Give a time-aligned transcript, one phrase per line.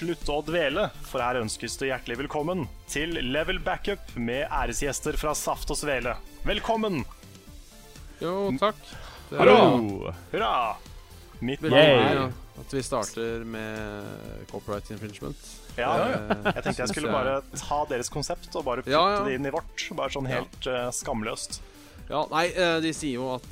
[0.00, 5.34] Slutte å dvele, for her ønskes det hjertelig velkommen til Level Backup med æresgjester fra
[5.36, 6.14] Saft og Svele.
[6.48, 7.02] Velkommen!
[8.20, 8.78] Jo, takk.
[9.30, 10.12] Det er Hallo!
[10.32, 10.52] Hurra!
[11.44, 12.22] Mitt veldig navn er
[12.60, 15.40] at vi starter med copyright infringement.
[15.78, 19.22] ja, Eh, Jeg tenkte jeg skulle bare ta deres konsept og bare putte Ja, ja.
[19.24, 19.86] det inn i vårt.
[19.96, 21.60] Bare sånn helt eh, skamløst.
[22.10, 23.48] Ja, nei, eh, de sier jo at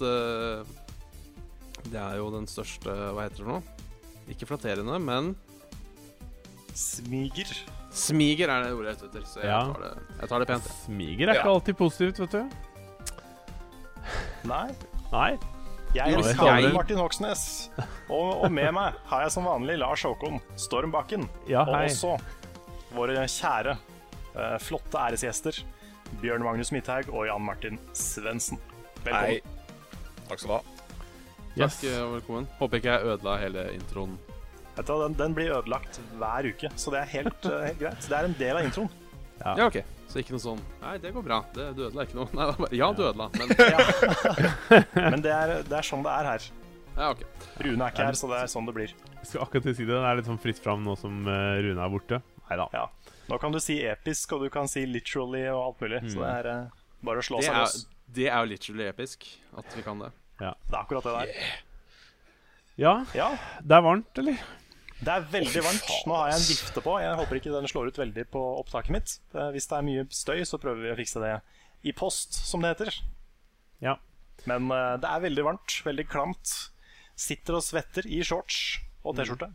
[1.89, 3.61] det er jo den største Hva heter det nå?
[4.35, 5.31] Ikke flatterende, men
[6.79, 7.51] Smiger.
[7.91, 9.27] smiger er det ordet jeg er ute etter.
[9.27, 9.61] Så jeg, Ja.
[9.73, 10.65] tar det, jeg tar det pent.
[10.69, 10.77] jeg.
[10.85, 12.51] Smiger er ikke alltid positivt, vet du.
[14.49, 14.67] Nei.
[15.13, 15.39] Nei.
[15.95, 17.71] Jeg er jeg- Martin Hoksnes.
[18.11, 21.29] Og, og med meg har jeg som vanlig Lars Håkon Storm Bakken.
[21.49, 22.19] Ja, Og også
[22.95, 23.77] våre kjære,
[24.37, 25.63] eh, flotte æresgjester
[26.21, 28.59] Bjørn Magnus Midthaug og Jan Martin Svendsen.
[29.05, 29.41] Velkommen.
[30.29, 30.63] Takk skal du ha.
[31.57, 31.81] Yes.
[31.81, 32.49] Takk eh, og velkommen.
[32.61, 34.19] Håper ikke jeg ødela hele introen.
[34.79, 38.05] Vet du, den, den blir ødelagt hver uke, så det er helt, eh, helt greit.
[38.07, 38.91] Det er en del av introen.
[39.41, 39.55] Ja.
[39.59, 39.81] Ja, OK.
[40.09, 41.37] Så ikke noe sånn Nei, det går bra.
[41.55, 42.31] Det, du ødela ikke noe.
[42.39, 43.53] Nei, bare, ja, du ødela, men
[45.13, 46.49] Men det er, det er sånn det er her.
[46.95, 47.23] Ja, OK.
[47.67, 48.95] Rune er ikke her, så det er sånn det blir.
[49.19, 49.91] Jeg skal akkurat si det.
[49.91, 52.21] Det er litt sånn fritt fram nå som eh, Rune er borte.
[52.49, 52.67] Nei da.
[52.75, 52.87] Ja.
[53.29, 56.05] Nå kan du si episk, og du kan si literally og alt mulig.
[56.09, 57.81] Så det er uh, bare å slå Det seg løs.
[58.17, 59.27] det er jo literally episk
[59.59, 60.13] at vi kan det.
[60.39, 61.51] Det er akkurat det der.
[62.79, 64.39] Ja, Ja, det er varmt, eller?
[64.99, 65.91] Det er veldig varmt.
[66.11, 66.97] Nå har jeg en vifte på.
[67.01, 69.13] Jeg håper ikke den slår ut veldig på opptaket mitt.
[69.35, 71.37] Eh, Hvis det er mye støy, så prøver vi å fikse det
[71.87, 72.91] i post, som det heter.
[73.85, 73.95] Ja.
[74.51, 76.51] Men uh, det er veldig varmt, veldig klamt.
[77.19, 79.49] Sitter og svetter i shorts og T-skjorte.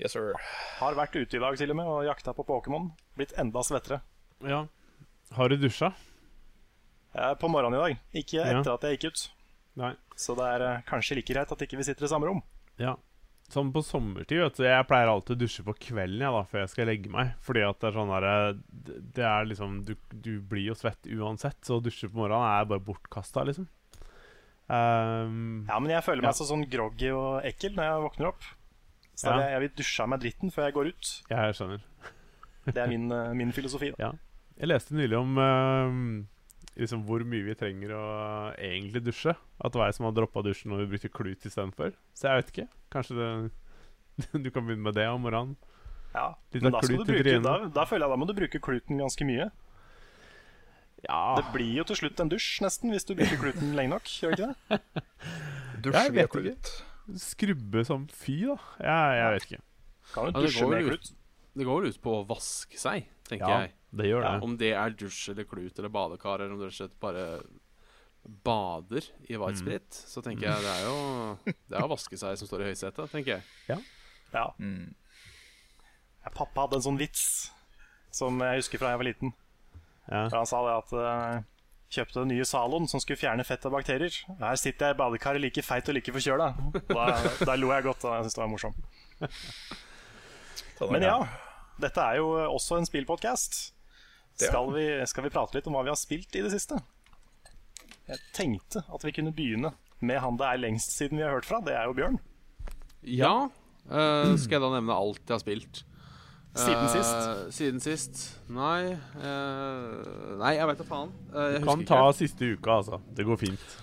[0.00, 0.30] Yes, sir.
[0.78, 2.88] Har vært ute i dag til og med og jakta på Pokémon.
[3.18, 4.00] Blitt enda svettere.
[4.46, 4.66] ja.
[5.36, 5.92] Har du dusja?
[7.14, 7.98] Eh, På morgenen i dag.
[8.18, 8.58] Ikke Ja.
[8.60, 9.20] etter at jeg gikk ut.
[9.78, 9.92] Nei.
[10.18, 12.40] Så det er uh, kanskje like greit at ikke vi sitter i samme rom.
[12.82, 12.96] Ja.
[13.50, 14.62] Sånn på sommertid, vet du.
[14.62, 17.32] Jeg pleier alltid å dusje på kvelden jeg da, før jeg skal legge meg.
[17.42, 21.08] Fordi at det er sånn der, Det det er liksom du, du blir jo svett
[21.10, 23.66] uansett, så å dusje på morgenen er bare bortkasta, liksom.
[24.70, 26.38] Um, Ja, men jeg føler meg Ja.
[26.38, 28.42] så sånn groggy og ekkel når jeg våkner opp.
[29.18, 29.38] Så Ja.
[29.40, 31.22] jeg, jeg vil dusje av meg dritten før jeg går ut.
[31.28, 31.80] jeg skjønner.
[32.70, 33.90] Det er min, eh, min filosofi.
[33.90, 33.96] Da.
[33.98, 34.12] Ja.
[34.60, 36.26] Jeg leste nylig om ehm,
[36.78, 38.04] liksom hvor mye vi trenger å
[38.58, 39.34] egentlig dusje.
[39.60, 41.96] At det var jeg som hadde droppa dusjen og vi brukte klut istedenfor.
[42.14, 42.68] Så jeg vet ikke.
[42.94, 43.30] Kanskje det,
[44.44, 45.56] du kan begynne med det om morgenen.
[46.14, 46.28] Ja.
[46.54, 48.98] Litt Men da, skal du bruke, da, da føler jeg da må du bruke kluten
[49.02, 49.50] ganske mye.
[51.06, 54.10] Ja, Det blir jo til slutt en dusj, nesten, hvis du bruker kluten lenge nok.
[54.20, 54.80] Gjør ikke det?
[55.86, 56.42] Dusj Jeg vet ikke.
[56.42, 56.72] klut.
[57.22, 58.56] skrubbe som fy, da.
[58.84, 59.62] Jeg, jeg vet ikke.
[60.10, 61.12] Kan jo Ja, det dusje går med klut.
[61.60, 63.72] Det går vel ut på å vaske seg, tenker Ja, jeg.
[63.92, 64.30] Det gjør det.
[64.30, 67.00] Ja, Om det er dusj eller klut eller badekar, eller om du rett og slett
[67.02, 67.24] bare
[68.44, 69.40] bader i Mm.
[69.40, 72.62] white sprit, så tenker jeg det er jo Det er å vaske seg som står
[72.62, 73.42] i høysetet, tenker jeg.
[74.34, 74.46] Ja.
[74.58, 74.94] Mm.
[76.22, 77.50] Ja, Pappa hadde en sånn vits
[78.12, 79.32] som jeg husker fra jeg var liten.
[80.10, 80.28] Ja.
[80.28, 81.42] For Han sa det at uh,
[81.90, 84.12] kjøpte den nye Zaloen som skulle fjerne fett og bakterier.
[84.38, 86.50] Her sitter jeg i badekaret like feit og like forkjøla.
[86.90, 87.06] Da,
[87.46, 88.76] da lo jeg godt, og jeg syntes det var morsomt.
[90.90, 91.16] Men ja,
[91.80, 93.72] dette er jo også en spillpodkast.
[94.48, 96.80] Skal, vi, skal vi prate litt om hva vi har spilt i det siste?
[98.10, 101.46] Jeg tenkte at vi kunne begynne med han det er lengst siden vi har hørt
[101.48, 101.60] fra.
[101.64, 102.18] Det er jo Bjørn.
[103.06, 103.34] Ja.
[103.90, 105.84] Uh, skal jeg da nevne alt jeg har spilt?
[106.58, 107.10] Siden sist?
[107.10, 107.52] sist.
[107.54, 108.22] Siden sist?
[108.50, 111.12] Nei uh, Nei, jeg vet da faen.
[111.30, 112.16] du jeg Kan ta ikke.
[112.24, 112.98] siste uka, altså.
[113.14, 113.76] Det går fint.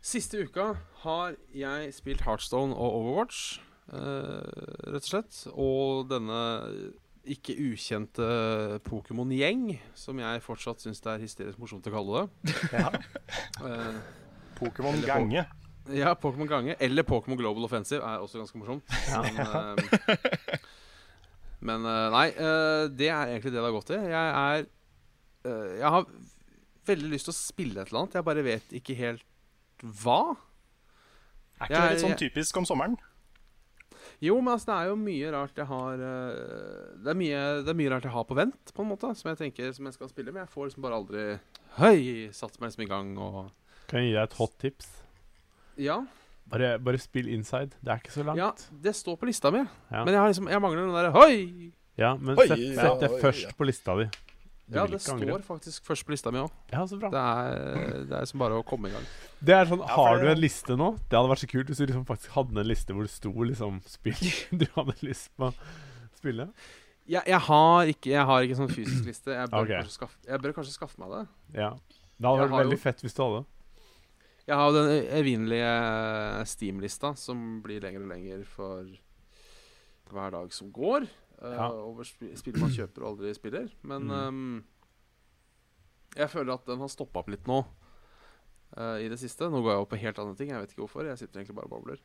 [0.00, 0.70] Siste uka
[1.02, 3.60] har jeg spilt Heartstone og Overwatch,
[3.92, 5.40] eh, rett og slett.
[5.52, 6.38] Og denne
[7.24, 8.26] ikke ukjente
[8.86, 12.54] Pokémon-gjeng, som jeg fortsatt syns det er hysterisk morsomt å kalle det.
[12.80, 12.90] Ja.
[13.66, 14.00] Eh,
[14.60, 15.44] Pokémon gange.
[15.92, 16.76] ja, Pokémon Gange.
[16.80, 18.84] Eller Pokémon Global Offensive er også ganske morsomt.
[19.10, 20.58] Men, eh,
[21.60, 24.00] men eh, nei, eh, det er egentlig det det har gått i.
[24.08, 24.62] Jeg er
[25.44, 26.06] eh, Jeg har
[26.90, 28.16] veldig lyst til å spille et eller annet.
[28.20, 29.24] Jeg bare vet ikke helt
[30.02, 30.20] hva.
[31.60, 32.96] Er ikke Jeg- det litt sånn typisk om sommeren?
[34.20, 37.72] Jo, men altså, det er jo mye rart jeg har eh, det, er mye, det
[37.72, 39.96] er mye rart jeg har på vent, på en måte, som jeg tenker som jeg
[39.96, 40.34] skal spille.
[40.34, 41.26] Men jeg får liksom bare aldri
[41.78, 42.28] Høy!
[42.36, 43.38] Satt meg liksom i gang og
[43.88, 44.90] Kan jeg gi deg et hot tips?
[45.80, 46.02] Ja.
[46.50, 47.78] Bare, bare spill inside.
[47.80, 48.40] Det er ikke så langt.
[48.42, 48.50] Ja,
[48.84, 49.62] det står på lista mi.
[49.62, 50.02] Ja.
[50.04, 51.70] Men jeg, har liksom, jeg mangler den derre Hoi!
[52.00, 53.54] Ja, men sett, ja, sett det først ja.
[53.56, 54.06] på lista di.
[54.70, 55.26] Du Ja, det angre.
[55.26, 56.50] står faktisk først på lista mi òg.
[56.70, 57.10] Ja, så bra.
[57.10, 59.06] Det er, det er som bare å komme i gang.
[59.42, 60.92] Det er sånn, Ja, Har du en liste nå?
[61.10, 63.32] Det hadde vært så kult hvis du liksom faktisk hadde en liste hvor det sto
[63.34, 64.20] liksom spill
[64.62, 65.54] du hadde lyst på å
[66.20, 66.46] spille.
[67.10, 69.34] Jeg, jeg, har ikke, jeg har ikke sånn fysisk liste.
[69.34, 69.80] Jeg bør, okay.
[69.80, 71.24] kanskje, skaffe, jeg bør kanskje skaffe meg det.
[71.58, 71.70] Ja.
[72.20, 73.40] Det hadde vært veldig jo- fett hvis du hadde.
[74.46, 75.72] Jeg har jo den evinnelige
[76.50, 78.86] Steam-lista, som blir lenger og lenger for
[80.10, 81.06] hver dag som går.
[81.42, 81.68] Eh, Ja.
[81.72, 83.68] over sp spill man kjøper og aldri spiller.
[83.82, 84.10] Men Mm.
[84.10, 84.64] um,
[86.16, 87.60] jeg føler at den har stoppa opp litt nå
[88.76, 89.48] uh, i det siste.
[89.50, 90.50] Nå går jeg opp på helt andre ting.
[90.50, 91.06] Jeg vet ikke hvorfor.
[91.06, 92.00] Jeg sitter egentlig bare og babler.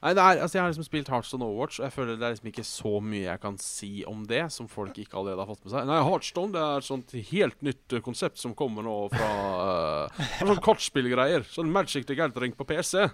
[0.00, 2.32] Nei, det er, altså Jeg har liksom spilt Heartstone Overwatch, og jeg føler det er
[2.32, 5.64] liksom ikke så mye jeg kan si om det som folk ikke allerede har fått
[5.66, 5.84] med seg.
[5.90, 9.28] Nei, Heartstone det er et sånt helt nytt eh, konsept som kommer nå fra
[10.08, 11.44] uh, Sånn kortspillgreier.
[11.52, 13.10] Sånn Magic the Gathering på PC.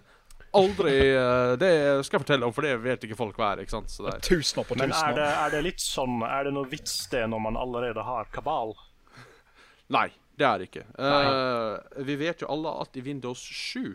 [0.57, 1.71] Aldri eh, Det
[2.07, 3.65] skal jeg fortelle om, for det vet ikke folk hva er.
[3.65, 3.93] ikke sant?
[3.93, 6.71] Så det er Tusener på Men er det, er det litt sånn Er det noe
[6.71, 8.75] vits det når man allerede har kabal?
[9.93, 10.83] Nei, det er det ikke.
[10.99, 13.95] Uh, vi vet jo alle at i Windows 7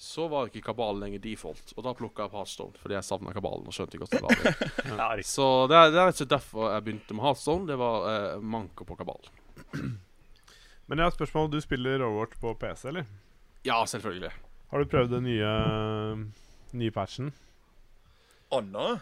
[0.00, 1.72] så var ikke kabalen lenger default.
[1.76, 4.72] Og da plukka jeg opp Heartstone fordi jeg savna kabalen og skjønte hvordan det var.
[4.96, 5.08] Ja.
[5.24, 7.68] Så det er, det er ikke derfor jeg begynte med Heartstone.
[7.68, 9.30] Det var eh, manko på kabal.
[10.86, 11.50] Men jeg har et spørsmål.
[11.52, 13.08] Du spiller Overwatch på PC, eller?
[13.66, 14.30] Ja, selvfølgelig.
[14.72, 15.50] Har du prøvd den nye,
[16.76, 17.32] nye patchen
[18.54, 18.96] Anna?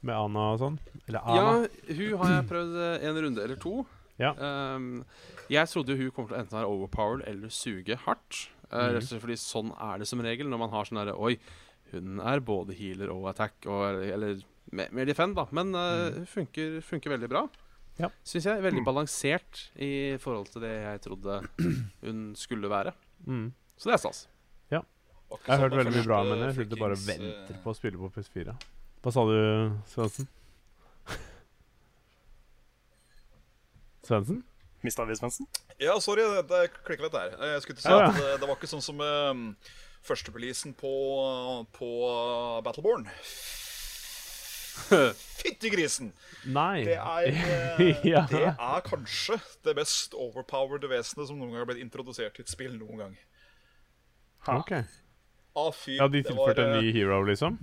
[0.00, 0.76] med Anna og sånn?
[1.08, 1.48] Eller Ja,
[1.90, 3.82] hun har jeg prøvd eh, en runde eller to.
[4.20, 4.30] Ja.
[4.36, 5.02] Um,
[5.52, 8.46] jeg trodde hun kom til å enten være overpowered eller suge hardt.
[8.70, 8.96] Mhm.
[8.96, 11.34] Og slett fordi sånn er det som regel når man har sånn derre Oi,
[11.90, 15.48] hun er både healer og attack, og, eller, mer, mer defend, da.
[15.56, 17.44] Men uh, hun funker, funker veldig bra.
[17.50, 17.66] Mhm.
[18.00, 18.08] Ja.
[18.24, 18.62] Syns jeg.
[18.64, 21.40] Veldig balansert i forhold til det jeg trodde
[22.06, 22.94] hun skulle være.
[23.26, 23.50] Mm.
[23.76, 24.22] Så det er stas.
[25.30, 26.46] Jeg har hørt veldig mye bra om henne.
[26.50, 28.54] Jeg sitter bare og venter på å spille på PS4.
[29.00, 29.36] Hva sa du,
[29.92, 30.26] Svendsen?
[34.06, 34.42] Svendsen?
[34.82, 35.46] Mista vi Svendsen?
[35.80, 37.34] Ja, sorry, det, det klikka litt der.
[37.54, 38.10] Jeg skulle til si Ja, ja.
[38.10, 39.42] at det, det var ikke sånn som um,
[40.06, 40.92] førstepolisen på,
[41.76, 41.90] på
[42.66, 43.06] Battleborn.
[45.40, 46.12] Fytti grisen!
[46.48, 46.84] Nei.
[46.88, 47.28] Det er,
[47.84, 48.24] eh, Ja.
[48.30, 49.36] det er kanskje
[49.66, 53.14] det mest overpowered vesenet som noen gang har blitt introdusert i et spill noen gang.
[55.54, 55.60] Ok.
[55.60, 57.56] Ah, fy, Ja, de det var, tilførte en eh, ny hero, liksom?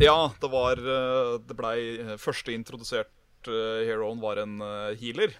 [0.00, 5.32] Ja, det var eh, Det blei eh, Første introdusert eh, heroen var en eh, healer.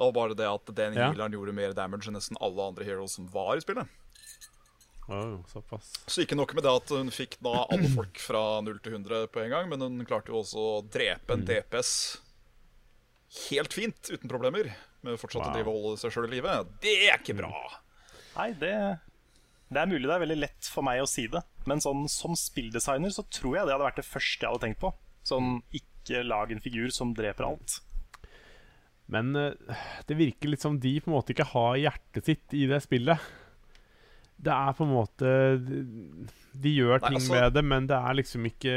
[0.00, 1.10] Og bare det at den Ja.
[1.10, 3.86] healeren gjorde mer damage enn nesten alle andre heroes som var i spillet.
[5.10, 5.90] Oh, såpass.
[6.06, 9.26] Så ikke nok med det at hun fikk da alle folk fra 0 til 100
[9.34, 11.40] på en gang, men hun klarte jo også å drepe Mm.
[11.40, 11.90] en DPS
[13.50, 14.70] helt fint, uten problemer.
[15.02, 16.54] Med fortsatt å drive og holde seg sjøl i live.
[16.80, 17.50] Det er ikke bra!
[18.36, 18.72] Nei, det
[19.70, 22.34] Det er mulig det er veldig lett for meg å si det, men sånn som
[22.34, 24.90] spilldesigner så tror jeg det hadde vært det første jeg hadde tenkt på.
[25.26, 27.76] Sånn ikke lag en figur som dreper alt.
[29.10, 32.64] Men eh, det virker litt som de på en måte ikke har hjertet sitt i
[32.70, 33.30] det spillet.
[34.40, 35.30] Det er på en måte
[35.60, 38.74] De, gjør Nei, ting altså- med det, men det er liksom ikke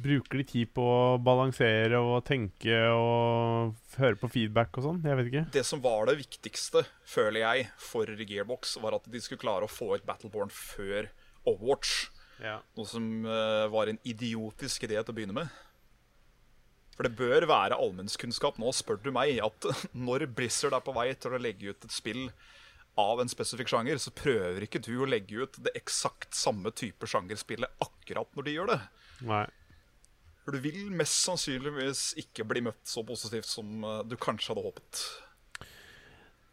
[0.00, 5.02] Bruker de tid på å balansere og tenke og høre på feedback og sånn?
[5.04, 5.42] Jeg vet ikke.
[5.52, 9.70] Det som var det viktigste, føler jeg, for Gearbox, var at de skulle klare å
[9.70, 11.10] få ut Battleborn før
[11.44, 12.08] Overwatch.
[12.40, 15.52] Noe som uh, var en idiotisk idé til å begynne med.
[16.96, 19.68] For det bør være allmennskunnskap nå, spør du meg, at
[20.06, 22.26] når Blizzard er på vei til å legge ut et spill
[23.00, 27.08] av en spesifikk sjanger, så prøver ikke du å legge ut det eksakt samme type
[27.08, 28.80] sjangerspillet akkurat når de gjør det.
[29.28, 29.46] Nei.
[30.44, 34.64] For du vil mest sannsynligvis ikke bli møtt så positivt som eh, du kanskje hadde
[34.68, 35.02] håpet.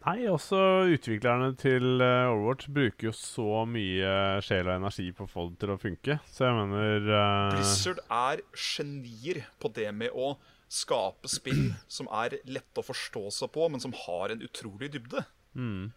[0.08, 0.60] Nei, også
[0.94, 4.12] utviklerne til eh, Overwatch bruker jo så mye
[4.46, 7.56] sjel og energi på å få det til å funke, så jeg mener uh...
[7.56, 10.36] Blizzard er genier på det med å
[10.72, 15.26] skape spill som er lette å forstå seg på, men som har en utrolig dybde.
[15.58, 15.88] mm.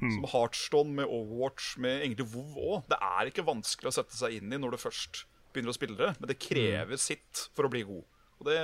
[0.00, 2.86] Som Heartstone med Overwatch, med egentlig WoW òg.
[2.88, 5.98] Det er ikke vanskelig å sette seg inn i når du først begynner å spille
[5.98, 8.04] det, men det krever sitt for å bli god.
[8.40, 8.56] Og det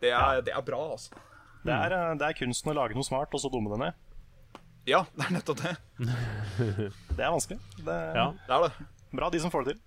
[0.00, 1.16] Det er, det er bra, altså.
[1.66, 3.94] Det er, eh, det er kunsten å lage noe smart, og så dumme det ned.
[4.86, 5.72] Ja, det er nettopp det.
[7.16, 7.58] Det er vanskelig.
[7.82, 8.26] Det, Ja.
[8.46, 8.86] Det er det.
[9.16, 9.82] Bra de som får det til.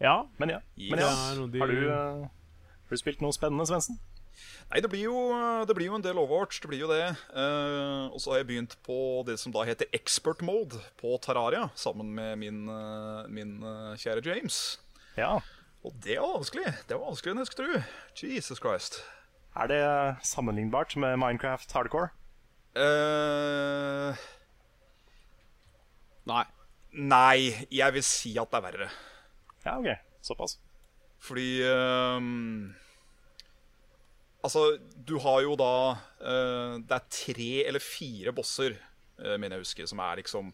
[0.00, 0.26] ja.
[0.38, 0.60] Men ja.
[0.76, 1.08] Men ja.
[1.08, 3.96] Har, du, eh, har du spilt noe spennende, Svendsen?
[4.70, 5.18] Nei, det blir, jo,
[5.66, 6.60] det blir jo en del Overwatch.
[6.62, 7.04] Det blir jo det.
[7.30, 11.68] Eh, og så har jeg begynt på det som da heter expert mode på Terraria,
[11.78, 14.60] sammen med min, eh, min eh, kjære James.
[15.16, 15.36] Ja.
[15.86, 16.72] Og det var vanskelig.
[16.88, 17.82] Det var vanskeligere enn jeg skulle tro.
[18.26, 19.00] Jesus Christ.
[19.56, 19.82] Er det
[20.26, 22.10] sammenlignbart med Minecraft hardcore?
[22.76, 24.12] Uh,
[26.26, 26.42] Nei.
[26.92, 28.88] nei, jeg vil si at det er verre.
[29.64, 29.92] Ja, OK.
[30.26, 30.56] Såpass.
[31.22, 32.74] Fordi ehm,
[34.44, 38.76] Altså, du har jo da uh, Det er tre eller fire bosser,
[39.22, 40.52] uh, mener jeg husker, som er liksom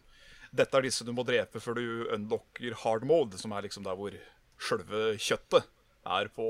[0.53, 3.97] Dette er disse du må drepe før du unlocker hard mode, som er liksom der
[3.97, 4.15] hvor
[4.61, 5.65] sjølve kjøttet
[6.05, 6.45] er på,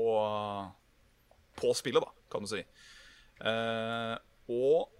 [1.56, 2.60] på spillet, da, kan du si.
[3.40, 4.14] Eh,
[4.52, 4.90] og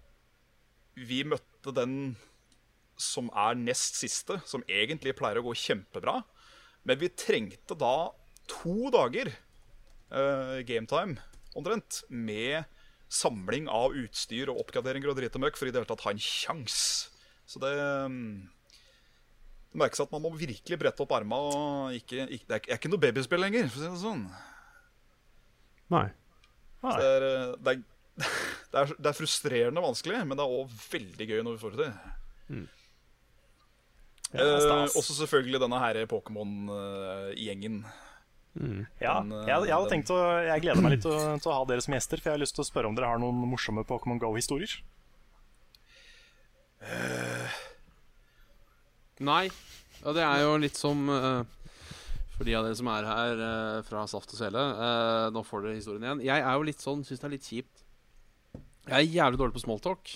[0.95, 2.15] vi møtte den
[2.97, 6.21] som er nest siste, som egentlig pleier å gå kjempebra.
[6.87, 8.09] Men vi trengte da
[8.49, 9.31] to dager
[10.13, 11.19] uh, gametime
[11.55, 12.65] omtrent med
[13.11, 16.13] samling av utstyr og oppgraderinger og drit og møkk for i det hele tatt ha
[16.15, 16.77] en sjans.
[17.45, 18.17] Så det um,
[19.71, 21.37] Det merkes at man må virkelig brette opp arma.
[21.37, 24.23] Og ikke, ikke, det er ikke- noe babyspill lenger, for å si det sånn.
[25.93, 26.07] Nei.
[26.85, 27.83] Så det, er, eh, det, er,
[28.71, 31.75] det, er, det er frustrerende vanskelig, men det er òg veldig gøy når vi får
[31.75, 31.93] det til.
[32.55, 32.71] Ja,
[34.35, 37.77] Eh, også selvfølgelig denne her Pokémon-gjengen.
[38.55, 41.51] Ja, Den, eh, jeg, jeg hadde tenkt å, jeg gleder meg litt til å, til
[41.51, 43.19] å ha dere som gjester, for jeg har lyst til å spørre om dere har
[43.19, 44.77] noen morsomme Pokémon Go-historier.
[49.25, 49.45] Nei.
[50.05, 51.41] Og det er jo litt som uh,
[52.35, 54.59] For de av dere som er her uh, fra Saft og Svele.
[54.59, 56.23] eh, nå får dere historien igjen.
[56.27, 57.83] Jeg er jo litt sånn, syns det er litt kjipt.
[58.85, 60.11] Jeg er jævlig dårlig på smalltalk.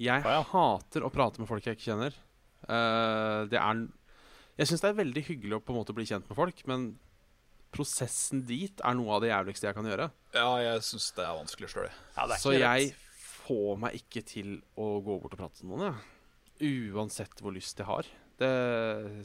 [0.00, 0.44] Jeg Å, ja.
[0.52, 2.14] hater å prate med folk jeg ikke kjenner.
[2.64, 3.82] Eh, det er
[4.62, 6.92] Jeg syns det er veldig hyggelig å på en måte bli kjent med folk, men
[7.74, 10.08] prosessen dit er noe av det jævligste jeg kan gjøre.
[10.36, 11.88] Ja, jeg syns det er vanskelig sjøl.
[12.16, 13.08] Ja, Så jeg rett.
[13.44, 16.94] får meg ikke til å gå bort og prate med noen, jeg.
[16.94, 18.06] Uansett hvor lyst jeg har.
[18.38, 18.54] Det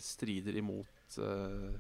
[0.04, 1.78] strider imot uh,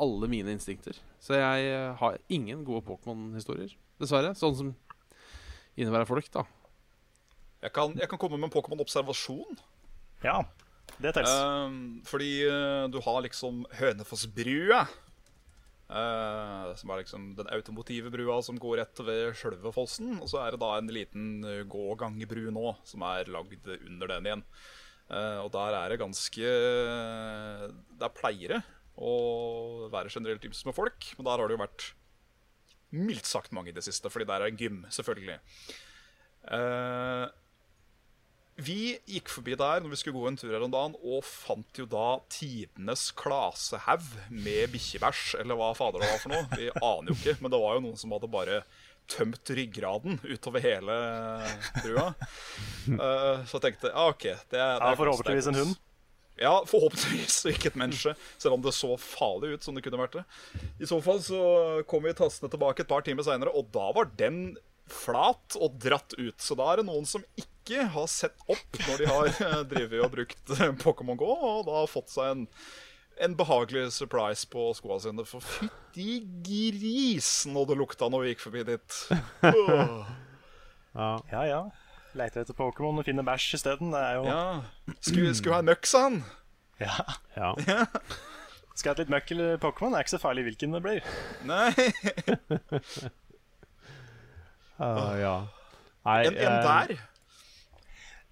[0.00, 0.96] alle mine instinkter.
[1.22, 4.34] Så jeg eh, har ingen gode Pokémon-historier, dessverre.
[4.38, 4.70] Sånn som
[5.78, 6.44] innebærer folk, da.
[7.62, 9.58] Jeg kan, jeg kan komme med en Pokémon-observasjon.
[10.22, 10.40] Ja,
[11.02, 11.34] det telles.
[11.34, 14.84] Uh, fordi uh, du har liksom Hønefossbrua.
[15.88, 20.16] Eh, som er liksom den automotive brua som går rett ved sjølve fossen.
[20.22, 24.28] Og så er det da en liten gågangebru gågangbru nå, som er lagd under den
[24.28, 24.44] igjen.
[25.08, 26.48] Uh, og der er det ganske
[27.96, 28.58] Der pleier det
[29.00, 31.84] å være generelt ymse med folk, men der har det jo vært
[32.98, 35.36] mildt sagt mange i det siste, fordi der er en gym, selvfølgelig.
[36.48, 37.24] Eh,
[38.58, 41.78] vi gikk forbi der når vi skulle gå en tur her om dagen, og fant
[41.78, 46.46] jo da tidenes klasehaug med bikkjebæsj, eller hva fader det var for noe.
[46.58, 48.62] Vi aner jo ikke, men det var jo noen som hadde bare
[49.08, 50.96] tømt ryggraden utover hele
[51.80, 52.08] brua.
[52.88, 54.26] Uh, så jeg tenkte ja, OK.
[54.26, 55.76] Det er, det Ja, er forhåpentligvis en hund.
[56.38, 58.14] Ja, forhåpentligvis, ikke et menneske.
[58.38, 60.24] Selv om det så farlig ut som det kunne vært det.
[60.82, 61.40] I så fall så
[61.90, 64.56] kom vi tassende tilbake et par timer seinere, og da var den
[64.92, 66.36] flat og dratt ut.
[66.42, 70.04] Så da er det noen som ikke har sett opp når de har eh, drevet
[70.04, 72.44] og brukt eh, Pokémon GO, og da har fått seg en,
[73.24, 75.26] en behagelig surprise på skoa sine.
[75.28, 78.98] For fytti grisen, og det lukta når vi gikk forbi dit.
[80.98, 81.12] Ja.
[81.30, 81.58] Ja, ja.
[82.18, 83.92] Leiter etter Pokémon og finner bæsj isteden.
[83.94, 84.40] Det er jo Ja.
[85.04, 86.22] Skulle, skulle ha en møkk, sa han.
[86.80, 86.96] ja.
[87.36, 87.52] ja.
[88.78, 89.92] Skal jeg ha litt møkk eller Pokémon?
[89.92, 91.06] Det er ikke så farlig hvilken det blir.
[91.46, 91.70] Nei.
[94.78, 95.36] Ah, ja.
[96.06, 96.98] Nei, En, en eh, der.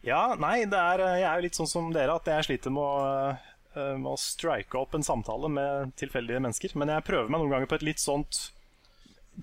[0.06, 2.82] Ja, nei, det er, jeg er jo litt sånn som dere, at jeg sliter med
[2.82, 3.06] å,
[3.74, 6.76] eh, med å strike opp en samtale med tilfeldige mennesker.
[6.78, 8.50] Men jeg prøver meg noen ganger på et litt sånt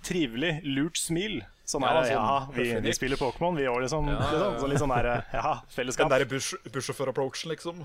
[0.07, 1.41] trivelig, lurt smil.
[1.67, 4.07] Sånn Ja, er det, sånn ja, vi, vi spiller Pokémon, vi òg, liksom.
[4.09, 4.53] Ja, ja, liksom.
[4.55, 4.61] ja.
[4.61, 6.11] Så litt sånn der, ja, Den fellesskap.
[6.11, 7.83] derre bush, bussjåfør-approachen, liksom.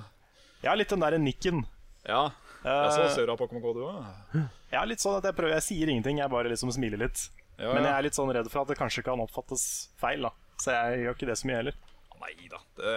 [0.64, 1.66] Ja, litt den derre nikken.
[2.06, 2.28] Ja.
[2.64, 4.46] ja så Eh, ser du av Pokémon GO, du òg.
[4.72, 7.28] Ja, litt sånn at jeg prøver, jeg sier ingenting, jeg bare liksom smiler litt.
[7.58, 10.30] Ja, Men jeg er litt sånn redd for at det kanskje kan oppfattes feil, da.
[10.62, 11.74] Så jeg gjør ikke det så mye heller.
[12.18, 12.58] Nei da.
[12.74, 12.92] Det,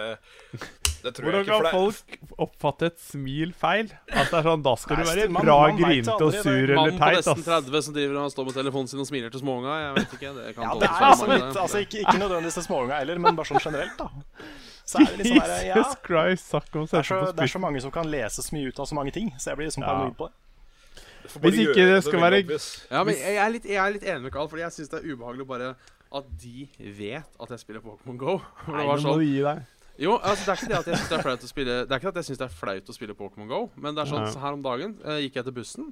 [1.04, 1.52] det tror Hvordan jeg ikke.
[1.52, 3.92] kan For det, folk oppfatte et smil feil?
[4.10, 6.98] At det er sånn, Da skal du være man- bra grinete og sur eller Mannen
[6.98, 9.76] på nesten 30 som driver og står med telefonen sin og smiler til småunga.
[9.84, 12.66] Jeg vet ikke, det kan Ja, det er altså litt, altså ikke, ikke nødvendigvis til
[12.66, 14.08] småunga heller, men bare sånn generelt, da.
[14.84, 17.32] Så er det liksom der, ja, Jesus Christ, snakk om å det er, sette så,
[17.38, 19.50] det er så mange som kan lese så mye ut av så mange ting, så
[19.52, 19.92] jeg blir liksom Ja.
[19.94, 20.34] paranoid på det.
[21.42, 24.34] Hvis ikke det skal være Ja, men jeg er litt, jeg er litt enig med
[24.34, 25.74] Carl, fordi jeg syns det er ubehagelig bare
[26.12, 28.36] at de vet at jeg spiller Pokémon Go.
[28.64, 29.62] For Nei, det var nå må sånn du gi deg.
[30.02, 31.92] Jo, altså det er ikke det at jeg syns det er flaut å spille Det
[31.94, 34.10] er ikke at jeg synes det er flaut å spille Pokémon Go, men det er
[34.10, 35.90] sånn så her om dagen eh, gikk jeg til bussen,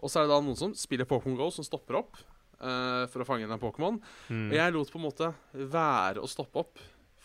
[0.00, 3.22] og så er det da noen som spiller Pokémon Go, som stopper opp eh, for
[3.24, 3.98] å fange en Pokémon.
[4.30, 4.46] Mm.
[4.46, 5.32] Og jeg lot på en måte
[5.74, 6.80] være å stoppe opp,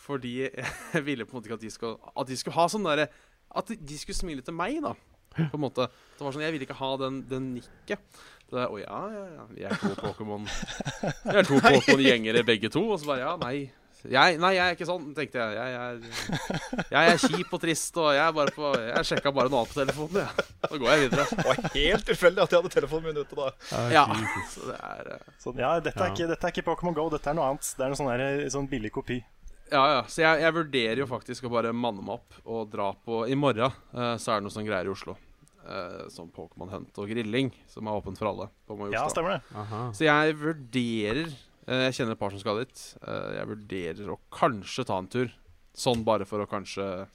[0.06, 0.36] fordi
[0.96, 3.08] jeg ville på en måte ikke at de skulle, at de skulle ha sånn derre
[3.56, 4.92] At de skulle smile til meg, da.
[5.36, 5.90] På en måte.
[6.16, 8.04] Det var sånn, Jeg ville ikke ha den, den nikket.
[8.46, 9.48] Det der, Å ja, ja, ja.
[9.52, 12.86] Vi er to Pokémon Vi er to Pokémon-gjengere begge to.
[12.94, 13.58] Og så bare Ja, nei.
[14.06, 15.56] Jeg, nei, jeg er ikke sånn, tenkte jeg.
[15.58, 19.50] Jeg, er, jeg er kjip og trist, og jeg er bare på Jeg sjekka bare
[19.50, 20.46] noe annet på telefonen, Ja.
[20.70, 21.26] Så går jeg videre.
[21.32, 23.50] Det var helt tilfeldig at jeg hadde telefonen min ute da.
[23.94, 24.06] Ja,
[24.52, 27.32] så det er eh, Så, ja, dette er, ikke, dette er ikke Pokémon Go, dette
[27.32, 27.72] er noe annet.
[27.78, 29.24] Det er en sånn, der, sånn billig kopi.
[29.72, 30.02] Ja, ja.
[30.10, 33.38] Så jeg, jeg vurderer jo faktisk å bare manne meg opp og dra på I
[33.40, 35.18] morgen uh, så er det noe sånn greier i Oslo.
[35.66, 38.46] Eh, som Pokémon Hunt og grilling, som er åpent for alle.
[38.68, 39.56] på Ja, stemmer det.
[39.58, 39.80] Aha.
[39.98, 42.82] Så jeg vurderer eh, Jeg kjenner et par som skal dit.
[43.02, 45.32] Eh, jeg vurderer å kanskje ta en tur.
[45.74, 47.08] Sånn bare for å kanskje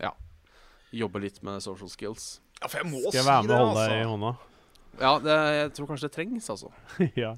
[0.00, 0.14] Ja.
[0.92, 2.40] Jobbe litt med social skills.
[2.62, 4.14] Ja, for jeg må Skal jeg si være med og holde deg i altså.
[4.14, 4.32] hånda?
[5.00, 6.70] Ja, det, jeg tror kanskje det trengs, altså.
[7.24, 7.32] ja.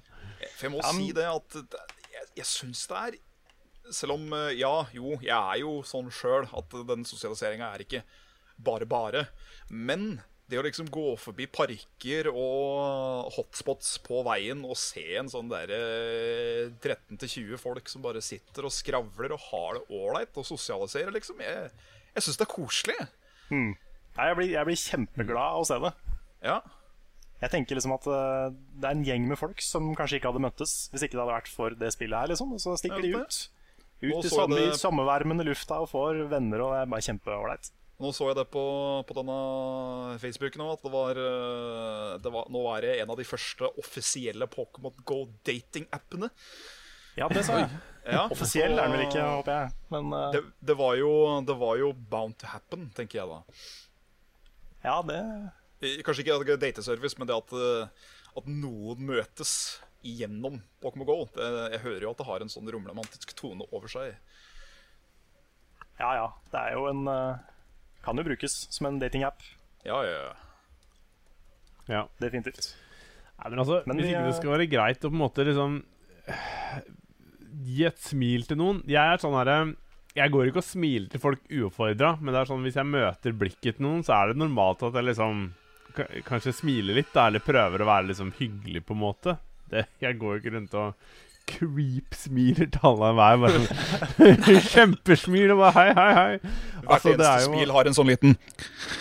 [0.59, 1.57] For jeg må si det at
[2.13, 3.19] jeg, jeg syns det er
[3.95, 8.05] Selv om eh, Ja, jo, jeg er jo sånn sjøl at den sosialiseringa er ikke
[8.55, 9.25] bare bare.
[9.67, 10.21] Men
[10.55, 15.81] det å liksom gå forbi parker og hotspots på veien og se en sånn derre
[16.83, 21.71] 13-20 folk som bare sitter og skravler og har det ålreit og sosialiserer, liksom Jeg,
[22.15, 22.97] jeg syns det er koselig.
[23.51, 25.93] Nei, jeg, blir, jeg blir kjempeglad av å se det.
[26.47, 26.59] Ja.
[27.43, 28.47] Jeg tenker liksom at eh,
[28.81, 31.35] det er en gjeng med folk som kanskje ikke hadde møttes hvis ikke det hadde
[31.35, 32.55] vært for det spillet her, liksom.
[32.57, 33.41] Og så stikker de ut.
[34.05, 37.73] Ut i samme, det- sommervarmen i lufta og får venner, og det er bare kjempeålreit.
[38.03, 38.63] Nå så jeg det på,
[39.07, 39.35] på denne
[40.23, 43.69] Facebooken òg, at det var, eh, det var Nå er det en av de første
[43.81, 46.31] offisielle Pokémon Go dating-appene.
[47.15, 47.71] Ja, det sa jeg.
[48.05, 49.75] Ja, Offisiell er den vel ikke, håper jeg.
[49.95, 50.27] Men uh...
[50.35, 51.13] Det, det, var jo,
[51.47, 53.39] det var jo bound to happen, tenker jeg da.
[54.85, 55.21] ja, det
[56.05, 59.55] Kanskje ikke er dateservice, men det at, eh, at noen møtes
[60.05, 61.19] gjennom Pokémon GO.
[61.37, 64.17] Det, jeg hører jo at det har en sånn romromantisk tone over seg.
[66.01, 66.29] Ja ja.
[66.51, 67.43] Det er jo en eh,
[68.05, 69.43] Kan jo brukes som en datingapp.
[69.85, 70.33] Ja, ja, ja.
[71.89, 72.03] ja.
[72.23, 72.75] Definitivt.
[73.35, 75.81] Nei, men altså, Men Hvis ikke det skal være greit å på en måte liksom
[77.65, 79.59] Gi et smil til noen Jeg er sånn herre
[80.15, 83.35] Jeg går ikke og smiler til folk uoppfordra, men det er sånn hvis jeg møter
[83.37, 85.45] blikket til noen, så er det normalt at jeg liksom
[86.27, 89.37] Kanskje smiler litt, da, eller prøver å være liksom hyggelig, på en måte.
[89.71, 91.05] Det, jeg går jo ikke rundt og
[91.51, 93.43] creep-smiler til alle meg.
[93.45, 96.39] Bare sånn Kjempesmil og bare hei, hei, hei.
[96.85, 98.37] Hvert Altså, det eneste jo- smil har en sånn liten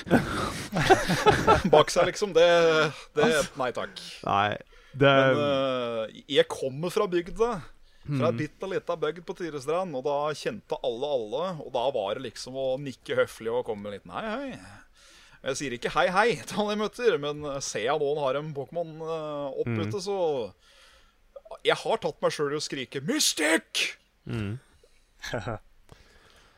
[1.73, 2.33] bak seg, liksom.
[2.35, 2.47] Det,
[3.17, 3.29] det
[3.59, 4.01] Nei takk.
[4.27, 4.49] Nei,
[4.93, 7.51] det Men uh, jeg kommer fra bygda.
[8.03, 9.95] Fra ei bitte lita bygd på Tyrestrand.
[9.95, 11.45] Og da kjente alle alle.
[11.63, 14.81] Og da var det liksom å nikke høflig og komme med en liten hei, hei.
[15.43, 18.37] Jeg sier ikke hei, hei til alle jeg møter, men eh, ser jeg noen har
[18.39, 19.81] en Pokémon uh, opp Mm.
[19.89, 20.15] ute, så
[21.65, 23.83] Jeg har tatt meg sjøl i å skrike 'Mystic!'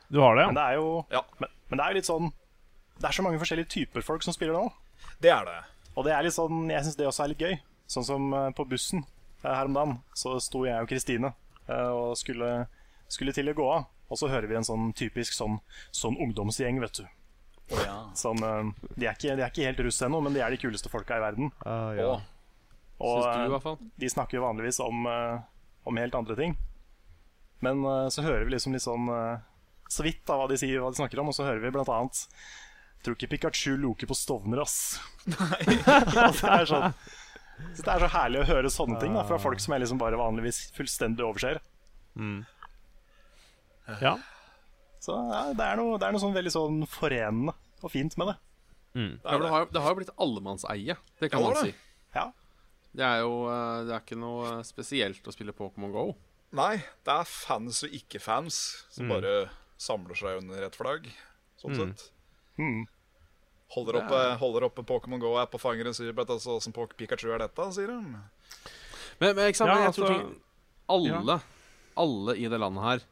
[0.08, 0.62] Du har det, Men ja?
[0.62, 2.28] det er jo Ja, men, men det er jo litt sånn
[3.00, 4.70] Det er så mange forskjellige typer folk som spiller nå.
[5.22, 5.58] det er det.
[5.96, 7.56] Og det er litt sånn, jeg syns det også er litt gøy.
[7.88, 9.04] Sånn som eh, på bussen
[9.44, 11.34] eh, her om dagen, så sto jeg og Kristine
[11.68, 12.68] eh, og skulle,
[13.12, 13.86] skulle til å gå av.
[14.12, 15.60] Og så hører vi en sånn typisk sånn,
[15.96, 17.06] sånn ungdomsgjeng, vet du.
[18.14, 20.60] Som, eh, de, er ikke, de er ikke helt russ ennå, men de er de
[20.62, 21.52] kuleste folka i verden.
[21.66, 22.10] Uh, ja.
[22.12, 22.20] Å,
[23.04, 25.40] Og du, i eh, de snakker jo vanligvis om, eh,
[25.84, 26.56] om helt andre ting.
[27.66, 29.10] Men eh, så hører vi liksom litt sånn
[29.86, 31.92] så vidt da hva de sier, hva de snakker om, og så hører vi blant
[31.94, 32.24] annet
[33.06, 34.96] Tror ikke Pikachu loker på Stovner, ass.
[35.30, 36.96] Nei det, er sånn,
[37.76, 40.00] så det er så herlig å høre sånne ting da, fra folk som jeg liksom
[40.02, 41.60] bare vanligvis fullstendig overser.
[44.02, 44.16] ja.
[45.06, 47.54] Så ja, det, er noe, det er noe sånn veldig sånn forenende
[47.86, 48.36] og fint med det.
[48.96, 49.14] Mm.
[49.22, 51.76] det, har, det har jo blitt allemannseie, det kan man si.
[52.16, 52.32] Ja,
[52.96, 56.08] Det er jo eh, Det er ikke noe spesielt å spille Pokémon GO.
[56.56, 58.58] Nei, det er fans og ikke-fans
[58.94, 59.50] som bare
[59.82, 61.10] samler seg under et flagg,
[61.60, 62.06] sånn sett.
[63.76, 67.66] Holder oppe, holder oppe Pokémon Go-app og fanger en sier altså åssen Pikachu er dette,
[67.76, 67.98] sier de.
[69.20, 70.42] Men, men ikke sant, Ja, men jeg tror altså- ting,
[70.96, 71.40] alle,
[71.98, 73.04] alle i det landet her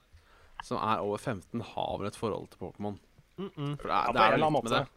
[0.63, 2.99] som er over 15, har vel et forhold til Pokémon.
[3.35, 4.87] For det er, på det er jo annen litt med det.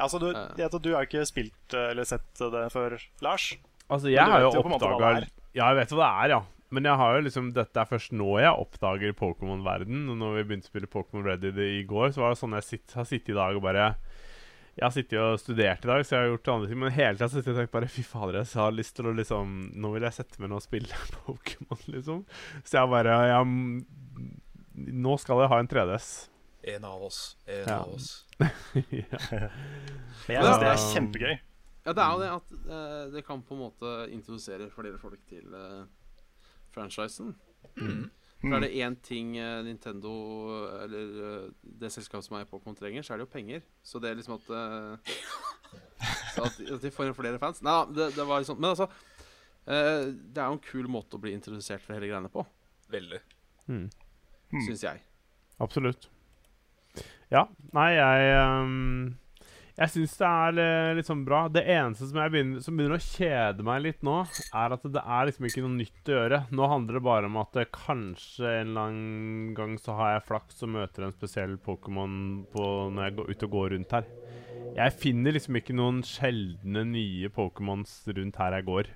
[0.00, 3.52] Altså, du, jeg tror du har ikke spilt eh, eller sett det før, Lars.
[3.90, 5.12] Altså, jeg har jo oppdaga.
[5.52, 6.40] Ja, jeg vet hva det er, ja.
[6.70, 10.04] Men jeg har jo liksom dette er først nå jeg oppdager Pokémon-verden.
[10.20, 11.50] Når vi begynte å spille Pokémon Ready
[11.80, 13.88] i går, så var det sånn jeg sitt, har sittet i dag og bare
[14.78, 16.78] Jeg har sittet og studert i dag, så jeg har gjort andre ting.
[16.78, 19.56] Men hele tida har jeg tenkt bare Fy fader, jeg har lyst til å liksom
[19.82, 22.22] Nå vil jeg sette meg ned og spille Pokémon, liksom.
[22.62, 23.50] Så jeg bare jeg,
[25.10, 26.08] Nå skal jeg ha en 3DS.
[26.70, 27.20] En av oss.
[27.50, 27.80] En Ja.
[27.82, 28.10] av oss.
[28.38, 31.38] Men jeg syns det er kjempegøy.
[31.86, 35.20] Ja, det er jo det at eh, det kan på en måte introdusere flere folk
[35.28, 35.84] til eh,
[36.74, 37.34] franchisen.
[38.40, 40.12] For er det én ting eh, Nintendo
[40.80, 41.48] eller eh,
[41.80, 43.64] det selskapet som er i Pokémon trenger, så er det jo penger.
[43.84, 45.16] Så det er liksom at eh,
[46.40, 47.60] at, at de får inn flere fans.
[47.64, 48.86] Nei, det, det var liksom Men altså
[49.66, 52.44] eh, Det er jo en kul måte å bli introdusert for hele greiene på,
[52.90, 53.20] Veldig.
[53.70, 53.86] Mm.
[54.66, 55.04] syns jeg.
[55.62, 56.08] Absolutt.
[57.30, 57.44] Ja.
[57.76, 59.12] Nei, jeg um,
[59.78, 61.44] Jeg syns det er eh, litt sånn bra.
[61.52, 65.28] Det eneste som, begynner, som begynner å kjede meg litt nå, er at det er
[65.28, 66.40] liksom ikke noe nytt å gjøre.
[66.56, 70.64] Nå handler det bare om at kanskje en eller annen gang så har jeg flaks
[70.66, 72.16] og møter en spesiell Pokémon
[72.54, 74.08] når jeg går ut og går rundt her.
[74.76, 78.90] Jeg finner liksom ikke noen sjeldne nye Pokémons rundt her jeg går.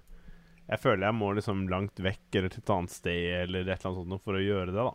[0.64, 3.90] Jeg føler jeg må liksom langt vekk eller til et annet sted eller et eller
[3.90, 4.92] annet sånt for å gjøre det, da.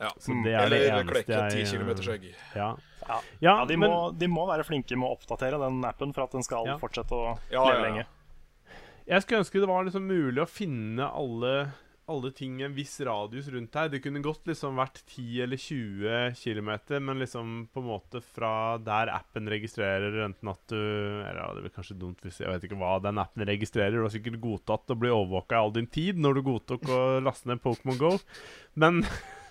[0.00, 0.10] Ja.
[0.22, 2.28] Så det er Eller klekke ti jeg, kilometer skjegg.
[2.54, 2.68] Ja.
[3.08, 6.24] Ja, Ja, de, men- må, de må være flinke med å oppdatere den appen for
[6.28, 6.76] at den skal Ja.
[6.78, 7.82] fortsette å Ja, leve ja, ja.
[7.88, 8.06] lenge.
[9.08, 11.72] Jeg skulle ønske det var liksom mulig å finne alle,
[12.08, 13.88] alle ting i en viss radius rundt her.
[13.88, 16.70] Det kunne godt liksom vært 10 eller 20 km,
[17.02, 21.62] men liksom på en måte fra der appen registrerer enten at du Eller ja, det
[21.64, 23.92] blir kanskje dumt hvis jeg vet ikke hva den appen registrerer.
[23.96, 27.00] Du har sikkert godtatt å bli overvåka i all din tid når du godtok å
[27.24, 28.18] laste ned Pokémon GO,
[28.76, 29.02] men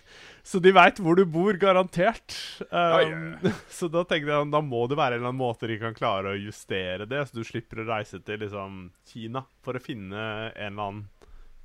[0.47, 2.31] Så de veit hvor du bor, garantert.
[2.71, 5.75] Um, ja, så da tenkte jeg da må det være en eller annen måte de
[5.81, 8.77] kan klare å justere det, så du slipper å reise til liksom
[9.11, 10.15] Kina for å finne
[10.55, 11.03] en eller annen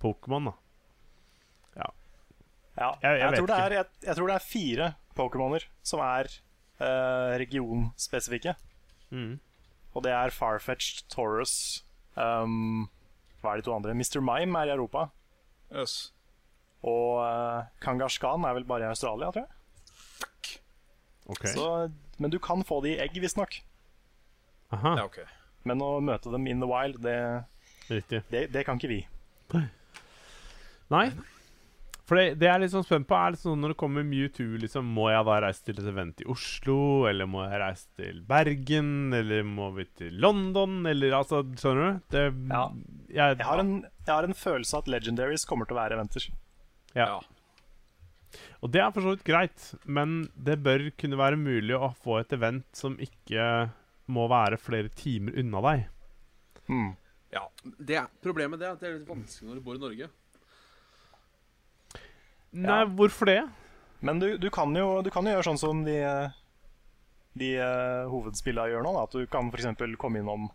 [0.02, 0.50] Pokémon.
[0.50, 0.56] da.
[1.78, 1.88] Ja,
[2.72, 3.64] Jeg- jeg, jeg vet tror det ikke.
[3.66, 6.28] er, jeg, jeg tror det er fire Pokémoner som er
[6.80, 8.54] uh, regionspesifikke.
[9.12, 9.34] Mm.
[9.92, 11.84] Og det er Farfetched, Taurus
[12.16, 12.88] um,
[13.42, 13.92] Hva er de to andre?
[13.94, 14.22] Mr.
[14.24, 15.10] Mime er i Europa.
[15.70, 16.12] Yes.
[16.82, 19.58] Og uh, Kangaskhan er vel bare i Australia, tror jeg.
[21.32, 21.52] Okay.
[21.54, 21.66] Så,
[22.18, 23.60] men du kan få de i egg, visstnok.
[24.74, 25.22] Aha, Ja, ok.
[25.68, 27.44] Men å møte dem in the wild, det,
[28.32, 29.04] det, det kan ikke vi.
[30.90, 31.04] Nei.
[32.02, 34.02] For det, det jeg er litt sånn spent på, er litt sånn når det kommer
[34.04, 37.86] Mewtwo, liksom, må jeg da reise til et event i Oslo, eller må jeg reise
[38.00, 42.02] til Bergen, eller må vi til London, eller altså Skjønner du?
[42.12, 42.64] Det, Ja.
[43.12, 46.00] Jeg, Jeg har, en, jeg har en følelse av at Legendaries kommer til å være
[46.00, 46.26] eventer.
[46.94, 47.06] Ja.
[47.06, 47.20] Ja.
[48.62, 52.20] Og det er for så vidt greit, men det bør kunne være mulig å få
[52.20, 53.44] et event som ikke
[54.12, 55.82] må være flere timer unna deg.
[56.68, 56.92] Hmm.
[57.34, 57.42] ja.
[57.78, 60.08] Det er, problemet det er at det er litt vanskelig når du bor i Norge.
[62.52, 63.40] Nei, hvorfor det?
[64.00, 65.98] Men du, du, kan jo, du kan jo gjøre sånn som de,
[67.38, 68.92] de uh, hovedspillene gjør nå.
[68.98, 69.04] Da.
[69.08, 69.70] At du kan f.eks.
[70.00, 70.48] komme innom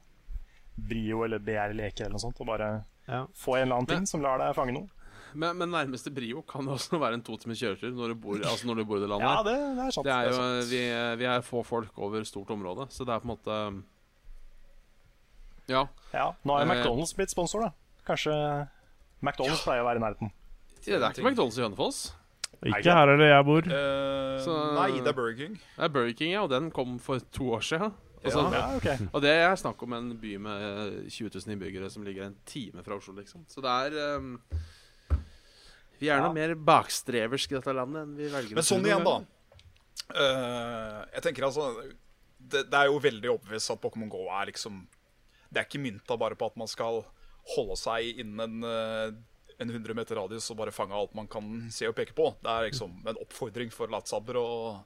[0.77, 2.69] Brio eller BR Leker eller noe sånt og bare
[3.07, 3.23] Ja.
[3.33, 4.89] få en eller annen ting Men- som lar deg fange noe.
[5.33, 8.67] Men, men nærmeste Brio kan også være en to timers kjøretur når du bor, altså
[8.67, 9.27] når du bor i det landet.
[9.27, 10.05] Ja, det, det er sant.
[10.07, 10.71] Det er jo, sant.
[10.71, 10.81] vi,
[11.23, 13.59] vi er få folk over stort område, så det er på en måte
[15.67, 15.83] Ja.
[16.13, 16.75] Ja, nå er jo Eh.
[16.77, 17.71] McDonald's blitt sponsor, da.
[18.07, 18.31] Kanskje
[19.21, 20.31] McDonald's pleier å være i nærheten.
[20.85, 22.13] Det er ikke McDonald's i Hønefoss.
[22.65, 23.67] Ikke her eller jeg bor.
[23.67, 25.55] Uh, Så- Nei, det er Burger King.
[25.75, 27.93] Det er Burger King, ja, og den kom for to år siden.
[28.23, 29.09] Altså, Ja, ok.
[29.13, 32.35] Og det er snakk om en by med eh, 20 000 innbyggere som ligger en
[32.45, 33.45] time fra Oslo, liksom.
[33.47, 34.39] Så det er um,
[35.99, 36.27] Vi er Ja.
[36.27, 39.17] noe mer bakstreversk i dette landet enn vi velger Men sånn igjen, da.
[40.13, 41.65] Eh, jeg tenker altså
[42.39, 44.85] det, det er jo veldig overbevist at Pokémon GO er liksom
[45.51, 47.01] Det er ikke mynta bare på at man skal
[47.55, 49.11] holde seg innen en, eh,
[49.59, 52.35] en 100 meter radius og bare fange alt man kan se og peke på.
[52.43, 54.83] Det er liksom en oppfordring for latsabber å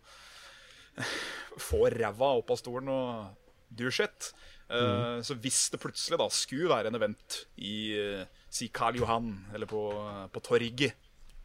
[1.59, 3.35] få ræva opp av stolen og
[3.73, 4.31] do shit.
[4.71, 9.33] Eh, Så hvis det plutselig da skulle være en event i eh, si Karl Johan
[9.53, 9.81] eller på,
[10.31, 10.93] på Torget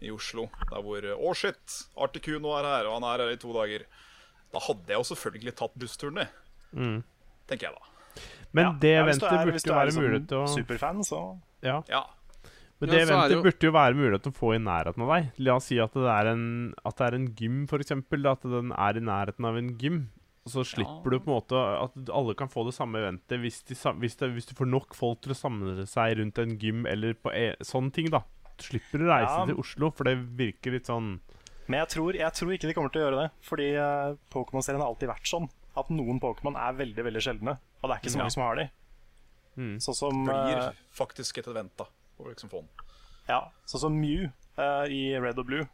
[0.04, 3.52] i Oslo, der hvor Å, shit, Articuno er her, og han er her i to
[3.56, 3.86] dager.
[4.52, 6.28] Da hadde jeg jo selvfølgelig tatt bussturen det.
[6.76, 6.98] Mm.
[7.48, 8.22] Tenker jeg da.
[8.52, 11.20] Men Ja, det ja, eventet er- burde jo være liksom mulig til å Superfan, så
[11.66, 11.80] ja.
[11.90, 12.04] Ja.
[12.78, 15.30] Men det eventet det jo- burde jo være mulig å få i nærheten av deg.
[15.38, 17.90] La oss si at det er en, at det er en gym, f.eks.
[17.90, 20.10] At den er i nærheten av en gym.
[20.46, 23.74] Så slipper du på en måte at alle kan få det samme eventet hvis, de,
[23.98, 27.16] hvis, de, hvis du får nok folk til å samle seg rundt en gym eller
[27.18, 28.22] på e sånne ting, da.
[28.56, 29.42] Du slipper å reise Ja.
[29.50, 31.18] til Oslo, for det virker litt sånn
[31.66, 33.30] Men jeg tror, jeg tror ikke de kommer til å gjøre det.
[33.42, 35.48] Fordi uh, Pokémon-serien har alltid vært sånn.
[35.76, 37.56] At noen Pokémon er veldig veldig sjeldne.
[37.82, 38.68] Og det er ikke så mange som har de.
[39.58, 39.74] Mm.
[39.82, 41.88] Sånn som, Blir eh, faktisk et event, da.
[42.22, 42.54] Liksom
[43.26, 44.28] ja, sånn som Mew
[44.60, 45.66] uh, i Red og Blue,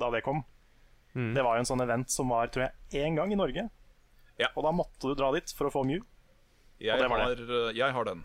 [0.00, 0.42] da det kom.
[1.14, 1.32] Mm.
[1.34, 3.66] Det var jo en sånn event som var, tror jeg, én gang i Norge.
[4.40, 4.50] Ja.
[4.54, 6.04] Og da måtte du dra dit for å få Mew.
[6.80, 8.22] Jeg det var har, eh, jeg har den.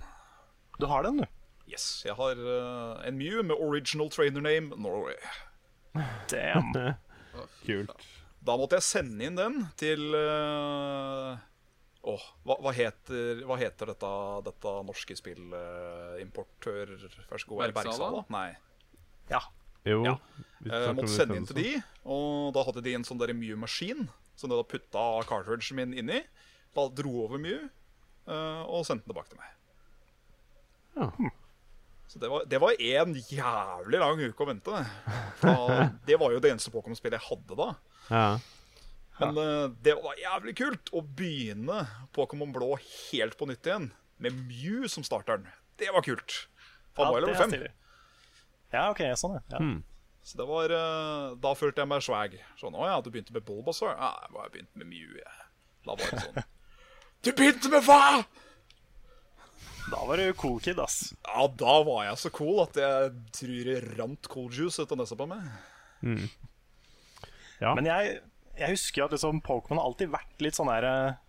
[0.79, 1.25] Du har den, du.
[1.65, 5.17] Yes, jeg har uh, en Mew med original trainer name Norway.
[6.29, 6.71] Damn.
[7.65, 8.05] Kult.
[8.45, 11.33] Da måtte jeg sende inn den til uh,
[12.05, 14.09] Åh, hva, hva, heter, hva heter dette,
[14.45, 17.63] dette norske spillimportør Vær så god.
[17.65, 17.73] Er?
[17.73, 18.21] Bergsala?
[18.29, 18.49] Nei.
[19.31, 19.41] Ja.
[19.85, 20.01] Jo.
[20.05, 20.15] Ja.
[20.65, 21.71] Jeg måtte sende inn til de,
[22.09, 26.11] og da hadde de en sånn der Mew-maskin som de da putta cartridgen min inn
[26.11, 26.21] i.
[26.75, 29.51] Da dro over Mew eh, og sendte den tilbake til meg.
[30.95, 31.31] Ja.
[32.07, 34.81] Så det var, det var en jævlig lang uke å vente.
[35.41, 35.55] Da,
[36.07, 37.69] det var jo det eneste Pokémon-spillet jeg hadde da.
[38.09, 38.27] Ja.
[39.21, 43.89] Men eh, det var jævlig kult å begynne Pokémon Blå helt på nytt igjen.
[44.19, 45.47] Med Mew som starteren.
[45.79, 46.45] Det var kult.
[46.99, 47.84] Han var det level er 5.
[48.73, 49.03] Ja, OK.
[49.19, 49.59] Sånn, ja.
[49.61, 49.83] Mm.
[50.25, 52.39] Så det var, eh, Da følte jeg meg swag.
[52.57, 53.93] Sånn, å ja, du begynte med Bulbasaur?
[53.93, 55.13] Ja, jeg bare begynte med Mew.
[55.19, 55.45] Jeg.
[55.85, 56.43] Da var det sånn
[57.25, 58.25] Du begynte med hva?!
[59.85, 61.13] Da var du cool kid, ass.
[61.27, 64.97] Ja, da var jeg så cool at jeg tror det rant cool juice ut av
[64.97, 65.43] nesa på meg.
[67.61, 67.75] Ja.
[67.77, 68.15] Men jeg,
[68.57, 71.21] jeg husker at liksom Pokémon har alltid vært litt sånn der eh,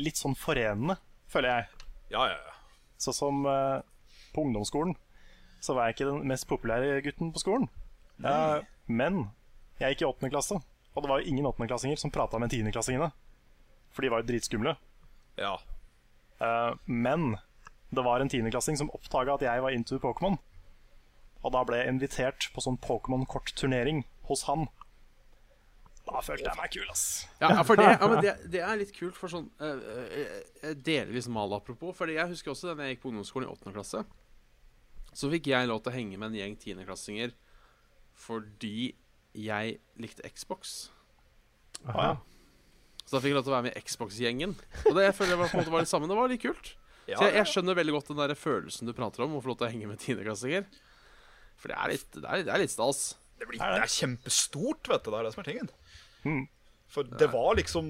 [0.00, 0.96] Litt sånn forenende,
[1.28, 1.88] føler jeg.
[2.14, 2.54] Ja, ja, ja.
[2.96, 3.82] Sånn som uh,
[4.32, 4.94] på ungdomsskolen
[5.62, 7.68] så var jeg ikke den mest populære gutten på skolen.
[8.22, 9.28] Eh, men
[9.78, 10.58] jeg gikk i åttende klasse,
[10.92, 13.12] og det var jo ingen åttendeklassinger som prata med tiendeklassingene.
[13.92, 14.76] For de var jo dritskumle.
[15.38, 15.56] ja.
[16.42, 17.36] Eh, men
[17.94, 20.38] det var en tiendeklassing som oppdaga at jeg var into Pokémon.
[21.42, 24.66] Og da ble jeg invitert på sånn Pokémon-kortturnering hos han.
[26.06, 27.04] Da følte jeg meg kul, ass.
[27.42, 31.28] Ja, for det, ja, men det, det er litt kult for sånn uh, uh, Delvis
[31.30, 31.94] mal apropos.
[31.98, 34.02] For jeg husker også da jeg gikk på ungdomsskolen i åttende klasse.
[35.16, 37.34] Så fikk jeg lov til å henge med en gjeng tiendeklassinger
[38.22, 38.92] fordi
[39.36, 40.90] jeg likte Xbox.
[41.88, 42.12] Aha.
[42.12, 42.12] ja.
[43.02, 44.52] Så da fikk jeg lov til å være med i Xbox-gjengen.
[44.86, 46.08] Og det jeg føler var, på en måte var litt sammen.
[46.08, 46.74] Det var litt kult.
[47.10, 49.50] Ja, Så jeg, jeg skjønner veldig godt den der følelsen du prater om, å få
[49.50, 50.68] lov til å henge med tiendeklassinger.
[51.60, 53.02] For det er litt, det er, det er litt stas.
[53.40, 55.10] Det, blir, det er kjempestort, vet du.
[55.10, 55.72] Det er det som er tingen.
[56.22, 56.44] Mm.
[56.92, 57.86] For det var liksom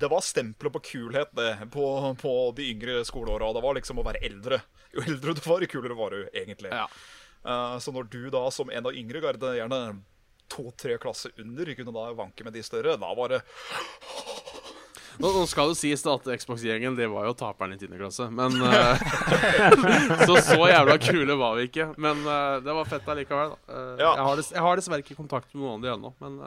[0.00, 1.84] Det var stempelet på kulhet, det, på,
[2.22, 3.52] på de yngre skoleåra.
[3.52, 4.60] Det var liksom å være eldre.
[4.96, 6.72] Jo eldre du var, jo kulere var du egentlig.
[6.72, 6.86] Ja.
[7.44, 9.82] Uh, så når du da som en av yngre garde, gjerne
[10.48, 13.42] to-tre klasser under, kunne da vanke med de større, da var det
[15.18, 17.90] Nå, skal det sies da at Xbox-gjengen Det var jo taperen i 10.
[17.98, 18.28] klasse.
[18.30, 21.88] Men uh, Så så jævla kule var vi ikke.
[21.98, 23.56] Men uh, det var fett allikevel.
[23.66, 24.12] Eh, Ja.
[24.14, 26.38] jeg, har jeg har dessverre ikke kontakt med noen av de ennå, men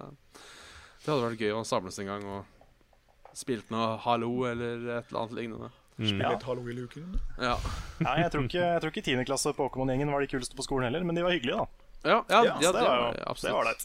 [1.02, 5.22] det hadde vært gøy å samles en gang og spilt noe Hallo eller et eller
[5.24, 5.72] annet lignende.
[5.98, 6.34] Spill Ja.
[6.34, 7.20] litt Hallo i luken.
[7.38, 7.56] Ja,
[8.02, 9.26] Nei, jeg tror ikke, jeg tror ikke 10.
[9.30, 11.90] klasse Pokémon-gjengen var de kuleste på skolen heller, men de var hyggelige, da.
[12.10, 13.76] ja, ja, Ja, det var jo det var det.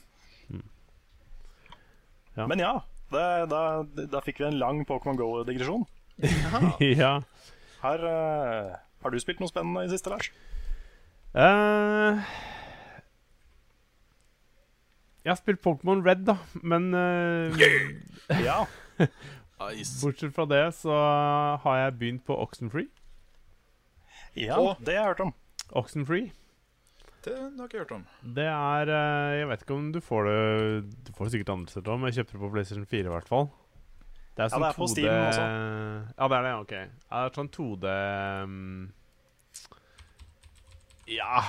[2.36, 2.46] Ja.
[2.46, 2.72] Men ja,
[3.12, 3.60] det, da,
[4.12, 5.86] da fikk vi en lang Pokémon Go-digresjon.
[7.00, 7.12] ja.
[7.82, 10.28] Her uh, Har du spilt noe spennende i siste, Lars?
[11.36, 12.20] Eh,
[15.26, 17.66] jeg har spilt Pokémon Red, da, men eh,
[18.46, 18.60] Ja.
[19.58, 19.98] Nice.
[20.04, 20.94] bortsett fra det så
[21.64, 22.86] har jeg begynt på Oxenfree.
[24.38, 25.32] ja Og- det har jeg hørt om.
[25.74, 26.30] Oxenfree.
[27.26, 28.04] Det har jeg ikke hørt om.
[28.36, 30.36] Det er uh, Jeg vet ikke om du får det
[31.08, 33.14] Du får det sikkert andre steder òg, men jeg kjøpte det på PlayStation 4 i
[33.16, 33.48] hvert fall.
[34.36, 35.46] Det er Ja, sånn det er på 2D Steam også.
[36.20, 36.54] Ja, det er det.
[36.60, 36.72] Ok.
[36.76, 37.96] Ja, det er sånn 2D
[38.44, 38.92] um,
[41.16, 41.42] Ja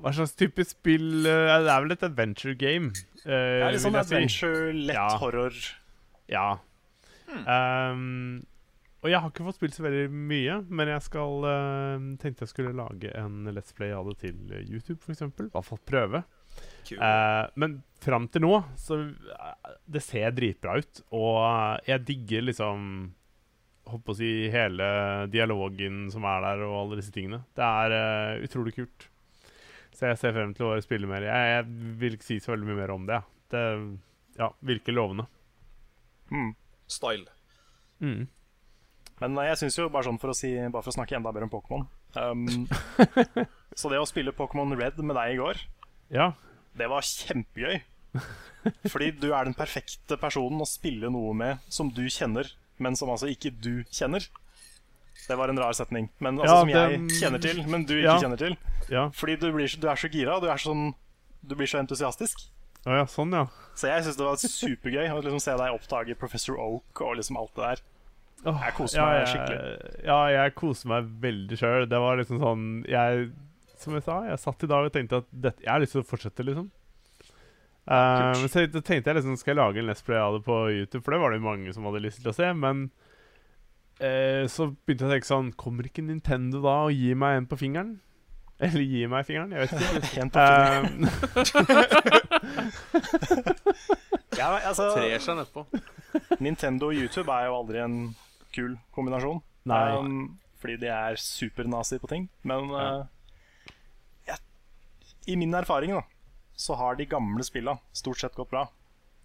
[0.00, 2.92] Hva slags type spill eh, Det er vel et adventure game.
[3.26, 4.86] Uh, Det er litt sånn adventure, si.
[4.88, 5.08] lett Ja.
[5.20, 5.58] horror.
[6.32, 6.46] Ja.
[7.32, 8.44] Um,
[9.02, 12.52] og jeg har ikke fått spilt så veldig mye, men jeg skal uh, tenkte jeg
[12.52, 15.24] skulle lage en Let's Play av det til YouTube, f.eks.
[15.26, 16.22] I hvert fall prøve.
[16.92, 22.82] Eh, men fram til nå så uh, Det ser dritbra ut, og jeg digger liksom
[23.88, 24.86] Holdt på å si hele
[25.32, 27.40] dialogen som er der, og alle disse tingene.
[27.56, 29.08] Det er utrolig kult.
[29.92, 31.24] Så jeg ser frem til å spille mer.
[31.26, 33.20] Jeg, jeg vil ikke si så veldig mye mer om det.
[33.20, 33.28] ja.
[33.52, 33.64] Det
[34.40, 35.26] ja, virker lovende.
[36.32, 36.54] Mm.
[36.88, 37.28] Style.
[38.00, 38.22] Mm.
[39.20, 41.46] Men eh, jeg syns jo, bare sånn for si, bare for å snakke enda bedre
[41.46, 41.84] om Pokémon
[42.16, 42.64] um,
[43.78, 45.60] Så det å spille Pokémon Red med deg i går,
[46.16, 46.30] Ja.
[46.76, 47.78] det var kjempegøy.
[48.92, 52.48] Fordi du er den perfekte personen å spille noe med som du kjenner,
[52.82, 54.26] men som altså ikke du kjenner.
[55.28, 57.94] Det var en rar setning, men altså Ja, som jeg den- kjenner til, men du
[57.94, 58.18] ikke Ja.
[58.20, 58.56] kjenner til.
[58.90, 59.08] Ja.
[59.10, 60.94] Fordi du, blir, du er så gira, du er sånn
[61.44, 62.48] Du blir så entusiastisk.
[62.86, 63.46] Oh, ja, sånn, ja.
[63.74, 67.36] Så jeg syns det var supergøy å liksom se deg oppdage Professor Oak og liksom
[67.36, 67.82] alt det der.
[68.44, 70.04] Jeg koser ja, meg skikkelig.
[70.04, 71.88] Ja, jeg koser meg veldig sjøl.
[71.88, 73.32] Det var liksom sånn jeg,
[73.78, 76.02] Som jeg sa, jeg satt i dag og tenkte at dette, jeg har lyst til
[76.02, 76.70] å fortsette, liksom.
[77.82, 80.54] Uh, men så tenkte jeg liksom skal jeg lage en Let's Play av det på
[80.70, 82.52] YouTube, for det var det mange som hadde lyst til å se.
[82.54, 82.92] Men
[84.02, 87.48] uh, så begynte jeg å tenke sånn Kommer ikke Nintendo da og gir meg en
[87.50, 87.94] på fingeren?
[88.62, 89.52] Eller gir meg fingeren?
[89.54, 90.20] Jeg vet ikke.
[90.22, 90.98] En på fingeren.
[94.40, 95.66] ja, altså, Trer seg nedpå.
[96.42, 97.96] Nintendo og YouTube er jo aldri en
[98.54, 99.42] kul kombinasjon.
[99.70, 99.82] Nei.
[99.98, 102.28] Um, fordi de er supernazi på ting.
[102.46, 103.02] Men uh,
[104.28, 104.38] jeg,
[105.26, 106.04] i min erfaring da
[106.62, 108.66] så har de gamle spilla stort sett gått bra.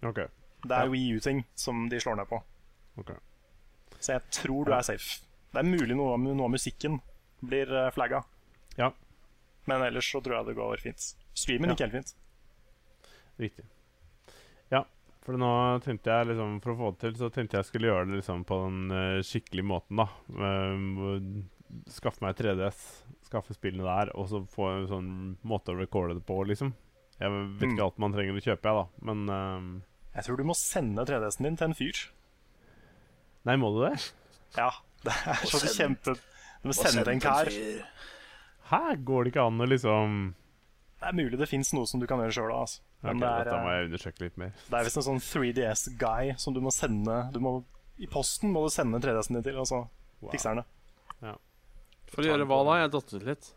[0.02, 0.18] Ok
[0.64, 2.40] Det er Wii U-ting som de slår ned på.
[2.98, 3.12] Ok.
[4.00, 5.20] Så jeg tror du er safe.
[5.52, 7.00] Det er mulig noe, noe av musikken
[7.42, 8.22] blir uh, flagga.
[8.78, 8.92] Ja,
[9.66, 11.06] Men ellers så tror jeg det går fint.
[11.34, 11.74] Streamen Ja.
[11.74, 12.14] gikk helt fint.
[13.38, 13.64] riktig.
[14.70, 14.84] Ja,
[15.24, 15.48] for nå
[15.84, 18.44] tenkte jeg liksom For å få det til, så tenkte jeg skulle gjøre det liksom
[18.48, 20.08] på den eh, skikkelige måten, da.
[20.28, 21.48] Um,
[21.92, 22.80] skaffe meg 3DS,
[23.28, 25.10] skaffe spillene der, og så få en sånn
[25.44, 26.72] måte å recorde det på, liksom.
[27.18, 27.72] Jeg vet Mm.
[27.74, 28.86] ikke alt man trenger å kjøpe, jeg, da.
[29.02, 29.82] Men um,
[30.14, 32.04] Jeg tror du må sende 3DS-en din til en fyr.
[33.46, 33.92] Nei, må du det?
[34.56, 34.70] Ja,
[35.04, 37.46] det er så kjempe Du må sende en kar.
[38.68, 38.80] Hæ?
[39.06, 40.16] Går det ikke an å liksom
[40.98, 42.50] Det er mulig det fins noe som du kan gjøre sjøl.
[42.52, 42.80] Altså.
[43.06, 44.54] Men okay, det er, dette må eh, jeg undersøke litt mer.
[44.66, 47.52] det er visst en sånn 3DS-guy som du må sende du må,
[48.02, 49.84] I posten må du sende 3DS-en din til, og så
[50.18, 50.32] Wow.
[50.32, 51.36] fikser han det.
[52.10, 52.72] For å gjøre hva da?
[52.80, 53.48] Jeg datt ut litt.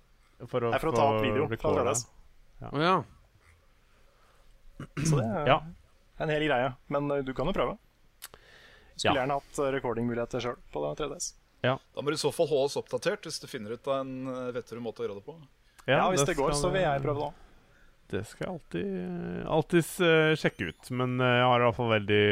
[0.52, 2.04] For å, er for å ta opp video fra 3DS.
[2.70, 2.96] Å ja.
[5.02, 5.56] Så det er Ja.
[6.22, 6.68] en hel greie.
[6.94, 7.78] Men eh, du kan jo prøve.
[9.02, 9.22] Skulle Ja.
[9.24, 11.32] gjerne hatt eh, recordingmuligheter sjøl på 3DS.
[11.66, 14.14] Da må du i så fall holde oss oppdatert hvis du finner ut av en
[14.30, 15.36] eh, vettere måte å gjøre det på.
[15.90, 17.48] Ja, Hvis det går, så vil jeg prøve det òg.
[18.12, 20.90] Det skal jeg alltid alltid eh, sjekke ut.
[20.94, 22.24] Men jeg har i hvert fall veldig,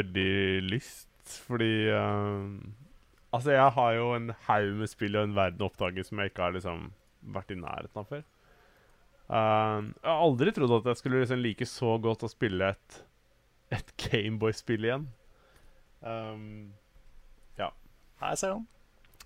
[0.00, 0.30] veldig
[0.72, 1.08] lyst,
[1.46, 1.72] fordi
[3.32, 6.32] Altså, jeg har jo en haug med spill og en verden å oppdage som jeg
[6.32, 6.82] ikke har liksom
[7.32, 8.24] vært i nærheten av før.
[9.32, 12.98] Jeg har aldri trodd at jeg skulle liksom like så godt å spille et,
[13.72, 15.06] et Gameboy-spill igjen.
[16.02, 16.72] Um,
[18.22, 18.66] Nei, ser han.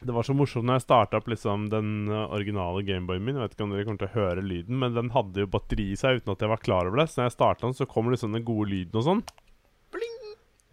[0.01, 3.37] Det var så morsomt når jeg starta opp liksom den uh, originale Gameboyen min.
[3.37, 5.91] Jeg vet ikke om dere kommer til å høre lyden, men den hadde jo batteri
[5.93, 7.07] i seg uten at jeg var klar over det.
[7.13, 9.21] Så når jeg starta den, så kommer liksom den gode lyden og sånn.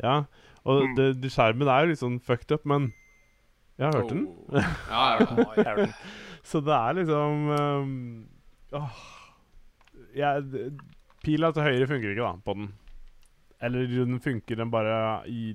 [0.04, 0.16] Ja,
[0.64, 0.94] og Mm.
[0.96, 2.88] det, det, skjermen er jo litt sånn fucked up, men
[3.80, 4.24] jeg har hørt den.
[4.28, 4.56] Oh.
[4.56, 4.72] Ja, ja.
[4.88, 5.94] Ja, jeg har hørt den.
[6.54, 7.92] Så det er liksom um,
[8.80, 9.04] åh,
[10.16, 10.72] jeg,
[11.24, 12.72] Pila til høyre funker ikke, da, på den.
[13.64, 14.96] Eller den funker, den bare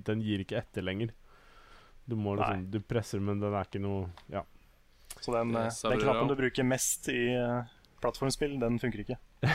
[0.07, 1.13] Den gir ikke etter lenger.
[2.09, 4.45] Du må liksom Du presser, men den er ikke noe Ja.
[5.19, 7.71] Så den, eh, den knappen du bruker mest i eh,
[8.03, 9.17] plattformspill, den funker ikke.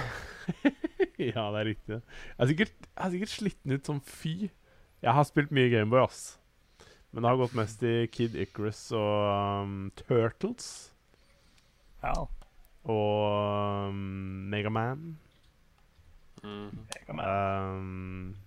[1.31, 1.99] ja, det er riktig.
[1.99, 4.33] Jeg er sikkert, jeg er sikkert sliten ut som fy.
[5.03, 6.37] Jeg har spilt mye Gameboy, ass.
[7.13, 10.69] Men det har gått mest i Kid Icarus og um, Turtles.
[12.03, 12.15] Ja,
[12.83, 15.13] Og um, Megaman.
[16.43, 16.71] Mm.
[16.89, 17.27] Megaman.
[17.29, 18.42] Um,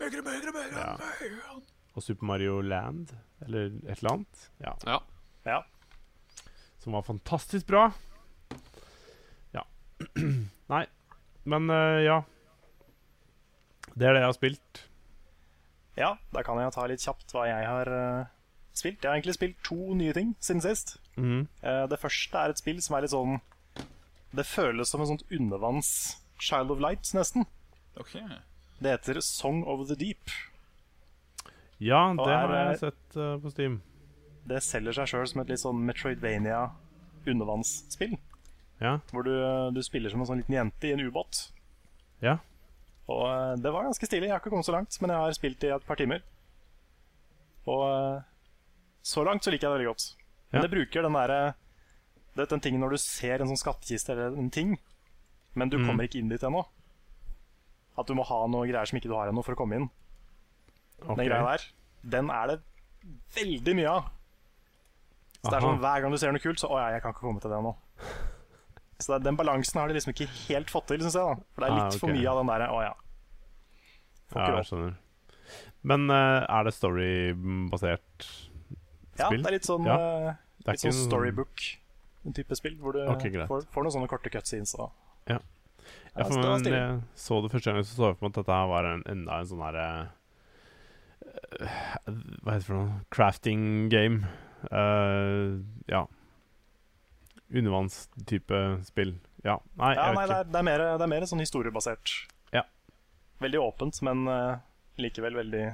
[0.00, 1.56] Megre, megre, megre, Ja.
[1.94, 3.10] og Super Mario Land,
[3.44, 4.50] eller et eller annet.
[4.64, 4.74] Ja.
[4.86, 4.98] ja.
[5.44, 5.58] Ja.
[6.80, 7.90] Som var fantastisk bra.
[9.52, 9.64] Ja.
[10.72, 10.84] Nei,
[11.44, 12.20] men uh, ja.
[13.94, 14.84] Det er det jeg har spilt.
[15.98, 18.28] ja, da kan jeg ta litt kjapt hva jeg har uh,
[18.72, 19.02] spilt.
[19.02, 20.96] Jeg har egentlig spilt to nye ting siden sist.
[21.18, 21.42] Mhm.
[21.64, 23.40] Uh, det første er et spill som er litt sånn
[24.32, 25.90] Det føles som en sånt undervanns
[26.40, 27.44] Child of Light, nesten.
[27.98, 28.14] Ok.
[28.80, 30.30] Det heter Song of the Deep.
[31.80, 33.78] Ja, det er, har jeg eh, sett uh, på Steam.
[34.48, 36.62] Det selger seg sjøl som et litt sånn Metroidvania
[37.28, 38.16] undervannsspill.
[38.80, 38.98] Ja.
[39.12, 39.32] Hvor du,
[39.76, 41.50] du spiller som en sånn liten jente i en ubåt.
[42.24, 42.38] Ja.
[43.10, 44.28] Og eh, det var ganske stilig.
[44.30, 46.24] Jeg har ikke kommet så langt, men jeg har spilt i et par timer.
[47.68, 48.22] Og eh,
[49.04, 50.06] så langt så liker jeg det veldig godt.
[50.50, 51.40] Men det bruker den derre
[52.34, 54.72] Det er den tingen når du ser en sånn skattkiste eller en ting,
[55.54, 55.86] men du Mm.
[55.86, 56.64] kommer ikke inn dit ennå.
[57.98, 59.88] At du må ha noe greier som ikke du har ennå for å komme inn.
[61.00, 61.14] Okay.
[61.16, 61.64] Den greia der,
[62.14, 62.58] den er det
[63.34, 64.10] veldig mye av.
[65.40, 67.14] Så det er sånn Hver gang du ser noe kult, så Å ja, jeg kan
[67.14, 67.70] ikke komme til det nå.
[69.00, 71.24] Så det, den balansen har de liksom ikke helt fått til, syns jeg.
[71.24, 72.90] da For det er Ah, litt for mye av den derre Å ja.
[74.34, 74.98] Får Ja, jeg skjønner.
[75.90, 78.26] Men uh, er det storybasert
[79.16, 79.40] Ja, spill?
[79.40, 79.96] det er litt sånn, Ja.
[79.96, 81.64] uh, Det litt sånn storybook.
[82.28, 84.74] En type spill hvor du okay, får, får noen sånne korte cutscenes.
[84.76, 84.92] Og,
[85.32, 85.38] Ja.
[86.16, 86.74] Ja, for stilig.
[86.74, 89.04] jeg så det første gang, så så jeg for meg at dette her var en,
[89.08, 89.84] enda en sånn herre
[91.60, 92.96] Hva heter det for noe?
[93.14, 94.26] Crafting game.
[94.68, 96.04] Uh, ja.
[97.50, 99.14] Undervannstype spill.
[99.44, 99.58] Ja.
[99.80, 100.50] Nei, ja, jeg vet det ikke.
[100.50, 102.16] det er mer, det er mer sånn historiebasert.
[102.56, 102.64] Ja.
[103.44, 104.58] Veldig åpent, men uh,
[105.00, 105.64] likevel veldig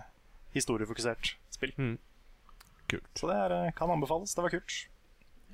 [0.57, 1.72] historiefokusert spill.
[1.80, 1.97] Mm.
[2.87, 3.09] Kult.
[3.18, 4.34] Så det er, eh, kan anbefales.
[4.34, 4.76] Det var kult.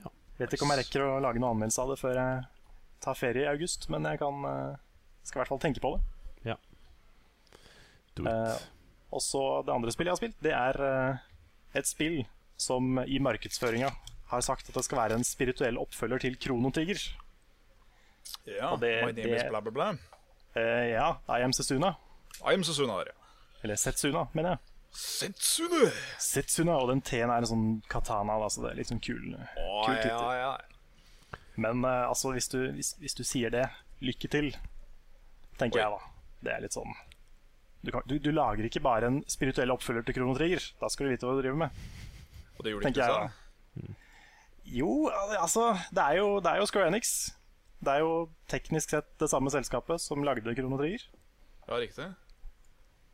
[0.02, 0.10] Ja.
[0.38, 2.42] Vet ikke om jeg rekker å lage noen anmeldelse av det før jeg
[3.02, 4.76] tar ferie i august, men jeg kan eh,
[5.22, 6.02] skal i hvert fall tenke på det.
[6.52, 6.56] Ja.
[8.22, 8.56] Eh,
[9.12, 11.26] og så det andre spillet jeg har spilt, det er eh,
[11.80, 12.22] et spill
[12.60, 13.90] som i markedsføringa
[14.32, 17.00] har sagt at det skal være en spirituell oppfølger til Kronotiger.
[17.02, 18.56] Trigger.
[18.58, 19.88] Ja, Og det- My name is det- bla, bla, bla.
[20.56, 21.94] Eh, ja, I am Setsuna.
[22.46, 23.12] I am Sesuna ja.
[23.62, 24.58] Eller Setsuna, mener jeg.
[24.92, 25.90] Setsune!
[26.18, 29.36] Setsuna, og den T-en er en sånn katana, da, så det er litt sånn kul,
[29.56, 30.58] Åh, kul ja, ja.
[31.56, 33.66] Men uh, altså, hvis du, hvis, hvis du sier det,
[34.02, 34.52] lykke til,
[35.60, 35.82] tenker Oi.
[35.82, 36.12] jeg da.
[36.42, 36.94] Det er litt sånn
[37.82, 40.62] du, kan, du, du lager ikke bare en spirituell oppfølger til Krono Trigger.
[40.78, 41.80] Da skal du vite hva du driver med.
[42.54, 43.94] Og det gjorde ikke jeg da.
[44.70, 47.32] Jo, altså Det er jo, det er jo Square Enix.
[47.82, 48.12] Det er jo
[48.52, 51.08] teknisk sett det samme selskapet som lagde Krono Trigger.
[51.66, 52.06] Ja, riktig.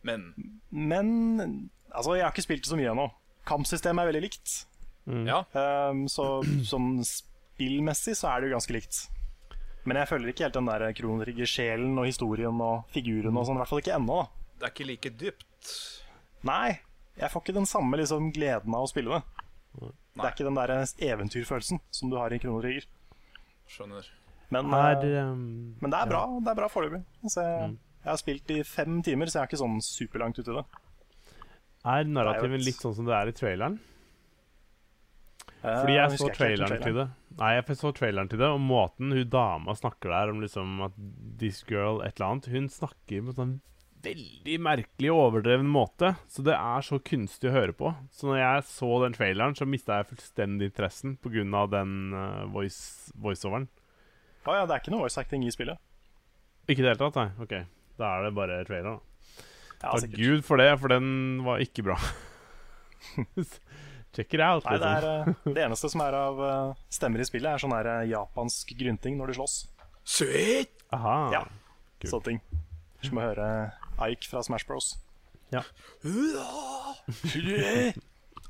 [0.05, 0.35] Men
[0.69, 3.09] Men altså, jeg har ikke spilt det så mye ennå.
[3.49, 4.59] Kampsystemet er veldig likt.
[5.09, 7.01] ja, Um, så sånn
[7.59, 8.99] spillmessig så er det jo ganske likt.
[9.89, 13.59] Men jeg følger ikke helt den der Chrono Trigger-sjelen og historien og figuren og sånn.
[13.59, 14.53] I hvert fall ikke ennå, da.
[14.59, 15.73] det er ikke like dypt.
[16.47, 16.79] Nei,
[17.19, 19.49] jeg får ikke den samme liksom, gleden av å spille det.
[20.19, 20.73] Det er ikke den der
[21.09, 22.63] eventyrfølelsen som du har i Chrono
[23.69, 24.07] Skjønner.
[24.55, 27.03] Men, Her, eh, um, men det er bra Det er bra foreløpig.
[27.21, 30.55] Altså, jeg, jeg har spilt i fem timer, så jeg er ikke sånn superlangt ute
[30.55, 30.65] i det.
[31.85, 33.77] er er narrativet litt sånn som det er i traileren?
[35.63, 36.85] Fordi jeg jeg så traileren trailer.
[36.85, 37.07] til det.
[37.39, 41.01] Nei, jeg så traileren til det, og måten hun dama snakker der om liksom at
[41.39, 43.57] this girl et eller annet Hun snakker på en sånn
[44.03, 46.13] veldig merkelig overdreven måte.
[46.31, 47.93] Så det er så kunstig å høre på.
[48.15, 51.67] Så når jeg så den traileren, så mista jeg fullstendig interessen pga.
[51.73, 53.69] den uh, voice, voiceoveren.
[54.47, 55.79] Å ja, det er ikke noe voice acting i spillet.
[56.69, 57.29] Ikke i det hele tatt, nei.
[57.43, 57.55] OK.
[57.99, 59.45] Da er det bare traileren, da.
[59.79, 60.15] Ja, Takk.
[60.15, 61.99] Gud for det, for den var ikke bra.
[64.17, 65.35] Check it out, Nei, det, er, liksom.
[65.51, 68.73] eh, det eneste som er av eh, stemmer i spillet, er sånn her eh, japansk
[68.79, 69.57] grynting når de slåss.
[70.09, 70.73] Sweet!
[70.97, 71.17] Aha.
[71.35, 71.43] Ja.
[72.01, 72.11] cool.
[72.15, 72.41] Sånne ting.
[73.05, 73.47] Som å høre
[74.09, 74.95] Ike fra Smash Bros.
[75.53, 75.61] Ja.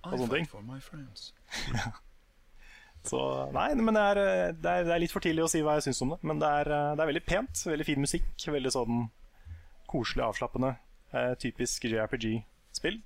[0.07, 0.47] Og sånne ting.
[0.51, 0.63] For.
[3.09, 3.19] Så
[3.55, 4.19] nei, men det er,
[4.59, 6.19] det, er, det er litt for tidlig å si hva jeg syns om det.
[6.27, 7.63] Men det er, det er veldig pent.
[7.71, 8.27] Veldig fin musikk.
[8.53, 9.05] Veldig sånn
[9.89, 10.75] koselig, avslappende.
[11.17, 12.99] eh, typisk JRPG-spill.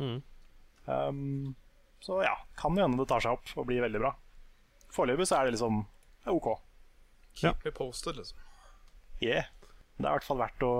[0.00, 0.16] Mm.
[0.86, 1.54] Um,
[2.06, 4.12] så ja, kan jo hende det tar seg opp og blir veldig bra.
[4.94, 5.80] Foreløpig så er det liksom
[6.26, 6.52] er OK.
[7.36, 8.38] Keep me posted, liksom.
[9.20, 9.48] Yeah.
[9.96, 10.70] Det er i hvert fall verdt å,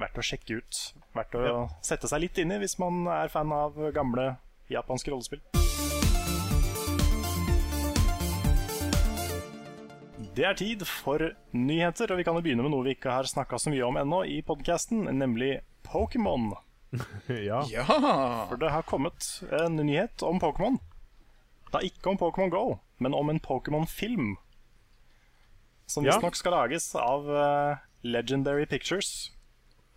[0.00, 0.80] verdt å sjekke ut.
[1.14, 1.60] Verdt å Ja.
[1.84, 4.36] sette seg litt inn i hvis man er fan av gamle
[4.72, 5.40] japanske rollespill.
[10.32, 11.20] Det er tid for
[11.52, 13.98] nyheter, og vi kan jo begynne med noe vi ikke har snakka så mye om
[14.00, 16.54] ennå i podkasten, nemlig Pokémon.
[17.48, 17.62] ja.
[17.70, 17.84] Ja!
[18.48, 20.78] For det har kommet en nyhet om Pokémon.
[21.72, 22.64] Det er ikke om Pokémon Go,
[23.00, 24.34] men om en Pokémon-film.
[25.88, 26.12] Som Ja.
[26.14, 29.30] visstnok skal lages av eh, Legendary Pictures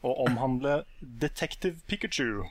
[0.06, 2.46] og omhandle Detective Pikachu.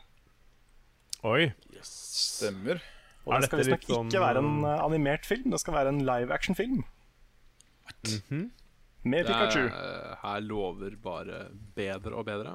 [1.24, 1.52] Oi.
[1.84, 2.82] Stemmer.
[3.24, 6.02] Og det skal visstnok sånn, ikke være en eh, animert film, det skal være en
[6.04, 6.84] live action-film.
[8.04, 8.50] Mhm.
[9.04, 9.66] Med Det Pikachu.
[9.68, 11.42] er, her lover bare
[11.76, 12.54] bedre og bedre.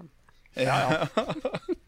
[0.58, 1.06] Ja, ja.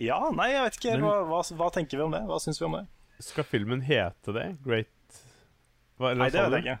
[0.00, 0.94] Ja, nei, jeg vet ikke.
[1.02, 2.22] Hva, hva, hva tenker vi om det?
[2.28, 2.86] Hva syns vi om det?
[3.20, 4.46] Skal filmen hete det?
[4.64, 5.18] Great
[6.00, 6.78] Hva, eller Nei, det vet jeg ikke.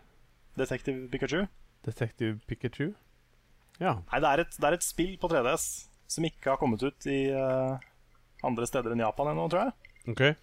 [0.60, 1.40] Detective Pikachu?
[1.84, 2.86] Detective Pikachu?
[3.80, 3.98] Ja.
[4.10, 5.66] Nei, det er, et, det er et spill på 3DS
[6.10, 7.76] som ikke har kommet ut i uh,
[8.46, 9.92] andre steder enn Japan ennå, tror jeg.
[10.14, 10.36] Okay.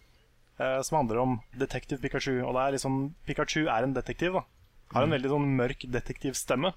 [0.62, 2.40] Uh, som handler om Detective Pikachu.
[2.44, 4.38] Og det er liksom Pikachu er en detektiv.
[4.38, 4.46] da
[4.94, 6.74] Har en veldig sånn mørk detektivstemme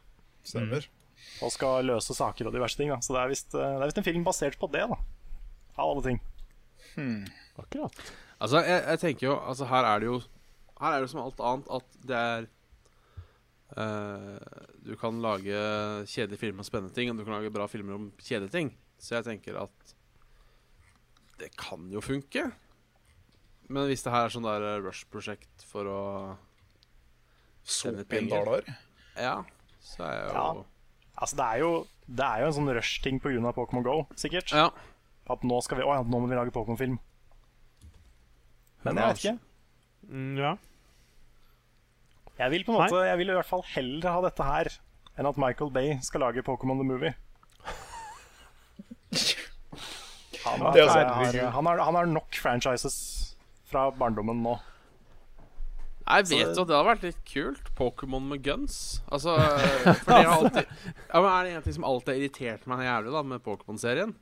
[0.48, 0.88] Stemmer.
[1.40, 2.90] Og skal løse saker og diverse ting.
[2.92, 4.98] da Så det er visst eh, det er visst en film basert på det, da
[5.80, 6.20] av alle ting.
[7.60, 7.96] Akkurat.
[8.38, 10.16] altså, jeg, jeg tenker jo Altså, her er det jo
[10.80, 12.46] Her er det som alt annet at det er
[13.76, 14.40] uh,
[14.82, 15.60] Du kan lage
[16.10, 18.72] kjedelige filmer om spennende ting, og du kan lage bra filmer om kjedelige ting.
[18.98, 19.94] Så jeg tenker at
[21.40, 22.50] det kan jo funke.
[23.70, 26.00] Men hvis det her er sånn der eh, Rush-prosjekt for å
[27.64, 28.34] Tjene penger.
[28.34, 28.66] dollar?
[29.14, 29.36] Ja,
[29.84, 30.64] så er jeg jo Ja.
[31.20, 31.70] Altså Det er jo
[32.08, 33.52] Det er jo en sånn rush-ting pga.
[33.54, 34.50] Pokémon Go, sikkert.
[34.56, 34.70] Ja.
[35.30, 36.98] At nå skal vi Å ja, nå må vi lage Pokémon-film.
[38.84, 39.38] Men jeg vet ikke.
[40.10, 40.54] Mm, ja.
[42.40, 44.72] Jeg vil på en måte Jeg vil i hvert fall heller ha dette her
[45.20, 47.12] enn at Michael Bay skal lage Pokémon the Movie.
[50.46, 51.04] Han, Det har,
[51.52, 52.96] han, har, han har nok franchises
[53.68, 54.54] fra barndommen nå.
[56.10, 57.68] Jeg vet jo at det hadde vært litt kult.
[57.78, 58.78] Pokémon med guns.
[59.12, 62.66] Altså, for det har alltid Ja, men Er det en ting som alltid har irritert
[62.70, 64.14] meg jævlig da med Pokémon-serien,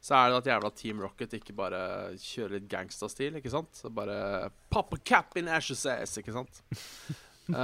[0.00, 1.80] så er det at jævla Team Rocket ikke bare
[2.20, 3.72] kjører litt gangsta-stil, ikke sant?
[3.76, 6.62] Så bare Pop a cap in ashes ass, ikke sant?
[7.50, 7.56] Eh,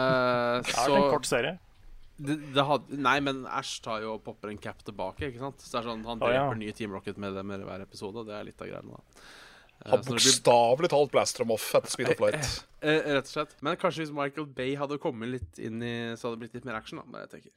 [0.66, 1.53] Det er så en kort serie.
[2.18, 5.29] det, det hadde, Nei, men Ash tar jo og popper en cap tilbake.
[5.29, 5.61] ikke sant?
[5.62, 6.41] Så det er sånn, Han Å, ja.
[6.43, 8.24] dreper nye Team Rocket med det med hver episode.
[8.27, 9.22] Det er litt av greiene, da.
[9.87, 12.64] Eh, blir- bokstavelig talt blaster dem off etter Speed of Light.
[12.82, 13.55] eh, rett og slett.
[13.62, 16.64] Men kanskje hvis Michael Bay hadde kommet litt inn i Så hadde det blitt litt
[16.68, 17.05] mer action, da.
[17.07, 17.51] Men jeg tenker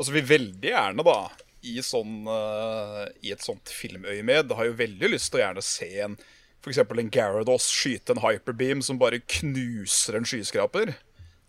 [0.00, 1.28] Altså, vi veldig gjerne, da,
[1.62, 5.88] i, sånn, uh, i et sånt filmøyemed, har jo veldig lyst til å gjerne se
[6.00, 6.14] en
[6.62, 6.78] F.eks.
[6.78, 10.94] en Gyarados skyte en hyperbeam som bare knuser en skyskraper.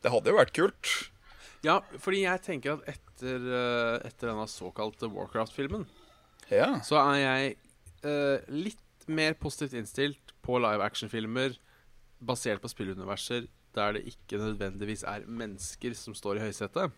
[0.04, 0.92] Det hadde jo vært kult.
[1.64, 5.86] Ja, fordi jeg tenker at etter, eh, etter denne såkalte Warcraft-filmen,
[6.50, 6.80] Ja.
[6.80, 7.58] så er jeg
[8.04, 8.80] uh, litt
[9.10, 11.58] mer positivt innstilt på live action-filmer
[12.22, 16.92] basert på spilluniverser der det ikke nødvendigvis er mennesker som står i høysetet.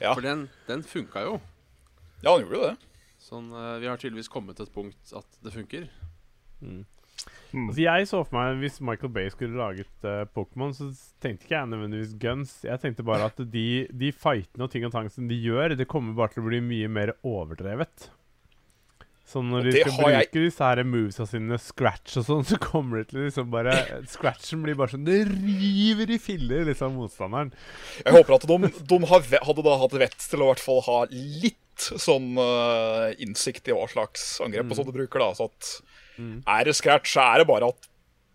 [0.00, 0.12] Ja.
[0.12, 1.40] For den, den funka jo.
[2.22, 2.76] ja, den gjorde jo det.
[3.18, 5.88] Sånn, eh, vi har tydeligvis kommet til et punkt at det funker.
[7.48, 10.90] Altså jeg så for meg Hvis Michael Bay skulle laget uh, Pokémon, så
[11.22, 12.52] tenkte ikke jeg nødvendigvis guns.
[12.66, 15.88] Jeg tenkte bare at de, de fightene og ting og tang som de gjør, det
[15.90, 18.10] kommer bare til å bli mye mer overdrevet.
[19.28, 23.02] Så når de skal bruke jeg- disse her movesa sine, scratch og sånn, så kommer
[23.02, 23.74] det til liksom bare
[24.08, 27.50] Scratchen blir bare sånn Det river i filler, liksom, motstanderen.
[28.06, 28.58] Jeg håper at de,
[28.88, 33.12] de har, hadde da hatt vett til å i hvert fall ha litt sånn uh,
[33.22, 35.20] innsikt i hva slags angrep og sånt du bruker.
[35.22, 35.74] da, så at
[36.48, 37.86] Er det scratch, så er det bare at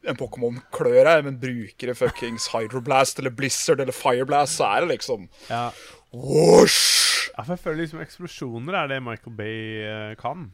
[0.07, 4.85] en Pokémon klør deg, men bruker det fuckings Hydroblast eller Blizzard eller Fireblast, så er
[4.85, 5.71] det liksom Ja.
[6.13, 7.31] Whoosh!
[7.33, 10.51] ja, for jeg føler liksom eksplosjoner er det Michael Bay eh, kan.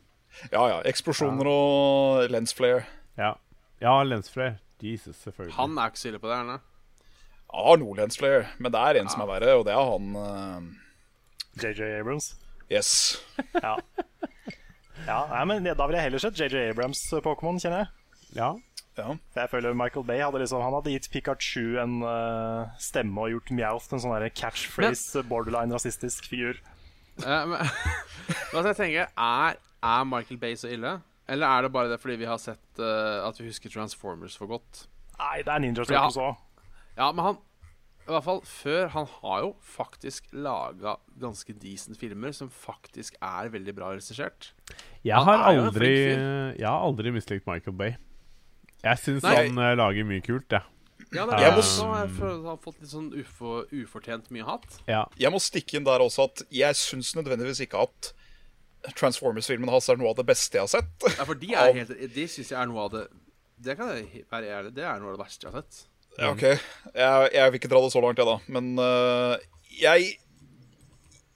[0.54, 0.80] Ja ja.
[0.88, 2.86] Eksplosjoner og lensflare.
[3.20, 3.34] Ja.
[3.82, 4.58] Ja, lensflare.
[4.84, 5.56] Jesus, selvfølgelig.
[5.58, 6.62] Han er ikke så ille på det, er?
[7.50, 10.16] Jeg har noe lensflare, men det er en som er verre, og det er han
[10.16, 10.70] uh...
[11.60, 12.34] JJ Abrams.
[12.72, 13.20] Yes.
[13.64, 13.76] Ja.
[15.08, 17.94] ja nei, men Da ville jeg heller sett JJ Abrams eh, Pokémon, kjenner jeg.
[18.38, 18.50] Ja.
[19.00, 19.14] Ja.
[19.32, 23.32] For jeg føler Michael Bay hadde liksom Han hadde gitt Pikachu en uh, stemme og
[23.32, 26.60] gjort til en sånn catchphrase, borderline rasistisk figur.
[27.24, 27.58] Men,
[28.52, 29.08] hva skal jeg tenke?
[29.10, 29.60] Er,
[29.92, 30.98] er Michael Bay så ille?
[31.30, 34.50] Eller er det bare det fordi vi har sett uh, at vi husker Transformers for
[34.50, 34.88] godt?
[35.20, 36.08] Nei, det er Ninja Ja.
[36.08, 36.40] Turtles òg.
[36.98, 37.38] Ja, men han
[38.08, 43.52] I hvert fall før Han har jo faktisk laga ganske decent filmer som faktisk er
[43.54, 44.54] veldig bra regissert.
[45.04, 45.14] Jeg.
[46.60, 47.94] Jeg har aldri mislikt Michael Bay.
[48.80, 50.64] Jeg syns han eh, lager mye kult, jeg.
[50.64, 50.79] Ja,
[51.10, 54.46] det er Jeg jeg, må også, jeg føler har fått litt sånn ufo, ufortjent mye
[54.46, 54.68] hat.
[54.90, 55.04] Ja.
[55.18, 58.12] Jeg må stikke inn der også at jeg syns nødvendigvis ikke at
[58.96, 61.08] Transformers-filmen hans er noe av det beste jeg har sett.
[61.18, 63.08] Ja, for de er helt De syns jeg er noe av det
[63.60, 65.82] Det kan jeg være ærlig Det er noe av det verste jeg har sett.
[66.20, 68.38] Ja, OK, jeg, jeg vil ikke dra det så langt, jeg, da.
[68.52, 69.36] Men uh,
[69.80, 70.14] jeg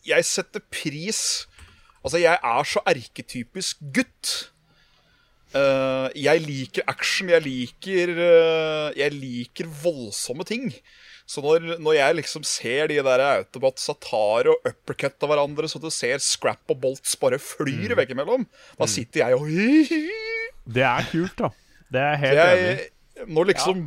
[0.08, 1.48] Jeg setter pris
[2.04, 4.52] Altså, jeg er så erketypisk gutt.
[5.54, 10.72] Eh, jeg liker action, jeg liker uh, Jeg liker voldsomme ting.
[11.30, 15.80] Så når, når jeg liksom ser de der autobatsa satar og uppercut av hverandre, så
[15.80, 18.44] du ser scrap og bolts bare flyr veggimellom,
[18.80, 19.48] da sitter jeg og
[20.76, 21.52] Det er kult, da.
[21.94, 23.82] Det er jeg helt enig Når liksom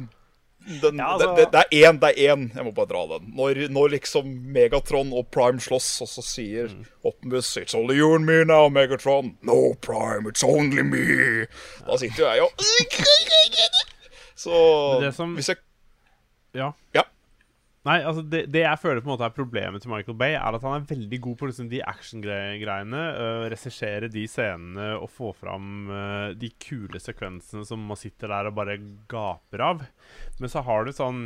[0.66, 2.46] den, Ja, altså- det, det, det er én, det er én.
[2.56, 3.32] Jeg må bare dra den.
[3.36, 6.84] Når, når liksom Megatron og Prime slåss, og så sier Mm.
[7.04, 9.36] Optimus It's only you and me now, Megatron.
[9.42, 11.46] No, Prime, it's only me.
[11.86, 12.50] Da sitter jo jeg og
[14.36, 14.52] Så
[15.00, 15.56] det som- hvis jeg
[16.54, 16.72] Ja.
[16.94, 17.02] Ja.
[17.86, 20.40] Nei, altså det, det jeg føler på en måte er problemet til Michael Bay, er
[20.56, 23.02] at han er veldig god på liksom de actiongreiene.
[23.14, 28.48] Uh, Regissere de scenene og få fram uh, de kule sekvensene som man sitter der
[28.50, 28.74] og bare
[29.06, 29.84] gaper av.
[30.38, 31.20] Men så har du sånn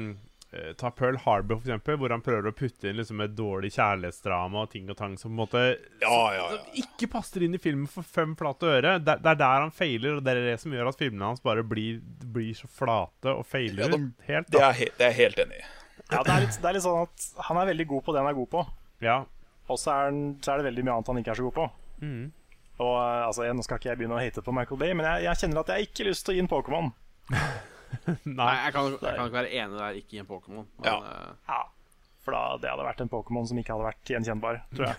[0.55, 3.73] øh, Ta Pearl Harbor, for eksempel, hvor han prøver å putte inn liksom et dårlig
[3.75, 5.63] kjærlighetsdrama og ting og tang som på en måte
[6.03, 6.45] Ja, ja, ja.
[6.61, 8.95] som ikke passer inn i filmen for fem flate øre.
[9.03, 11.43] Det, det er der han feiler, og det er det som gjør at filmene hans
[11.43, 11.99] bare blir,
[12.31, 14.55] blir så flate og feiler Ja, de- helt.
[14.55, 15.67] Er, det er jeg helt enig i.
[16.11, 18.23] Ja, det, er litt, det er litt sånn at han er veldig god på det
[18.25, 18.63] han er god på.
[19.05, 19.19] Ja.
[19.71, 21.67] Og så er, så er det veldig mye annet han ikke er så god på.
[22.03, 22.25] Mm.
[22.81, 25.07] Og eh, altså, jeg, Nå skal ikke jeg begynne å hate på Michael Bay, men
[25.07, 26.91] jeg, jeg kjenner at jeg ikke har lyst til å gi en Pokémon.
[28.41, 30.69] Nei, jeg kan, jeg kan ikke være enig der, ikke i en Pokémon.
[30.87, 30.97] Ja.
[30.99, 31.33] Uh...
[31.49, 31.63] Ja,
[32.25, 34.99] For da, det hadde vært en Pokémon som ikke hadde vært gjenkjennbar, tror jeg.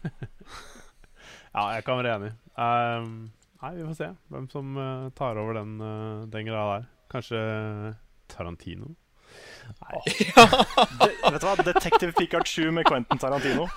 [1.56, 2.32] ja, jeg kan være enig.
[2.54, 3.12] Um,
[3.62, 6.90] nei, vi får se hvem som uh, tar over den, uh, den greia der.
[7.10, 7.40] Kanskje
[8.30, 8.94] Tarantino?
[9.70, 11.54] Det, vet du hva?
[11.62, 13.68] Detective Pikachu med Quentin Tarantino.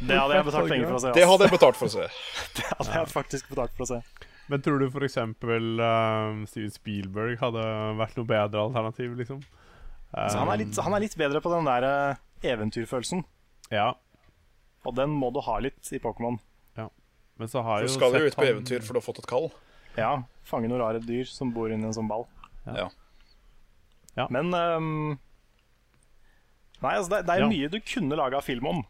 [0.00, 1.10] Det hadde jeg betalt penger for å se.
[1.10, 1.16] Altså.
[1.16, 2.06] Det hadde jeg betalt for å se.
[2.58, 4.30] Det hadde jeg faktisk betalt for å se.
[4.48, 5.16] Men tror du f.eks.
[5.16, 7.62] Uh, Steven Spielberg hadde
[7.96, 9.38] vært noe bedre alternativ, liksom?
[10.14, 13.24] Um, han, er litt, han er litt bedre på den der uh, eventyrfølelsen.
[13.72, 13.94] Ja,
[14.84, 16.36] Og den må du ha litt i Pokémon.
[17.40, 19.18] men så har Du jo skal jo ut på han- eventyr for du har fått
[19.18, 19.48] et kall.
[19.96, 22.26] Ja, fange noen rare dyr som bor inni en sånn ball.
[22.68, 22.88] Ja.
[24.14, 24.28] Ja.
[24.30, 25.18] Men um,
[26.84, 27.48] Nei, altså det, det er Ja.
[27.48, 28.84] mye du kunne laga film om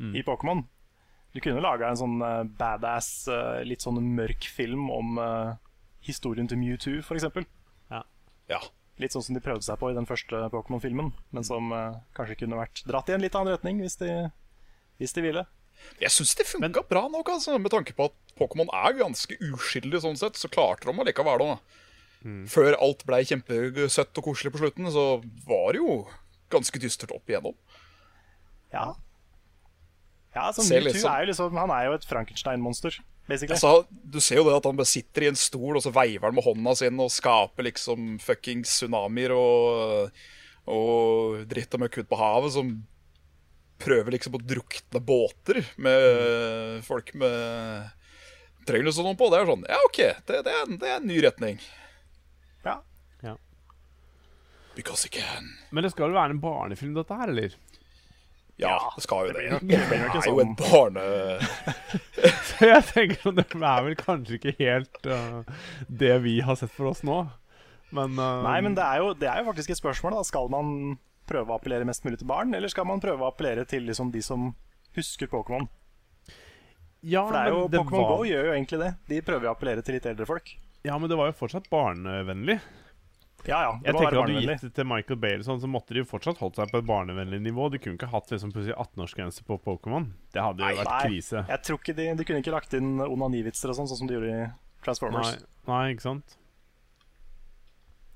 [0.00, 0.16] Mm.
[0.16, 0.64] i Pokémon.
[1.34, 5.56] Du kunne laga en sånn eh, badass, eh, litt sånn mørk film om eh,
[6.06, 7.26] historien til Mewtwo, f.eks.
[8.50, 8.60] Ja.
[9.02, 11.72] Litt sånn som de prøvde seg på i den første Pokémon-filmen, men som
[12.14, 14.10] kanskje kunne vært dratt i en litt annen retning hvis de,
[15.00, 15.42] hvis de ville.
[15.98, 20.04] Jeg syns det funka bra nok, altså, med tanke på at Pokémon er ganske uskyldig
[20.04, 20.38] sånn sett.
[20.38, 21.56] Så klarte de allikevel da.
[22.52, 25.18] Før alt blei kjempesøtt og koselig på slutten, så
[25.48, 25.98] var det jo
[26.54, 27.58] ganske dystert opp igjennom.
[28.70, 28.92] Ja.
[30.34, 32.96] Ja, så Mewtwo liksom- er jo liksom Han er jo et Frankenstein-monster.
[33.28, 36.26] Altså, du ser jo det at han bare sitter i en stol, og så veiver
[36.28, 40.10] han med hånda sin og skaper liksom fuckings tsunamier og,
[40.68, 42.74] og dritt og møkk ut på havet som
[43.80, 47.88] prøver liksom å drukne båter med folk med
[48.68, 49.30] trenger og sånn på.
[49.32, 49.96] Det er sånn Ja, OK,
[50.28, 51.58] det, det, er, en- det er en ny retning.
[52.64, 52.76] Ja.
[53.22, 53.36] Ja.
[54.76, 55.54] Because he can.
[55.70, 57.54] Men det skal vel være en barnefilm, dette her, eller?
[58.56, 59.40] Ja, det skal jo det.
[59.42, 61.04] blir nok- Det det blir er jo sånn- en barne...
[62.48, 65.42] Så jeg tenker at det er vel kanskje ikke helt uh,
[65.88, 67.16] det vi har sett for oss nå.
[67.94, 70.14] Men, uh, Nei, men det er, jo, det er jo faktisk et spørsmål.
[70.20, 73.30] da Skal man prøve å appellere mest mulig til barn, eller skal man prøve å
[73.32, 74.52] appellere til liksom de som
[74.94, 75.66] husker Pokémon?
[77.02, 78.92] ja, For det er jo, Pokémon var- Go gjør jo egentlig det.
[79.10, 80.54] De prøver å appellere til litt eldre folk.
[80.84, 82.60] Ja, men det var jo fortsatt barnevennlig.
[83.44, 85.92] Ja, ja, det Jeg tenker at du gitt det til Michael Bale, sånn, så måtte
[85.92, 87.66] de jo fortsatt holdt seg på et barnevennlig nivå.
[87.72, 90.06] De kunne ikke hatt liksom, plutselig 18-årsgrense på Pokémon.
[90.32, 91.42] Det hadde jo vært Nei, krise.
[91.50, 94.16] jeg tror ikke de, de kunne ikke lagt inn onanivitser og sånn, sånn som de
[94.16, 94.46] gjorde i
[94.86, 95.34] Transformers.
[95.34, 96.38] Nei, nei, ikke sant?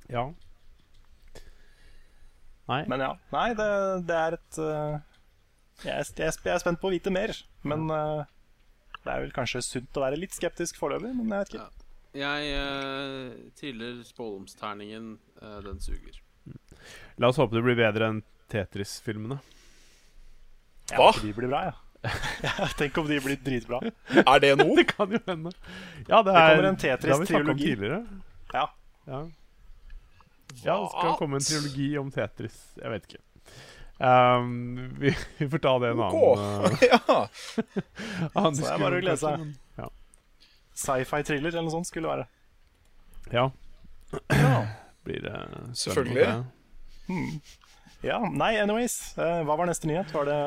[0.09, 0.25] Ja.
[2.69, 2.83] Nei.
[2.89, 3.13] Men ja.
[3.33, 3.69] Nei, det,
[4.09, 4.97] det er et uh,
[5.85, 7.37] jeg, er, jeg, er jeg er spent på å vite mer.
[7.69, 8.25] Men uh,
[9.05, 11.13] det er vel kanskje sunt å være litt skeptisk foreløpig.
[11.21, 11.78] Men jeg vet ikke.
[12.19, 15.13] Jeg uh, triller spådomsterningen.
[15.43, 16.19] Uh, den suger.
[17.19, 19.39] La oss håpe det blir bedre enn Tetris-filmene.
[20.97, 21.13] Hva?
[21.21, 22.11] de blir bra, ja.
[22.47, 22.69] ja.
[22.81, 23.81] Tenk om de blir dritbra.
[24.25, 24.73] Er det noe?
[24.79, 25.53] Det kan jo hende.
[26.07, 27.73] Ja, det, Det er, kommer en det snakket om Tetris-triologi.
[28.55, 28.65] Ja.
[29.09, 29.23] Ja.
[30.65, 32.59] ja, det skal komme en triologi om Tetris.
[32.81, 33.23] Jeg vet ikke.
[33.99, 34.51] Um,
[34.99, 37.01] vi, vi får ta det en annen, uh, ja.
[38.33, 39.43] annen Så det er bare å glede seg.
[39.43, 39.57] men-
[40.79, 42.29] Sci-fi-thriller eller noe sånt skulle være.
[43.35, 43.49] Ja.
[44.31, 44.61] ja.
[45.07, 46.27] Blir det spennende, Selvfølgelig.
[46.27, 46.45] det.
[48.05, 49.17] Ja, nei, anyways.
[49.19, 50.13] Uh, hva var neste nyhet?
[50.15, 50.41] Var det,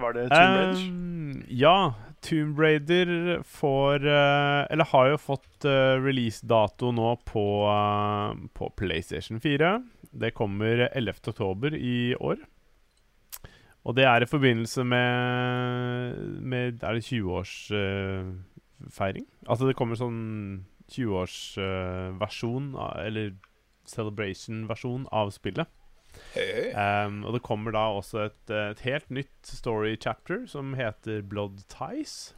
[0.00, 0.84] var det Tomb Raider?
[0.86, 1.76] Um, ja,
[2.24, 3.10] Tomb Raider
[3.44, 7.44] får uh, Eller har jo fått uh, releasedato nå på,
[8.56, 9.74] på PlayStation 4.
[10.10, 11.20] Det kommer 11.
[11.28, 12.40] oktober i år.
[13.84, 17.04] Og det er i forbindelse med, med Er det
[18.78, 19.26] 20-årsfeiring?
[19.48, 22.72] altså det kommer sånn 20-årsversjon,
[23.04, 23.34] eller
[23.88, 25.68] celebration-versjon av spillet.
[26.32, 26.70] Hey.
[26.72, 31.20] Um, og det kommer da også et, eh, et helt nytt story chapter som heter
[31.22, 32.34] Blood Ties.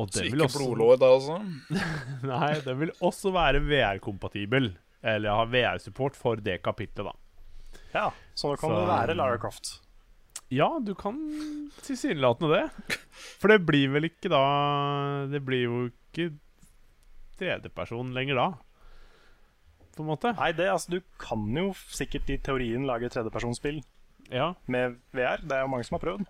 [0.00, 1.40] Og Så ikke også blodlår da, altså?
[2.30, 4.72] Nei, den vil også være VR-kompatibel.
[5.02, 7.12] Eller ha VR-support for det kapitlet, da.
[7.92, 8.06] Ja,
[8.38, 9.80] så nå kan Så- det være Lara Croft.
[10.52, 11.16] Ja, du kan
[11.82, 12.96] tilsynelatende det.
[13.40, 14.40] For det blir vel ikke da
[15.32, 16.30] Det blir jo ikke
[17.40, 18.46] tredjeperson lenger da.
[19.96, 20.32] På en måte.
[20.38, 23.80] Nei, det, altså, du kan jo sikkert i teorien lage tredjepersonsspill
[24.32, 24.52] Ja.
[24.72, 25.40] med VR.
[25.42, 26.28] Det er jo mange som har prøvd.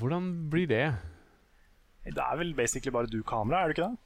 [0.00, 0.86] Hvordan blir det?
[2.06, 3.98] Det er vel basically bare du kamera, er det ikke det?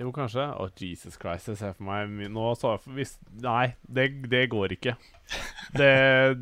[0.00, 0.46] Jo, kanskje.
[0.56, 4.46] Å, Jesus Christ, jeg ser for meg Nå så jeg for, hvis, Nei, det, det
[4.52, 4.94] går ikke.
[5.76, 5.90] Det,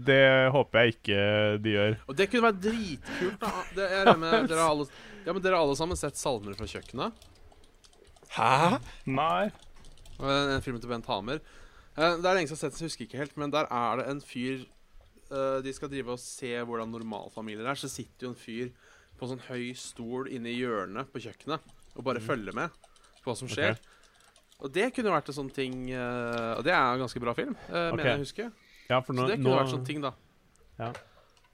[0.06, 0.22] det
[0.54, 1.22] håper jeg ikke
[1.64, 1.96] de gjør.
[2.08, 3.34] Og det kunne vært dritkult.
[3.42, 4.86] da det, jeg regner med dere har alle,
[5.26, 7.26] Ja, men Dere har alle sammen sett 'Salmer fra kjøkkenet'?
[8.38, 8.78] Hæ?
[9.10, 9.50] Nei.
[10.20, 11.42] En, en film til Bent Hamer.
[11.98, 13.36] Eh, det er lenge siden jeg har sett den, husker ikke helt.
[13.40, 17.80] Men der er det en fyr eh, De skal drive og se hvordan normalfamilier er.
[17.80, 18.70] Så sitter jo en fyr
[19.18, 22.70] på en sånn høy stol inne i hjørnet på kjøkkenet og bare følger med
[23.22, 23.76] på hva som skjer.
[23.76, 23.94] Okay.
[24.58, 27.54] Og det kunne vært en sånn ting uh, Og det er en ganske bra film,
[27.68, 27.92] uh, okay.
[27.94, 28.48] mener jeg å huske.
[28.88, 30.14] Ja, for Så det kunne nå vært sånn ting, da.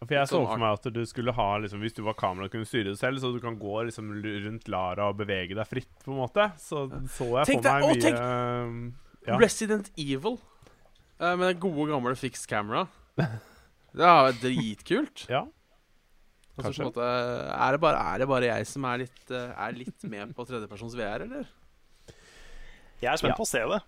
[0.05, 2.49] For jeg så sånn for meg at du skulle ha liksom, Hvis du var kamera
[2.49, 5.69] og kunne styre det selv, så du kan gå liksom rundt Lara og bevege deg
[5.69, 6.51] fritt, på en måte.
[6.61, 9.39] Så så jeg Tenk for meg mye tenk- uh, ja.
[9.41, 12.87] Resident Evil uh, med den gode, gamle fixed camera.
[13.95, 15.29] Det er dritkult.
[15.31, 15.45] ja.
[16.55, 17.07] Og så på en måte,
[17.50, 20.44] er, det bare, er det bare jeg som er litt, eh, er litt med på
[20.46, 21.48] tredjepersons VR, eller?
[23.02, 23.38] Jeg er spent Ja.
[23.40, 23.80] på å se det.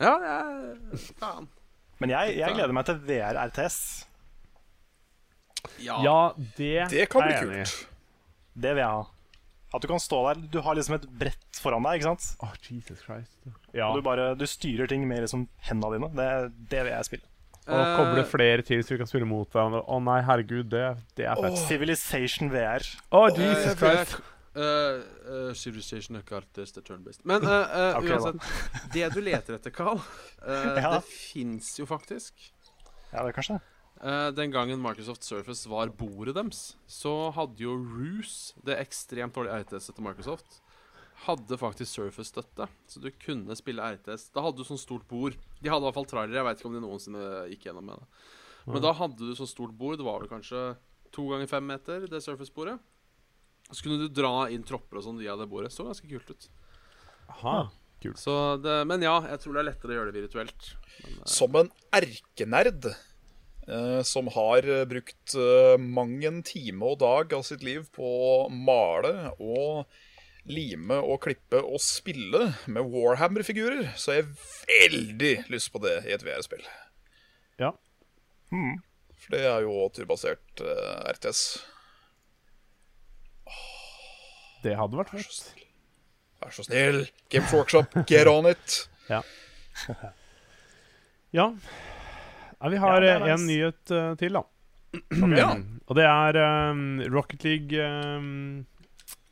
[0.00, 1.48] Ja, jeg Faen.
[2.00, 3.76] Men jeg, jeg gleder meg til VR RTS.
[5.84, 5.98] Ja.
[6.04, 6.16] ja,
[6.56, 7.76] det, Det kan bli kult.
[8.54, 9.04] Det vil jeg ha.
[9.74, 12.26] At du kan stå der Du har liksom et brett foran deg, ikke sant?
[12.44, 13.32] Oh, Jesus Christ.
[13.74, 13.88] Ja.
[13.90, 16.10] Og du bare du styrer ting med liksom hendene dine.
[16.14, 16.28] Det,
[16.70, 17.30] det vil jeg spille.
[17.64, 19.80] Og Eh, koble flere til så vi kan spille mot hverandre.
[19.88, 20.84] Å nei, herregud, det,
[21.16, 21.58] det er fett.
[21.64, 22.84] Civilization VR.
[23.08, 24.16] Å, Eh, Jesus uh, Christ.
[24.54, 27.22] Uh, Civilization er ikke alltid det turn-based.
[27.26, 28.18] Men uh, uh, Ok, da.
[28.20, 30.02] uansett, det du leter etter, Carl,
[30.44, 30.90] uh, Ja.
[30.98, 32.34] det fins jo faktisk.
[33.14, 33.70] Ja, det er kanskje det.
[34.04, 39.62] Uh, den gangen Microsoft Surface var bordet deres, så hadde jo Roose, det ekstremt dårlige
[39.64, 40.60] RTS-et til Microsoft,
[41.24, 42.66] hadde faktisk Surface-støtte.
[42.90, 44.28] Så du kunne spille RTS.
[44.34, 45.36] Da hadde du sånn stort bord.
[45.60, 46.40] De hadde i hvert fall trailere.
[46.40, 48.24] Jeg veit ikke om de noensinne gikk gjennom med det.
[48.64, 49.98] Men da hadde du sånn stort bord.
[50.00, 50.64] Det var vel kanskje
[51.14, 52.76] to ganger fem meter, det Surface-bordet.
[53.70, 55.72] Så kunne du dra inn tropper og sånn via det bordet.
[55.72, 56.50] Så ganske kult ut.
[57.32, 57.58] Aha.
[58.20, 60.70] Så det, men ja, jeg tror det er lettere å gjøre det virtuelt.
[61.00, 61.28] Men, uh...
[61.30, 67.46] Som en erkenerd eh, som har eh, brukt eh, mang en time og dag av
[67.48, 69.86] sitt liv på å male og
[70.44, 74.32] lime og klippe og spille med Warhammer-figurer, så har jeg
[74.68, 76.64] veldig lyst på det i et VR-spill.
[77.60, 77.70] Ja.
[78.50, 81.44] For det er jo turbasert uh, RTS.
[84.64, 85.64] Det hadde vært fett.
[86.44, 88.82] Vær så snill, Games Workshop, get on it!
[89.04, 89.18] Ja.
[91.34, 91.44] ja.
[92.70, 94.40] Vi har Ja, eh, en nyhet uh, til, da.
[95.36, 95.50] Ja.
[95.90, 96.38] Og det er
[96.70, 98.64] um, Rocket League um,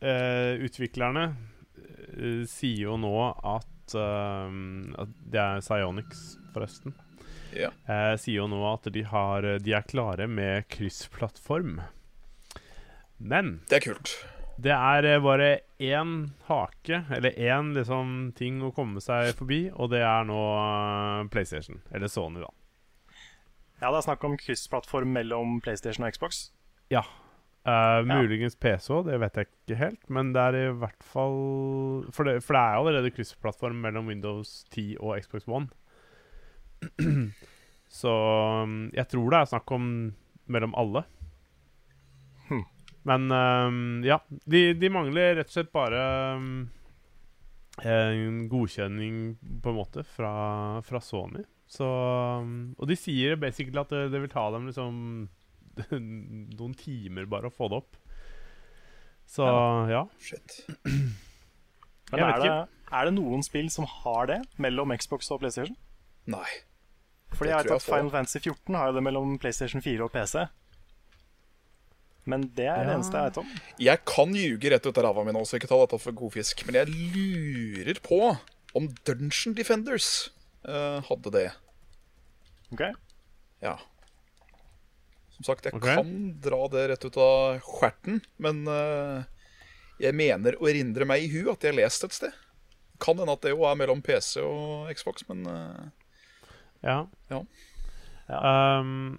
[0.02, 6.94] eh, Utviklerne uh, sier jo nå at, um, at Det er Psyonix, forresten.
[7.52, 7.68] Ja.
[7.84, 11.82] Eh, sier jo nå at de, har, de er klare med kryssplattform.
[13.22, 14.14] Men Det er kult.
[14.62, 15.50] det er eh, bare
[15.82, 21.28] én hake, eller én liksom, ting å komme seg forbi, og det er nå eh,
[21.34, 21.82] PlayStation.
[21.92, 22.50] Eller Sony, da.
[23.82, 26.46] Ja, det er snakk om kryssplattform mellom PlayStation og Xbox.
[26.92, 27.02] Ja.
[27.62, 30.02] Eh, muligens PC òg, det vet jeg ikke helt.
[30.10, 31.36] Men det er i hvert fall
[32.10, 35.70] For det, for det er allerede kryssplattform mellom Windows 10 og Xbox One.
[38.02, 38.10] Så
[38.64, 39.86] um, jeg tror det er snakk om
[40.50, 41.04] mellom alle.
[42.48, 42.64] Hm.
[43.06, 46.00] Men um, ja, de, de mangler rett og slett bare
[46.40, 46.48] um,
[47.84, 50.32] en godkjenning, på en måte, fra,
[50.86, 51.44] fra Sony.
[51.70, 54.96] Så um, Og de sier basically at det, det vil ta dem liksom
[56.58, 57.98] noen timer bare å få det opp.
[59.32, 59.46] Så
[59.90, 60.06] ja.
[60.20, 60.62] Shit.
[62.12, 62.56] Men er det,
[62.92, 65.78] er det noen spill som har det mellom Xbox og PlayStation?
[66.30, 66.48] Nei.
[67.32, 67.86] Fordi jeg vet at.
[67.86, 70.42] Final Fantasy 14 har jo det mellom PlayStation 4 og PC.
[72.28, 73.54] Men det er det eneste jeg vet om.
[73.82, 76.36] Jeg kan ljuge rett ut av ræva mi nå, så ikke ta dette for god
[76.36, 78.20] fisk, men jeg lurer på
[78.78, 80.10] om Dungeon Defenders
[80.68, 81.48] uh, hadde det.
[82.72, 82.84] Ok?
[83.64, 83.74] Ja.
[85.42, 85.98] Som sagt, jeg okay.
[85.98, 86.12] kan
[86.42, 89.24] dra det rett ut av skjerten, men eh,
[90.04, 92.38] jeg mener å erindre meg i hu at jeg har lest et sted.
[93.02, 95.42] Kan hende at det jo er mellom PC og Xbox, men
[96.86, 97.42] Ja Ja.
[98.30, 98.38] Ja.
[98.78, 99.18] Um,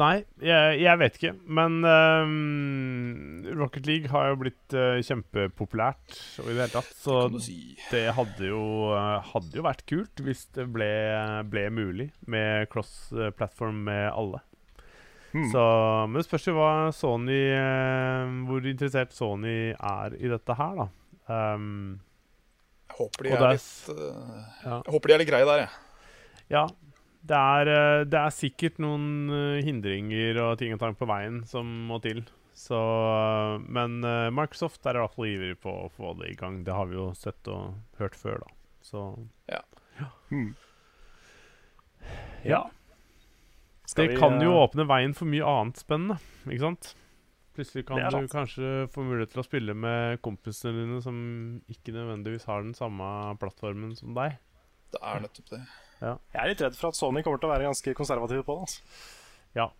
[0.00, 1.32] nei, jeg, jeg vet ikke.
[1.58, 6.90] Men um, Rocket League har jo blitt uh, kjempepopulært og i det hele tatt.
[7.00, 7.60] Så kan si.
[7.92, 8.64] det hadde jo,
[8.96, 10.90] eh, hadde jo vært kult hvis det ble,
[11.50, 14.42] ble mulig med cross-platform med alle.
[15.36, 15.48] Hmm.
[15.52, 15.62] Så,
[16.08, 20.86] men det spørs jo hva Sony uh, Hvor interessert Sony er i dette her, da.
[21.26, 21.98] Um,
[22.86, 24.78] Jeg håper de er, er litt uh, eh, ja.
[24.78, 25.82] Jeg håper de er litt greie der, jeg.
[26.54, 26.64] Ja.
[27.26, 31.40] Det er, eh, det er sikkert noen eh, hindringer og ting og tang på veien
[31.48, 32.22] som må til.
[32.56, 33.98] Så, eh, men
[34.34, 36.62] Microsoft er i hvert fall ivrig på å få det i gang.
[36.66, 38.54] Det har vi jo sett og hørt før, da.
[38.86, 39.02] Så
[39.50, 39.62] Ja.
[40.30, 40.54] Hmm.
[42.44, 42.68] Ja.
[43.86, 46.94] Skal det vi, kan jo åpne veien for mye annet spennende, ikke sant?
[47.56, 51.16] Plutselig kan du kanskje få mulighet til å spille med kompisene dine som
[51.72, 53.06] ikke nødvendigvis har den samme
[53.40, 54.36] plattformen som deg.
[54.92, 55.62] Det er nettopp det.
[56.00, 58.66] Jeg er litt redd for at Sony kommer til å være ganske konservative på det.
[58.66, 58.80] Altså.
[59.56, 59.70] Ja.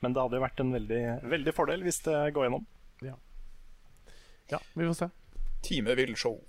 [0.00, 2.68] Men det hadde jo vært en veldig, veldig fordel hvis det går gjennom.
[4.50, 5.06] Ja, vi får se.
[5.62, 6.40] Time vil show.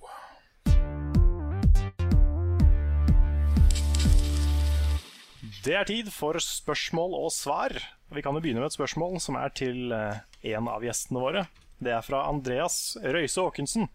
[5.62, 7.76] Det er tid for spørsmål og svar.
[8.10, 10.24] Vi kan jo begynne med et spørsmål som er til eh,
[10.56, 11.44] en av gjestene våre.
[11.78, 13.86] Det er fra Andreas Røise Aakensen.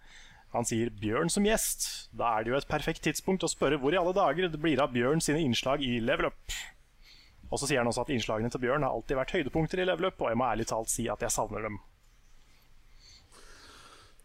[0.57, 2.09] Han sier 'Bjørn som gjest'.
[2.17, 4.81] Da er det jo et perfekt tidspunkt å spørre hvor i alle dager det blir
[4.81, 6.57] av Bjørn sine innslag i Level Up.
[7.53, 10.09] Og så sier han også at innslagene til Bjørn har alltid vært høydepunkter i Level
[10.09, 11.77] Up, og jeg må ærlig talt si at jeg savner dem.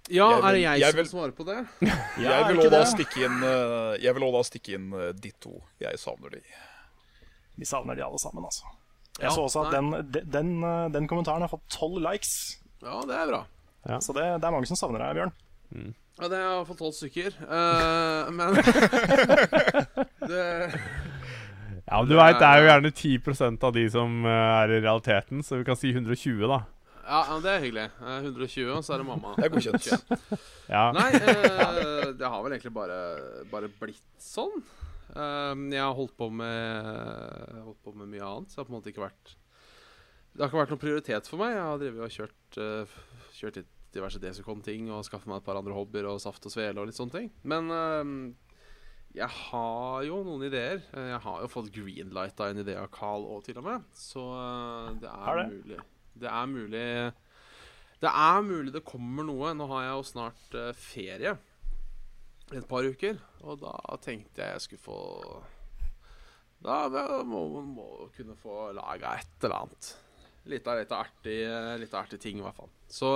[0.09, 1.67] Ja, Jeg vil- er det jeg, jeg som vil- svarer på det?
[2.17, 4.89] Ja, jeg vil òg da stikke inn eh, Jeg vil også da stikke inn
[5.21, 5.61] de to.
[5.79, 6.41] Jeg savner de.
[7.57, 8.63] Vi savner de alle sammen, altså.
[9.19, 9.91] Jeg Ja, så også at den,
[10.31, 12.57] den, eh, den kommentaren har fått tolv likes.
[12.81, 13.45] Ja, det er bra.
[14.01, 15.95] Så det, det er mange som savner deg, Bjørn.
[16.19, 17.33] Ja, det har fått tolv stykker.
[17.47, 18.57] Uh, men
[20.31, 20.43] det
[21.87, 25.41] Ja, du veit det er jo gjerne 10% av de som uh, er i realiteten,
[25.43, 26.61] så vi kan si 120, da.
[27.01, 27.87] Ja, det er hyggelig.
[27.99, 29.33] 120, og så er det mamma.
[29.35, 29.89] Det er godkjent.
[30.69, 30.85] ja.
[30.95, 32.99] Nei, uh, det har vel egentlig bare,
[33.51, 34.61] bare blitt sånn.
[35.11, 36.85] Uh, jeg har holdt på med
[37.65, 39.33] Holdt på med mye annet, så det har på en måte ikke vært
[40.31, 41.57] Det har ikke vært noen prioritet for meg.
[41.57, 43.59] Jeg har drevet og kjørt, uh, kjørt
[43.95, 46.97] diverse Desicon-ting og skaffe meg et par andre hobbyer og saft og svele og litt
[46.97, 47.29] sånne ting.
[47.43, 48.13] Men um,
[49.15, 50.83] jeg har jo noen ideer.
[50.95, 53.87] Jeg har jo fått greenlighta en idé av Carl òg, til og med.
[53.97, 55.47] Så uh, det er det?
[55.55, 55.81] mulig.
[56.21, 56.87] Det er mulig
[58.01, 59.55] Det er mulig det kommer noe.
[59.55, 61.35] Nå har jeg jo snart ferie
[62.51, 63.19] et par uker.
[63.47, 63.73] Og da
[64.03, 64.99] tenkte jeg jeg skulle få
[66.61, 67.75] Da må man
[68.15, 69.91] kunne få laga et eller annet.
[70.51, 71.37] Litt av, litt artig,
[71.81, 72.71] litt artig ting, i hvert fall.
[72.89, 73.11] Så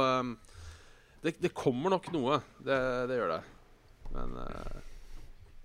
[1.25, 2.39] det, det, kommer nok noe.
[2.61, 2.77] Det,
[3.09, 3.41] det gjør det.
[4.13, 4.75] Men uh,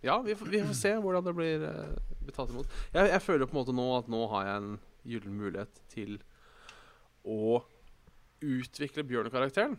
[0.01, 2.71] ja, vi får, vi får, se hvordan det blir, uh, blir tatt imot.
[2.95, 4.73] Jeg, jeg, føler på en måte nå at nå har jeg en
[5.11, 6.17] gyllen mulighet til
[7.29, 7.61] å
[8.41, 9.77] utvikle Bjørne-karakteren.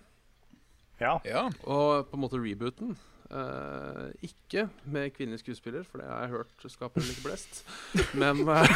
[1.01, 1.17] Ja.
[1.25, 1.47] ja.
[1.65, 2.93] Og på en måte rebooten.
[3.31, 7.63] Uh, ikke med kvinnelig skuespiller, for det har jeg hørt skaper like blest.
[8.13, 8.67] Men uh,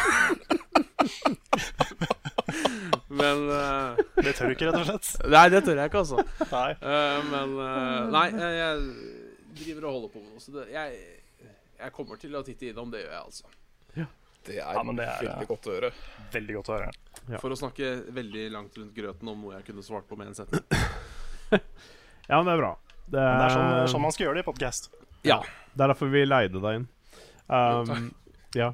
[3.16, 5.10] Men uh, Det tør du ikke, rett og slett?
[5.34, 6.24] Nei, det tør jeg ikke, altså.
[6.52, 6.70] Nei.
[7.32, 7.54] men
[8.12, 8.82] Nei, jeg
[9.56, 11.00] driver og holder på med noe, så det, jeg,
[11.80, 12.92] jeg kommer til å titte innom.
[12.92, 13.52] Det gjør jeg, altså.
[13.96, 14.08] Ja.
[14.46, 15.88] Det er, ja, det er veldig godt å høre.
[16.30, 16.90] Veldig godt å høre.
[17.26, 17.38] Ja.
[17.42, 20.36] For å snakke veldig langt rundt grøten om noe jeg kunne svart på med en
[20.38, 20.62] setning.
[21.50, 22.70] ja, men det er bra.
[23.06, 24.90] Det er, det er sånn, sånn, man skal gjøre det i podkast.
[25.26, 25.40] Ja.
[25.74, 26.86] Det er derfor vi leide deg inn.
[27.50, 28.10] Um,
[28.54, 28.70] ja.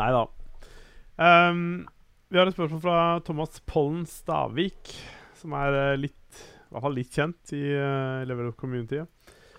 [0.00, 0.24] Nei da.
[1.20, 1.62] Um,
[2.30, 4.92] vi har et spørsmål fra Thomas Pollen Stavik,
[5.40, 9.02] som er uh, litt I hvert fall litt kjent i uh, Level Up Community.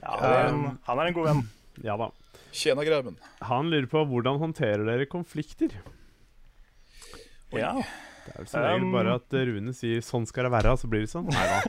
[0.01, 1.43] Ja, um, han er en god venn.
[1.87, 2.09] Ja da.
[2.51, 3.15] Tjena Graumen.
[3.47, 5.71] Han lurer på hvordan håndterer dere konflikter?
[7.55, 7.61] Oi.
[7.61, 7.71] Ja.
[8.25, 10.89] Det er vel som regel bare at Rune sier 'sånn skal det være', og så
[10.91, 11.31] blir det sånn.
[11.31, 11.61] Nei da.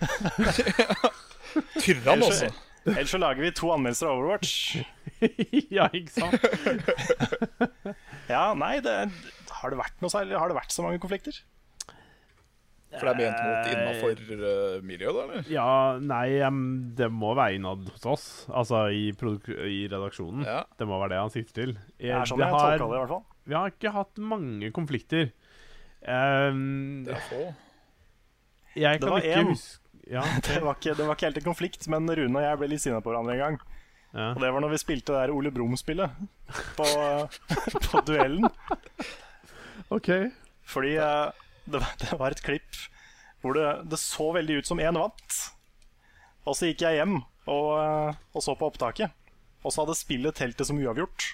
[1.83, 2.51] Tyrann, altså.
[2.85, 4.83] Ellers så lager vi to anmeldelser av Overwatch.
[5.77, 6.35] ja, ikke sant?
[8.35, 8.97] ja, nei, det,
[9.63, 11.41] har det vært noe særlig Har det vært så mange konflikter?
[12.93, 15.23] For det er ment mot innafor uh, miljøet, da?
[15.25, 15.47] eller?
[15.49, 16.59] Ja, nei, um,
[16.99, 18.27] det må være innad hos oss.
[18.53, 20.45] Altså i, i redaksjonen.
[20.45, 20.59] Ja.
[20.77, 21.73] Det må være det han sikter til.
[21.97, 23.25] Jeg, det er sånn jeg har, det, i hvert fall.
[23.49, 25.33] Vi har ikke hatt mange konflikter.
[26.05, 27.47] Um, det er få.
[28.77, 29.55] Jeg kan ikke en.
[29.55, 32.61] huske ja, det, var ikke, det, var ikke, helt en konflikt, men Rune og jeg
[32.61, 33.59] ble litt sinna på hverandre en gang.
[34.13, 34.33] Ja.
[34.35, 36.17] Og det var når vi spilte det der Ole Brumm-spillet
[36.77, 36.89] på,
[37.89, 38.45] på, duellen.
[39.93, 40.09] Ok
[40.69, 41.31] Fordi uh,
[41.67, 42.81] det, var, det, var et klipp
[43.43, 45.37] hvor det, det så veldig ut som én vant.
[46.47, 49.11] Og så gikk jeg hjem og, uh, og, så på opptaket.
[49.67, 51.27] Og så hadde spillet telt det som uavgjort.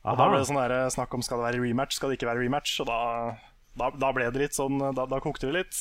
[0.00, 0.14] Aha.
[0.14, 2.16] Og da ble det sånn der, eh, snakk om skal det være rematch, skal det
[2.16, 2.78] ikke være rematch.
[2.80, 3.00] Og da
[3.78, 5.76] da, da, ble det litt sånn Da, da kokte det litt.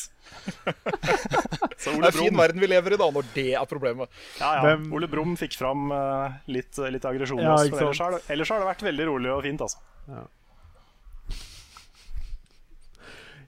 [1.82, 4.12] Så Ole det er fin verden vi lever i da, når det er problemet.
[4.38, 4.66] Ja, ja.
[4.68, 4.90] Hvem...
[4.96, 7.42] Ole Brumm fikk fram uh, litt, litt aggresjon.
[7.42, 9.82] Ja, ellers, har det, ellers har det vært veldig rolig og fint, altså.
[10.12, 10.28] Ja,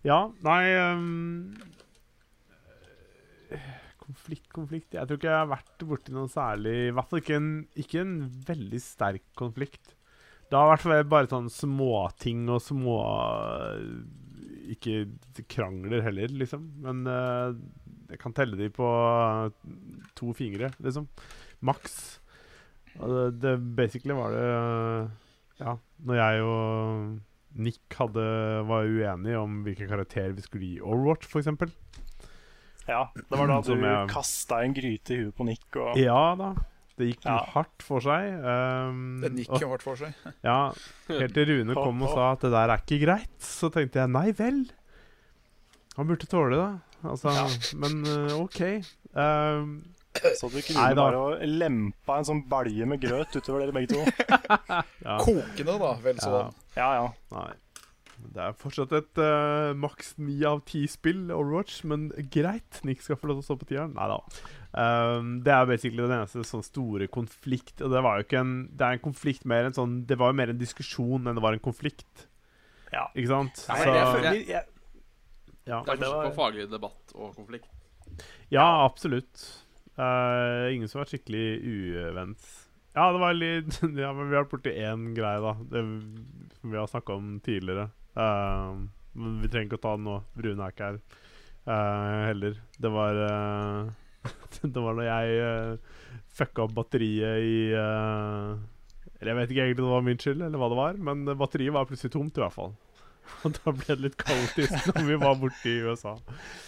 [0.08, 1.06] ja nei um...
[4.02, 7.38] Konflikt, konflikt Jeg tror ikke jeg har vært borti noe særlig I hvert fall ikke
[7.38, 8.16] en, ikke en
[8.48, 9.94] veldig sterk konflikt.
[10.52, 12.98] Det har vært bare sånn småting og små
[14.72, 16.66] ikke krangler heller, liksom.
[16.84, 17.56] Men uh,
[18.12, 18.88] jeg kan telle de på
[20.18, 21.08] to fingre, liksom.
[21.64, 21.98] Maks.
[22.92, 24.48] Det, det, basically var det
[25.62, 27.20] Ja, når jeg og
[27.60, 28.24] Nick hadde,
[28.70, 31.50] var uenig om hvilken karakter vi skulle gi Overwatch, f.eks.
[32.88, 36.34] Ja, det var da du jeg, kasta en gryte i huet på Nick og Ja
[36.40, 36.54] da.
[37.00, 37.38] Det gikk ja.
[37.56, 38.34] hardt for seg.
[38.44, 40.14] Um, det gikk jo hardt for seg.
[40.50, 40.60] ja,
[41.10, 43.38] Helt til Rune kom og sa at det der er ikke greit.
[43.42, 44.64] Så tenkte jeg nei vel.
[45.98, 46.68] Han burde tåle det,
[47.04, 47.48] altså, ja.
[47.82, 48.62] Men uh, OK.
[49.16, 49.74] Um,
[50.40, 53.96] så du kunne Nei, bare og lempa en sånn balje med grøt utover dere begge
[53.96, 54.06] to?
[55.08, 55.18] ja.
[55.24, 55.92] Kokende, da.
[56.04, 56.46] Vel så.
[56.76, 57.12] Ja, ja.
[57.36, 57.52] Nei.
[58.22, 62.82] Det er fortsatt et uh, maks ni av ti spill Overwatch, men greit.
[62.88, 63.96] Nick skal få lov til å stå på tieren.
[63.98, 64.20] Nei da.
[64.72, 67.82] Um, det er basically den eneste sånn store konflikt.
[67.82, 70.32] Og det var jo ikke en Det er en konflikt mer en sånn Det var
[70.32, 72.28] jo mer en diskusjon enn det var en konflikt.
[72.92, 73.08] Ja.
[73.16, 73.66] Ikke sant?
[73.66, 74.64] Ja, Så, jeg føler, jeg, jeg,
[75.68, 75.82] ja.
[75.86, 77.68] Det er forskjell på faglig debatt og konflikt.
[78.52, 79.44] Ja, absolutt.
[80.00, 82.52] Uh, ingen som har vært skikkelig uvent.
[82.96, 85.56] Ja, det var litt Ja, men vi har vært borti én greie, da.
[85.72, 85.84] Det
[86.62, 87.90] vi har snakka om tidligere.
[88.16, 88.84] Uh,
[89.18, 90.20] men vi trenger ikke å ta den nå.
[90.46, 91.00] Rune er ikke her
[91.68, 92.60] uh, heller.
[92.78, 93.24] Det var
[94.76, 98.60] Det var da jeg uh, fucka opp batteriet i uh,
[99.22, 101.76] jeg vet ikke egentlig om det var min skyld, eller hva det var, men batteriet
[101.76, 102.72] var plutselig tomt, i hvert fall.
[103.46, 106.16] Og da ble det litt kaotisk når vi var borte i USA.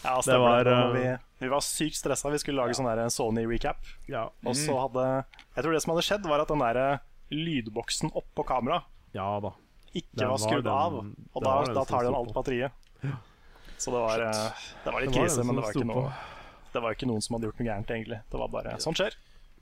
[0.04, 0.72] Ja, Det var, det.
[0.74, 2.32] var eh, Vi, vi var sykt stressa.
[2.34, 3.82] Vi skulle lage sånn Sony-recap.
[4.10, 4.28] Ja.
[4.46, 5.08] Og så hadde
[5.56, 7.00] Jeg tror det som hadde skjedd, var at den der
[7.34, 8.86] lydboksen oppå kameraet
[9.18, 9.54] Ja da.
[9.94, 10.94] ikke Den var var skrudd den- av.
[11.34, 12.38] Og da, da tar den alt på.
[12.42, 12.72] batteriet.
[13.78, 16.14] Så det var, eh, det var litt Det var krise, men det var, ikke noe,
[16.74, 18.20] det var ikke noen som hadde gjort noe gærent, egentlig.
[18.32, 19.14] Det var bare Sånt skjer.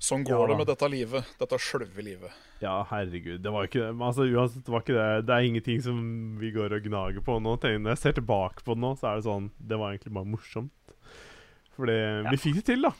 [0.01, 1.27] Sånn Ja går det med dette livet.
[1.37, 2.33] Dette sjølve livet.
[2.61, 3.41] Ja, herregud.
[3.45, 5.09] Det var ikke men altså, uansett, det var ikke det.
[5.27, 5.99] Det er ingenting som
[6.41, 7.53] vi går og gnager på nå.
[7.61, 10.29] Når jeg ser tilbake på det nå, så er det sånn Det var egentlig bare
[10.33, 10.95] morsomt.
[11.77, 11.97] Fordi
[12.31, 12.91] vi fikk det til, da.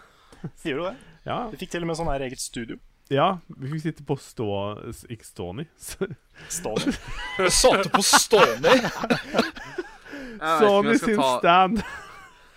[0.60, 0.94] Sier du det?
[1.24, 2.76] Ja, Vi fikk til og med sånn her eget studio.
[3.12, 3.26] ja
[3.56, 4.46] vi fikk sitte på stå...
[5.12, 5.66] Ikke ståni.
[6.58, 6.94] Stående.
[7.62, 8.76] Satte på ståni?
[10.60, 11.82] Sony sin ta- stand.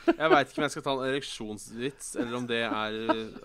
[0.05, 2.97] Jeg veit ikke om jeg skal ta en ereksjonsvits, eller om det er,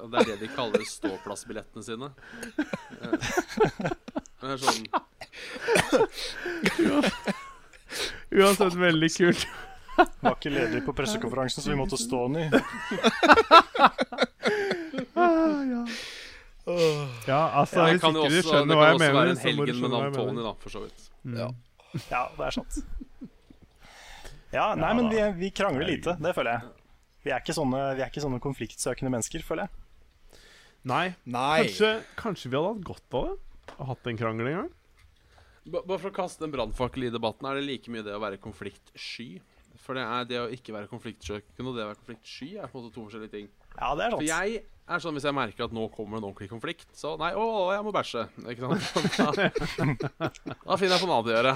[0.04, 2.10] om det, er det de kaller ståplassbillettene sine.
[3.00, 3.16] Eh,
[4.40, 4.86] Det er sånn
[8.30, 9.42] Uansett veldig kult.
[10.22, 12.46] Var ikke ledig på pressekonferansen, så vi måtte stå den i.
[17.26, 19.18] Ja, altså, Det hvis kan jo ikke du også, det skjønner hva jeg også mener,
[19.18, 20.42] være en så må du helgen med skjønne hva navn jeg Tony, mener.
[20.46, 21.00] da, for så vidt.
[21.40, 21.48] Ja.
[22.10, 22.72] Ja, det er sant.
[24.52, 26.70] Ja, nei, men vi, vi krangler lite, det føler jeg.
[27.24, 30.40] Vi er ikke sånne, vi er ikke sånne konfliktsøkende mennesker, føler jeg.
[30.90, 31.04] Nei.
[31.28, 31.60] Nei.
[31.66, 33.74] Kanskje, kanskje vi hadde hatt godt av det?
[33.76, 34.70] Og hatt en krangel en gang?
[35.70, 38.22] Ba- Bare for å kaste en brannfakkel i debatten, er det like mye det å
[38.22, 39.28] være konfliktsky?
[39.84, 42.80] For det er det å ikke være konfliktsøkende og det å være konfliktsky er på
[42.80, 43.46] en måte to forskjellige ting.
[43.80, 44.60] Ja, det er For jeg
[44.90, 47.66] er sånn hvis jeg merker at nå kommer en ordentlig konflikt, så nei, å, å,
[47.72, 48.24] jeg må bæsje.
[48.50, 48.82] Ikke sant?
[50.20, 50.30] Da,
[50.66, 51.54] da finner jeg på noe annet å gjøre.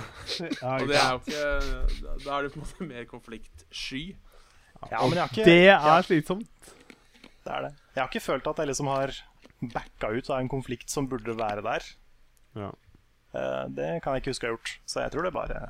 [0.70, 4.04] Og det er jo ikke Da er det på en måte mer konfliktsky.
[4.90, 6.72] Ja, men jeg har ikke, Det er slitsomt.
[7.44, 7.72] det er det.
[7.94, 9.12] Jeg har ikke følt at jeg liksom har
[9.74, 11.86] backa ut av en konflikt som burde være der.
[12.58, 12.70] Ja.
[13.34, 14.74] Eh, Det kan jeg ikke huske jeg har gjort.
[14.86, 15.60] Så jeg tror det bare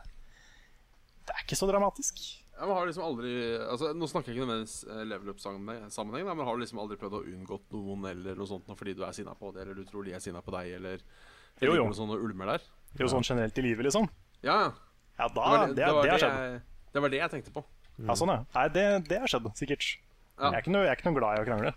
[1.24, 2.20] Det er ikke så dramatisk.
[2.60, 6.56] Men har liksom aldri Altså, Nå snakker jeg ikke nødvendigvis eh, level up-sammenheng, men har
[6.56, 9.50] du liksom aldri prøvd å unngått noen eller noe sånt fordi du er sinna på
[9.54, 11.72] det, eller du tror de er sinna på deg, eller Jo, jo.
[11.72, 12.66] ligger noe sånt og ulmer der?
[12.92, 14.06] Det er jo sånn generelt i livet, liksom.
[14.44, 14.70] Ja, ja.
[15.18, 16.38] Ja, da, Det det, det, det, var det det, har skjedd.
[16.54, 16.62] jeg,
[16.94, 17.64] det var det jeg tenkte på.
[18.02, 18.40] Ja, sånn, ja.
[18.56, 19.88] Nei, det, det har skjedd, sikkert.
[20.34, 20.48] Ja.
[20.48, 21.74] Jeg, er ikke noe, jeg er ikke noe glad i å krangle.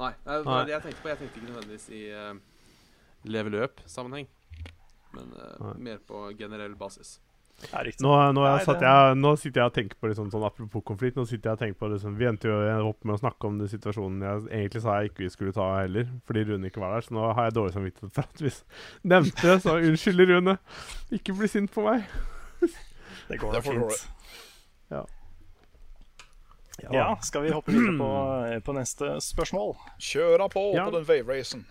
[0.00, 1.08] Nei, det var det jeg tenkte på.
[1.12, 2.32] Jeg tenkte ikke nødvendigvis i uh,
[3.24, 4.28] level up-sammenheng,
[5.14, 7.14] men uh, mer på generell basis.
[7.72, 7.82] Ja.
[8.04, 10.82] Nå, nå, Nei, satt det- jeg, nå sitter jeg og tenker på liksom, sånn Apropos
[10.84, 11.16] konflikt.
[11.16, 13.58] Nå sitter jeg og tenker på liksom, Vi endte jo opp med å snakke om
[13.58, 16.94] den situasjonen jeg egentlig sa jeg ikke vi skulle ta heller, fordi Rune ikke var
[16.94, 17.06] der.
[17.08, 18.52] Så nå har jeg dårlig samvittighet for at vi
[19.14, 19.58] nevnte det.
[19.62, 20.58] Så unnskyld, Rune.
[21.12, 22.04] Ikke bli sint på meg.
[23.28, 24.08] Det går da fint.
[26.92, 28.08] Ja, skal vi hoppe videre på,
[28.66, 29.76] på neste spørsmål?
[30.02, 30.84] Kjøra på Ja.
[30.88, 31.64] på den wave-racen.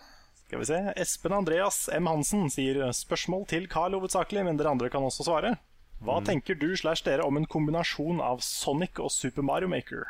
[0.48, 0.80] Skal vi se.
[0.96, 2.06] Espen Andreas M.
[2.08, 5.58] Hansen sier spørsmål til Carl hovedsakelig, men dere andre kan også svare.
[6.04, 10.02] Hva tenker du slash dere om en kombinasjon av Sonic og Super Mario Maker?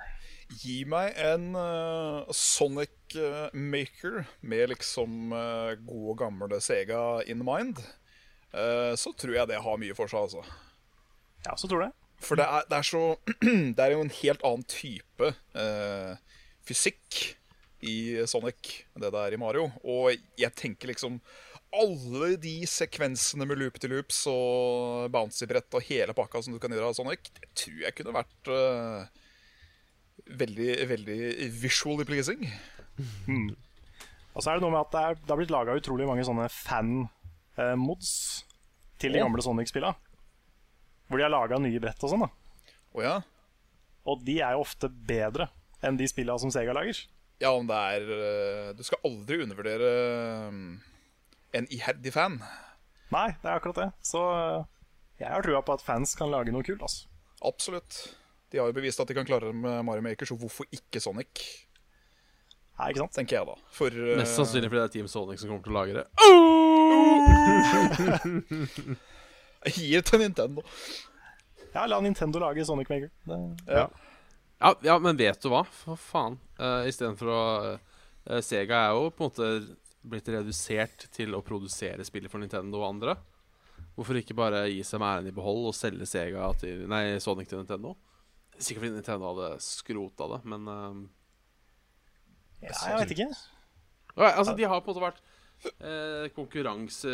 [0.64, 7.84] Gi meg en uh, Sonic eh, Maker med liksom uh, gode, gamle Sega in mind.
[8.50, 10.42] Uh, så tror jeg det har mye for seg, altså.
[11.46, 11.92] Ja, så tror det.
[12.26, 13.04] For det er, det er så
[13.78, 16.18] Det er jo en helt annen type uh,
[16.66, 17.22] fysikk
[17.86, 19.70] i Sonic enn det det er i Mario.
[19.86, 21.22] Og jeg tenker liksom
[21.74, 26.74] Alle de sekvensene med loop til loops og bouncy-brett og hele pakka som du kan
[26.74, 29.08] gjøre av Sonic, det tror jeg kunne vært uh,
[30.44, 31.18] veldig, veldig
[31.64, 32.46] visually pleasing.
[34.34, 36.26] Og så er det noe med at det, er, det har blitt laga utrolig mange
[36.26, 38.14] sånne fan-mods
[39.02, 39.26] til de Å.
[39.28, 39.94] gamle Sonic-spilla.
[41.10, 42.26] Hvor de har laga nye brett og sånn.
[42.26, 42.32] da
[42.94, 43.18] oh, ja?
[44.10, 45.50] Og de er jo ofte bedre
[45.84, 46.98] enn de spilla som Sega lager.
[47.42, 50.60] Ja, om det er eh, Du skal aldri undervurdere eh,
[51.54, 52.36] en iherdig fan.
[53.14, 53.90] Nei, det er akkurat det.
[54.06, 54.62] Så eh,
[55.22, 56.82] jeg har trua på at fans kan lage noe kult.
[56.82, 57.02] altså
[57.46, 57.92] Absolutt.
[58.52, 61.00] De har jo bevist at de kan klare det med Mario Maker, så hvorfor ikke
[61.04, 61.34] Sonic?
[62.80, 63.14] Nei, ikke sant?
[63.18, 63.56] Tenker jeg, da.
[63.74, 66.06] For eh, Mest sannsynlig fordi det er Team Sonic som kommer til å lage det.
[69.64, 70.60] Jeg gir det til Nintendo.
[71.74, 73.10] Ja, la Nintendo lage Sonic Maker.
[73.30, 73.38] Det,
[73.70, 73.86] Ja.
[74.64, 75.64] Ja, ja, men vet du hva?
[75.68, 76.38] For faen.
[76.56, 77.40] Uh, Istedenfor å
[77.76, 79.48] uh, Sega er jo på en måte
[80.04, 83.16] blitt redusert til å produsere spillet for Nintendo og andre.
[83.96, 87.50] Hvorfor ikke bare gi seg med æren i behold og selge Sega til Nei, Sonic
[87.52, 87.94] til Nintendo?
[88.58, 90.98] Sikkert fordi Nintendo hadde skrota det, men eh,
[92.68, 93.30] ja, jeg vet ikke.
[94.14, 95.22] Nei, Altså, de har på en måte vært
[95.82, 97.14] eh, konkurranse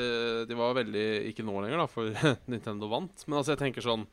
[0.50, 2.12] De var veldig Ikke nå lenger, da, for
[2.52, 3.24] Nintendo vant.
[3.28, 4.04] Men altså, jeg tenker sånn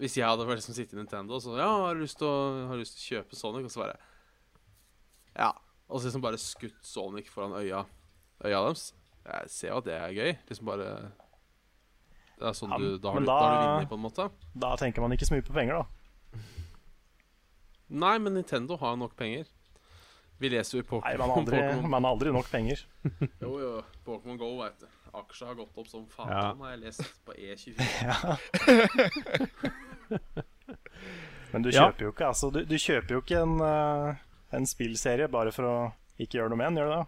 [0.00, 2.76] Hvis jeg hadde liksom sittet i Nintendo og så Ja, har du lyst til å,
[2.80, 3.68] lyst til å kjøpe Sonic?
[3.68, 3.98] Og så bare
[5.40, 5.52] Ja.
[5.92, 7.82] Og så liksom bare skutt Sonic foran øya
[8.44, 8.86] øya deres.
[9.26, 10.30] Jeg ser jo at det er gøy.
[10.48, 10.86] Liksom bare
[12.40, 14.30] Det er sånn Ja, du Da har du, da da- vunnet, på en måte.
[14.56, 15.84] Da tenker man ikke så mye på penger, da.
[17.92, 19.44] Nei, men Nintendo har nok penger.
[20.40, 21.18] Vi leser jo i Nei, Pokémon.
[21.18, 22.80] man har aldri, man har aldri nok penger.
[23.40, 23.82] Jo, jo.
[24.06, 24.86] Pokémon Go, veit du.
[25.14, 26.54] Aksjer har gått opp som faen, Ja.
[26.54, 28.38] har jeg lest på E E24.
[31.52, 31.90] Men du Ja.
[31.90, 34.14] kjøper jo ikke altså, du, du kjøper jo ikke en, eh,
[34.52, 35.76] en spillserie bare for å
[36.20, 37.06] ikke gjøre noe med den, gjør du det?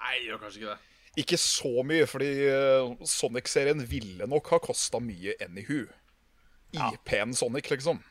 [0.00, 0.82] Nei, gjør kanskje ikke det.
[1.22, 5.86] Ikke så mye, fordi eh, Sonic-serien ville nok ha kosta mye anywho.
[6.76, 8.02] IP-en Sonic, liksom.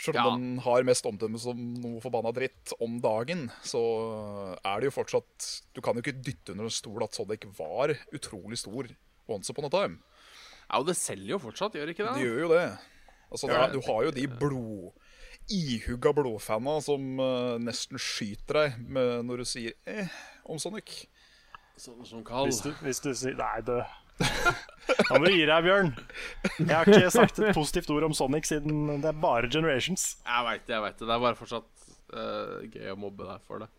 [0.00, 0.30] Selv om Ja.
[0.36, 3.80] den har mest omdømme som noe forbanna dritt om dagen, så
[4.64, 7.92] er det jo fortsatt Du kan jo ikke dytte under en stol at Sonic var
[8.12, 8.88] utrolig stor
[9.28, 9.98] once upon a time.
[10.70, 12.24] Ja, og det selger jo fortsatt, gjør det ikke Det det?
[12.24, 12.78] gjør jo det.
[13.30, 14.92] Altså, det er, du har jo de blod
[15.48, 20.10] ihugga blodfana som eh, nesten skyter deg med, når du sier eh
[20.50, 21.06] om Sonic.
[21.80, 22.46] Sånn som Carl.
[22.50, 23.78] Hvis du, hvis du sier Nei, du
[25.08, 25.92] Da må du gi deg, Bjørn.
[26.58, 30.18] Jeg har ikke sagt et positivt ord om Sonic siden det er bare Generations.
[30.26, 31.06] Jeg veit det, jeg vet det.
[31.08, 33.70] Det er bare fortsatt uh, gøy å mobbe deg for det.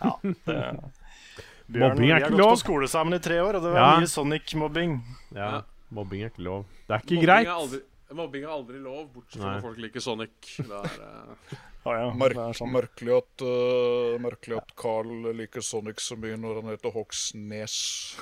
[0.00, 0.56] Ja, det
[1.72, 3.70] Bjørn, Mobbing er vi har ikke gått på skole sammen i tre år, og det
[3.74, 3.90] var Ja.
[4.00, 4.96] mye Sonic-mobbing.
[5.36, 5.60] Ja, Ja.
[5.92, 6.64] Mobbing er ikke lov.
[6.88, 7.46] Det er ikke Mobbing greit.
[7.46, 7.78] Er aldri,
[8.18, 10.34] mobbing er aldri lov, bortsett fra når folk liker Sonic.
[10.58, 12.70] Det er, eh, Å ja, Merk, det er sånn.
[12.76, 17.74] merkelig, at, uh, merkelig at Carl liker Sonic så mye når han heter Hogsnes.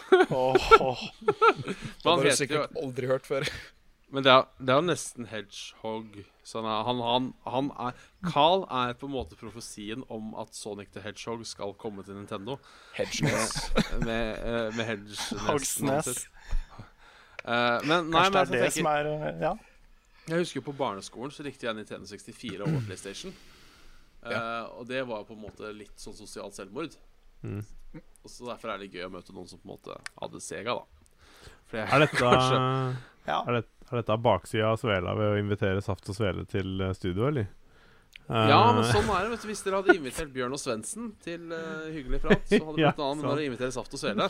[0.30, 1.04] Åh, åh.
[2.00, 3.46] Det har du sikkert jo aldri hørt før.
[4.10, 6.16] Men det er, det er jo nesten Hedgehog.
[6.42, 8.00] Så han, er- han, han, han er
[8.32, 12.56] Carl er på en måte profesien om at Sonic the Hedgehog skal komme til Nintendo.
[12.96, 13.68] Hedgenes.
[14.02, 16.24] Med, eh, med Hedge Hogsnes.
[17.40, 19.52] Uh, men nei, Kanskje men det er det tenker, som er Ja.
[20.30, 23.32] Jeg husker på barneskolen så likte jeg Nintendo 64 over PlayStation.
[24.22, 26.96] Eh, og det var på en måte litt sånn sosialt selvmord.
[27.42, 27.62] Mm.
[28.22, 30.74] Og så Derfor er det gøy å møte noen som på en måte hadde Sega,
[30.76, 31.14] da.
[31.70, 32.58] For jeg, Er dette, kanskje,
[33.26, 33.38] Ja.
[33.46, 36.92] er dette, er dette baksida av Svela ved å invitere Saft og Svele til eh,
[36.98, 37.48] studio, eller?
[38.30, 39.30] Ja, men Eh, sånn er det.
[39.32, 42.76] vet du Hvis dere hadde invitert Bjørn og Svendsen til uh, hyggelig prat, så hadde
[42.76, 43.40] det Ja, blitt noe annet enn sant.
[43.40, 44.28] å invitere Saft og Svele.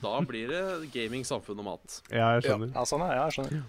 [0.00, 0.62] Da blir det
[0.94, 1.98] gaming, samfunn og mat.
[2.14, 2.70] Ja, jeg skjønner.
[2.78, 3.66] ja, sånn er det, jeg skjønner.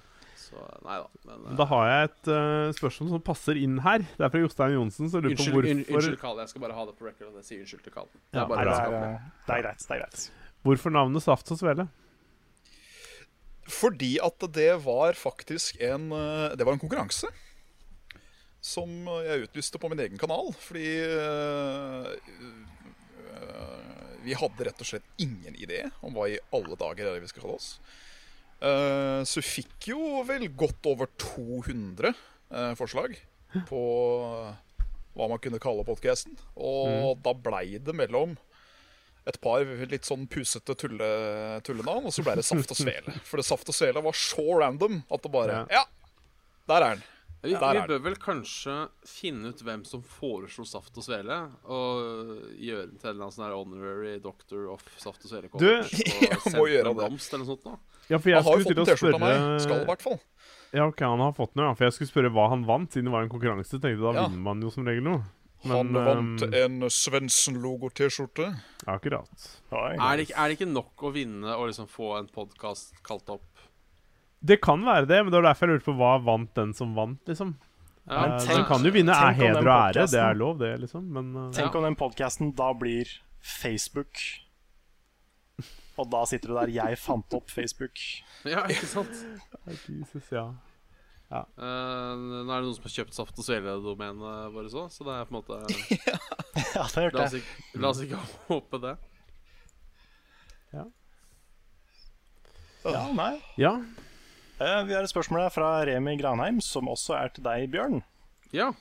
[0.54, 1.08] Så nei da.
[1.32, 4.04] Men Da har jeg et uh, spørsmål som passer inn her.
[4.18, 5.10] Det er fra Jostein Johnsen.
[5.10, 6.42] Så lurer på unnskyld, un, hvorfor, unnskyld, Karl.
[6.44, 8.10] Jeg skal bare ha det på record jeg sier unnskyld til Karl.
[8.14, 9.86] Det Ja, er bare Nei, det, er, det er greit.
[9.88, 10.26] Det er greit.
[10.68, 11.88] hvorfor navnet Saft og Svele?
[13.74, 17.30] Fordi at det var faktisk en eh, Det var en konkurranse.
[18.64, 20.54] Som jeg utlyste på min egen kanal.
[20.60, 22.08] Fordi øh,
[23.34, 27.28] øh, vi hadde rett og slett ingen idé om hva i alle dager er vi
[27.32, 27.74] skal kalle oss.
[28.64, 33.18] Eh, så vi fikk jo vel godt over 200 uh, forslag
[33.68, 33.82] på
[35.14, 36.38] hva man kunne kalle podkasten.
[36.56, 38.38] Og da blei det mellom
[39.30, 41.10] et par litt sånn pusete tulle,
[41.64, 43.16] tullenavn, og så ble det Saft og Svele.
[43.28, 45.86] For det Saft og Svele var så random at det bare Ja,
[46.72, 47.06] der er den.
[47.44, 48.74] Vi, vi bør vel kanskje
[49.06, 51.38] finne ut hvem som foreslo Saft og Svele,
[51.68, 55.50] og gjøre den til en eller annen sånn her honorary doctor of Saft og Svele.
[55.60, 55.68] Du-
[56.24, 56.96] Jeg må gjøre det.
[57.02, 57.66] blomst eller noe sånt.
[57.68, 57.76] da
[58.14, 59.62] Ja, for Han har jo fått en T-skjorte av meg.
[59.66, 60.20] Skal i hvert fall.
[60.74, 61.76] Ja, ok, han har fått noe, ja.
[61.78, 63.76] For jeg skulle spørre hva han vant, siden det var en konkurranse.
[63.76, 64.28] Tenkte jeg, Da Ja.
[64.30, 65.22] vinner man jo som regel noe.
[65.64, 68.48] Han vant ehm, en Svendsen-logo-T-skjorte.
[68.88, 69.30] Akkurat.
[69.72, 73.30] Er det, ikke- er det ikke nok å vinne og liksom få en podkast kalt
[73.30, 73.44] opp?
[74.44, 76.92] Det kan være det, men det var derfor jeg lurte på hva vant den som
[76.98, 77.54] vant, liksom.
[78.04, 80.74] Ja, men tenk- den kan jo vinne er heder og ære, det er lov, det,
[80.82, 81.06] liksom.
[81.16, 83.08] Men uh, Tenk om den podkasten da blir
[83.40, 84.20] Facebook.
[85.96, 88.24] Og da sitter du der 'Jeg fant opp Facebook'.
[88.54, 89.14] ja ikke sant?
[89.68, 90.50] Jesus, ja.
[91.34, 95.14] Eh, nå er det noen som har kjøpt Saft og Svele-domenet vårt òg, så det
[95.16, 95.56] er på en måte
[96.76, 98.20] Ja, det har La oss det ikke, la oss ikke
[98.52, 98.94] håpe det.
[102.84, 103.34] Ja, nei.
[103.58, 104.03] Ja, Eh,
[104.88, 108.02] Vi har et spørsmål her fra Remi Granheim, som også er til deg, Bjørn.
[108.56, 108.72] Ja.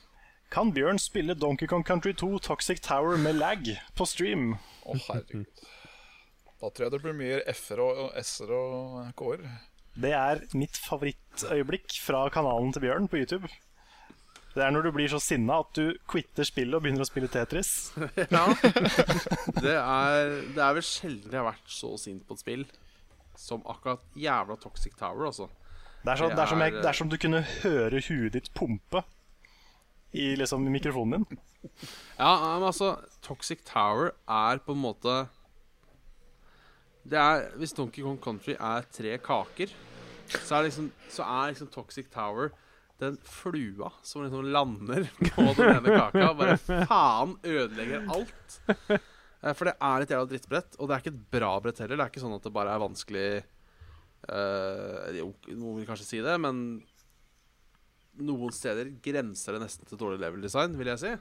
[0.53, 4.55] Kan Bjørn spille Donkey Kong Country 2 Toxic Tower med lag på stream?
[4.85, 5.63] Å, herregud.
[6.63, 9.47] Da tror jeg det blir mye F-er og S-er og K-er.
[9.99, 13.51] Det er mitt favorittøyeblikk fra kanalen til Bjørn på YouTube.
[14.53, 17.33] Det er når du blir så sinna at du quitter spillet og begynner å spille
[17.33, 17.91] Tetris.
[18.37, 18.45] ja.
[19.57, 22.65] Det er, det er vel sjelden jeg har vært så sint på et spill
[23.41, 25.49] som akkurat jævla Toxic Tower, altså.
[26.03, 28.01] Det er, så, det, er som jeg, Det er- det er som du kunne høre
[28.09, 29.05] huet ditt pumpe
[30.13, 31.39] i liksom mikrofonen din.
[32.19, 35.29] Ja, men altså Toxic Tower er på en måte
[37.07, 39.71] Det er Hvis Donkey Kong Country er tre kaker,
[40.33, 42.53] så er liksom, så er liksom Toxic Tower
[43.03, 46.29] den flua som liksom lander på den ene kaka.
[46.39, 46.55] Bare
[46.87, 48.59] faen ødelegger alt.
[49.43, 51.99] Eh, For det er et jævla drittbrett, og det er ikke et bra brett heller.
[51.99, 53.25] Det er ikke sånn at det bare er vanskelig
[54.29, 56.83] Jo, noen vil kanskje si det, men
[58.23, 61.13] noen steder grenser det nesten til dårlig level design, vil jeg si.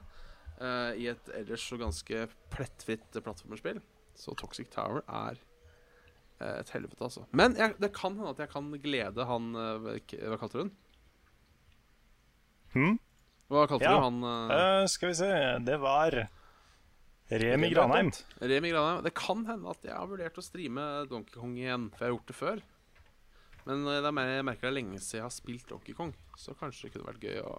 [0.62, 3.80] Uh, I et ellers så ganske plettfritt plattformerspill.
[4.20, 7.24] Så Toxic Tower er uh, et helvete, altså.
[7.34, 10.76] Men jeg, det kan hende at jeg kan glede han Hva kalte du den?
[12.76, 13.00] Hmm?
[13.52, 13.98] Hva kalte Ja.
[13.98, 14.88] du han?
[14.92, 15.32] skal vi se
[15.66, 16.16] Det var
[17.32, 18.12] Remi Granheim.
[18.44, 19.02] Remi Granheim.
[19.04, 22.16] Det kan hende at jeg har vurdert å streame Donkey Kong igjen, for jeg har
[22.18, 22.62] gjort det før.
[23.72, 25.96] Men eh, det er mer, jeg merker det er lenge siden jeg har spilt Donkey
[25.96, 27.54] Kong, så kanskje det kunne vært gøy å,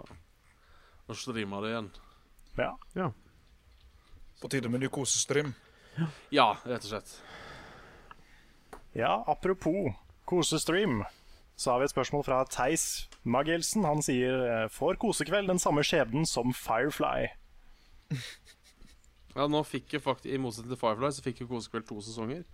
[1.09, 1.89] å streame det igjen.
[2.59, 2.73] Ja.
[2.99, 3.07] ja.
[4.43, 5.55] På tide med ny kosestream.
[6.33, 7.15] Ja, rett og slett.
[8.97, 9.95] ja, apropos
[10.29, 11.01] kosestream,
[11.57, 13.87] så har vi et spørsmål fra Theis Magelsen.
[13.89, 17.31] Han sier eh, Får kosekveld den samme skjebnen som Firefly?
[19.33, 22.45] Ja, nå fikk jo faktisk, I motsetning til Firefly så fikk jo Kosekveld to sesonger.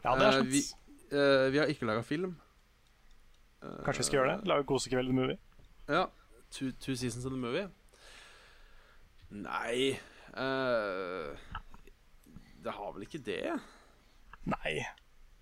[0.00, 0.62] Ja, det er Eh, vi,
[1.12, 2.38] eh, vi har ikke laga film.
[3.60, 4.48] Kanskje vi skal gjøre det?
[4.50, 5.38] Lage kosekveld movie?
[5.88, 6.06] Ja.
[6.50, 7.66] Two, two seasons of the movie.
[9.30, 9.96] Nei
[10.38, 11.34] uh,
[12.62, 13.56] Det har vel ikke det?
[14.46, 14.76] Nei.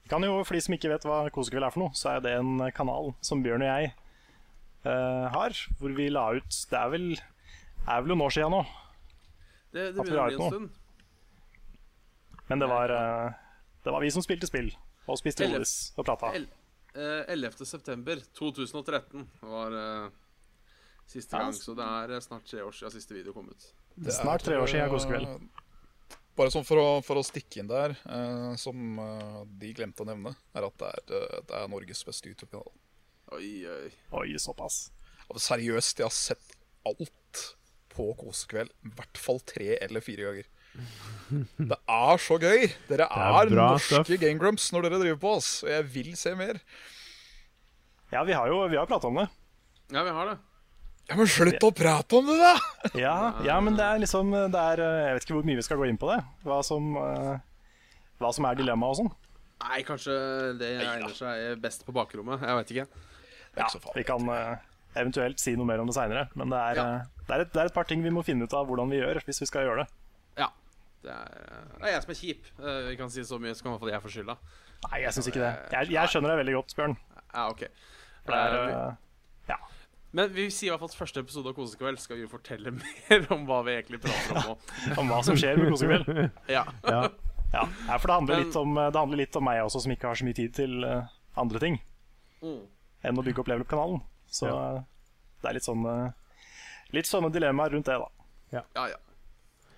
[0.08, 2.32] Kan jo, For de som ikke vet hva kosekveld er for noe, så er det
[2.38, 3.92] en kanal som Bjørn og jeg
[4.86, 5.58] uh, har.
[5.80, 7.06] Hvor vi la ut Det er vel,
[7.84, 8.64] er vel noen år siden nå,
[9.72, 10.68] Det, det begynner å bli en stund.
[12.48, 14.72] men det var, uh, det var vi som spilte spill.
[15.04, 16.32] Og spiste Ollis og prata.
[16.94, 17.66] El- eh, 11.
[17.66, 20.10] september 2013 var eh,
[21.06, 23.66] siste gang, så det er eh, snart tre år siden siste video kom ut.
[23.96, 25.48] Det Snart tre år siden eh, kosekveld.
[26.34, 30.08] Bare sånn for å, for å stikke inn der, eh, som eh, de glemte å
[30.08, 32.72] nevne, er at det er, eh, det er Norges beste YouTube-kanal.
[33.38, 33.90] Oi, oi.
[34.18, 34.88] Oi, såpass.
[35.30, 36.56] Og seriøst, jeg har sett
[36.86, 37.44] alt
[37.94, 38.72] på Kosekveld.
[38.84, 40.50] I hvert fall tre eller fire ganger.
[41.58, 42.66] Det er så gøy!
[42.88, 44.18] Dere er er, norske.
[44.20, 45.52] Game Grumps når dere driver på, ass.
[45.64, 46.58] Og jeg vil se mer.
[48.12, 49.28] Ja, vi har jo vi har prata om det.
[49.94, 50.36] Ja, vi har det.
[51.08, 52.52] Ja, Men slutt å prate om det, da!
[53.06, 55.64] Ja, ja, men det er liksom det er, eh, Jeg vet ikke hvor mye vi
[55.66, 56.20] skal gå inn på det.
[56.46, 57.34] Hva som, eh,
[58.22, 59.10] hva som er dilemmaet og sånn.
[59.64, 60.14] Nei, kanskje
[60.60, 62.40] det egner seg best på bakrommet.
[62.44, 62.86] Jeg veit ikke.
[63.54, 63.92] Farlig.
[64.00, 64.54] Vi kan eh,
[65.02, 66.24] eventuelt si noe mer om det seinere.
[66.40, 66.88] Men det er, Ja.
[67.26, 69.00] det, er et, det er et par ting vi må finne ut av hvordan vi
[69.02, 70.03] gjør hvis vi skal gjøre det.
[71.04, 71.16] Ja.
[71.28, 72.46] Det er, det er jeg som er kjip.
[72.60, 74.36] Eh, Vi kan si så mye, så kan i hvert fall jeg få skylda.
[74.90, 75.52] Nei, jeg syns ikke det.
[75.72, 76.96] Jeg, jeg skjønner deg veldig godt, Bjørn.
[77.34, 77.62] Ja, ok.
[78.24, 78.94] For det er, Eh, eh,
[79.48, 79.58] ja.
[80.14, 83.24] Men vi sier i hvert fall at første episode av Kosekveld skal vi fortelle mer
[83.34, 84.56] om hva vi egentlig prater om nå.
[85.02, 86.10] Om hva som skjer med kosekveld.
[86.56, 86.64] Ja.
[86.88, 87.02] Ja.
[87.54, 90.08] Ja, for det handler, Men- litt om, det handler litt om meg også, som ikke
[90.10, 91.04] har så mye tid til eh,
[91.36, 91.80] andre ting
[92.44, 92.64] Mm.
[93.04, 94.02] enn å bygge opp Level Up-kanalen.
[94.28, 94.80] Så eh,
[95.40, 96.10] det er litt sånn eh,
[96.92, 98.08] Litt sånne dilemmaer rundt det, da.
[98.52, 98.98] Ja, ja.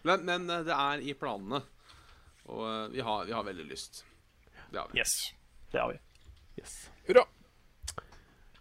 [0.06, 1.62] Men, men eh, det er i planene.
[2.46, 4.04] Og eh, vi har, vi har veldig lyst.
[4.70, 5.00] Det har vi.
[5.00, 5.16] Yes,
[5.72, 5.98] det har vi.
[6.60, 6.76] Yes.
[7.08, 7.26] Hurra!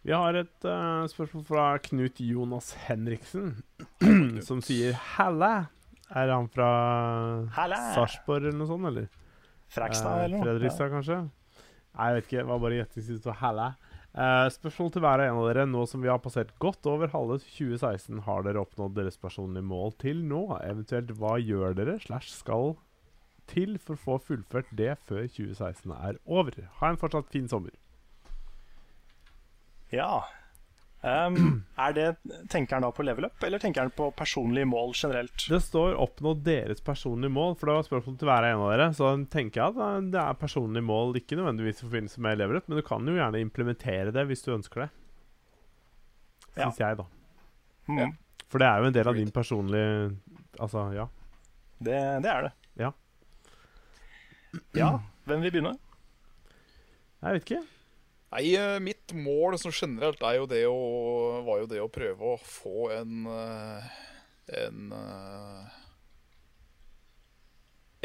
[0.05, 3.55] Vi har et uh, spørsmål fra Knut Jonas Henriksen,
[4.47, 5.71] som sier 'halla'.
[6.13, 6.67] Er han fra
[7.55, 7.79] Halla!
[7.95, 9.07] Sarpsborg eller noe sånt, eller?
[9.73, 10.45] Frekstad eller noe.
[10.45, 11.17] Fredrikstad, kanskje?
[11.95, 12.37] Nei, jeg vet ikke.
[12.43, 13.71] Det var bare gjetting sist halla.
[14.15, 15.63] Eh, spørsmål til hver og en av dere.
[15.67, 19.91] Nå som vi har passert godt over halve 2016, har dere oppnådd deres personlige mål
[19.99, 20.45] til nå?
[20.63, 22.77] Eventuelt hva gjør dere slash skal
[23.51, 26.63] til for å få fullført det før 2016 er over?
[26.79, 27.75] Ha en fortsatt fin sommer.
[29.91, 30.23] Ja.
[31.05, 32.05] Um, er det,
[32.49, 35.43] tenker han da på level up, eller tenker han på personlige mål generelt?
[35.49, 38.87] Det står 'oppnå deres personlige mål', for det var spørsmål til hver en av dere.
[38.97, 42.57] Så tenker jeg at eh, det er personlige mål, ikke nødvendigvis i forbindelse med level
[42.57, 44.89] up, men du kan jo gjerne implementere det hvis du ønsker det.
[46.55, 46.71] Ja.
[46.71, 47.05] Syns jeg, da.
[47.87, 48.17] Mm,
[48.49, 50.15] For det er jo en del av din personlige
[50.59, 51.05] Altså, ja.
[51.83, 52.51] det, det er det.
[52.79, 52.91] Ja.
[54.73, 55.77] Ja, hvem vil begynne?
[57.21, 57.63] Jeg vet ikke.
[58.35, 60.75] Nei, eh, mitt mål som generelt er jo det å,
[61.47, 63.85] var jo det å prøve å få en eh,
[64.59, 65.77] En eh,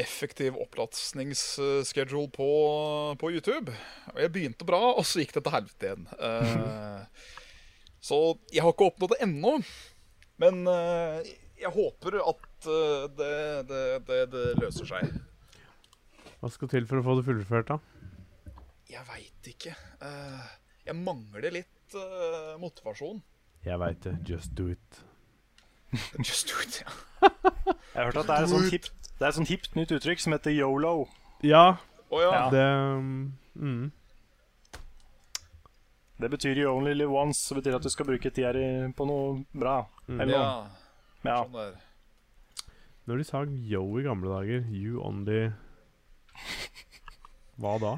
[0.01, 2.47] effektiv opplastningsschedule på,
[3.21, 3.75] på YouTube.
[4.15, 6.07] Og jeg begynte bra, og så gikk det til helvete igjen.
[6.15, 7.27] Eh,
[8.01, 9.53] så jeg har ikke oppnådd det ennå.
[10.41, 10.63] Men
[11.61, 12.71] jeg håper at
[13.19, 13.37] det,
[13.69, 15.13] det, det, det løser seg.
[16.41, 17.90] Hva skal til for å få det fullført, da?
[18.91, 19.71] Jeg veit ikke.
[20.03, 20.47] Eh,
[20.89, 23.21] jeg mangler litt eh, motivasjon.
[23.65, 24.15] Jeg veit det.
[24.27, 24.99] Just do it.
[26.27, 26.91] Just do it, ja.
[27.21, 28.91] Jeg har hørt at det er et sånt hipt,
[29.21, 31.05] er sånt hipt nytt uttrykk som heter yolo.
[31.45, 31.77] Ja,
[32.11, 32.31] Oh, ja.
[32.35, 32.49] Ja.
[32.51, 32.63] det
[33.55, 33.91] mm,
[36.19, 38.65] Det betyr you only live once, så betyr at du skal bruke tida di
[38.97, 39.77] på noe bra.
[40.11, 40.49] Eller ja.
[41.23, 41.37] Ja.
[41.45, 41.77] Sånn der.
[43.07, 45.47] Når de sa yo i gamle dager, you only
[47.61, 47.93] Hva da?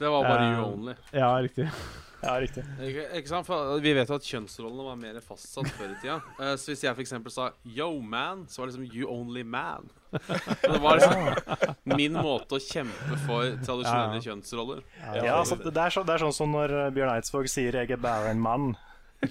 [0.00, 0.94] Det var bare Eh, you only.
[1.12, 1.68] Ja, riktig.
[2.20, 2.60] Ja, riktig.
[2.84, 3.46] Ikke, ikke sant?
[3.48, 6.18] For vi vet jo at kjønnsrollene var mer fastsatt før i tida.
[6.40, 7.14] Uh, så hvis jeg f.eks.
[7.32, 9.88] sa 'yo, man', så var det liksom 'you only man'.
[10.20, 14.26] Men det var liksom min måte å kjempe for tradisjonelle Ja.
[14.26, 14.82] kjønnsroller.
[15.16, 17.90] Ja, altså, det, er så, det er sånn som når eh, Bjørn Eidsvåg sier 'jeg
[17.96, 18.76] er bare en mann'.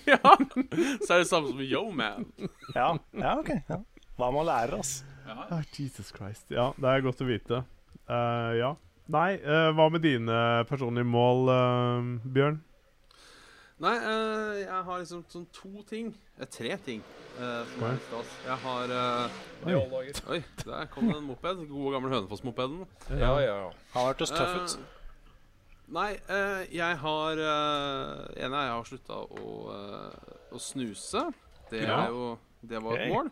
[0.09, 0.17] ja,
[1.05, 2.25] Så er det samme som 'yo, man'.
[2.73, 3.53] Ja, ja ok.
[3.69, 3.83] Ja.
[4.17, 5.05] Hva med å lære, altså?
[5.29, 6.49] Ah, Jesus Christ.
[6.49, 7.61] Ja, det er godt å vite.
[8.09, 8.73] Uh, ja.
[9.09, 12.59] Nei, uh, hva med dine personlige mål, uh, Bjørn?
[13.79, 16.11] Nei, uh, jeg har liksom sånn to ting.
[16.51, 17.01] Tre ting.
[17.39, 18.29] eh, som er stas.
[18.45, 19.39] Jeg har eh,
[19.71, 19.73] I.
[20.33, 21.61] Oi, der kom det en moped.
[21.69, 22.81] Gode, gamle Hønefoss-mopeden.
[23.11, 23.69] Ja, ja, ja.
[23.93, 24.75] Har vært tøff ut.
[24.79, 24.95] Eh,
[25.95, 29.53] Nei, eh, jeg har uh, En er jeg har slutta å,
[30.53, 31.23] å snuse.
[31.71, 32.03] Det Ja.
[32.05, 33.31] er jo Det var et mål.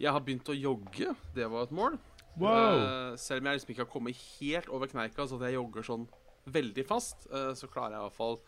[0.00, 1.14] Jeg har begynt å jogge.
[1.34, 1.98] Det var et mål.
[2.40, 2.80] Wow!
[2.80, 5.86] Uh, selv om jeg liksom ikke har kommet helt over kneika, så at jeg jogger
[5.86, 6.06] sånn
[6.52, 8.38] veldig fast, uh, så klarer jeg i hvert fall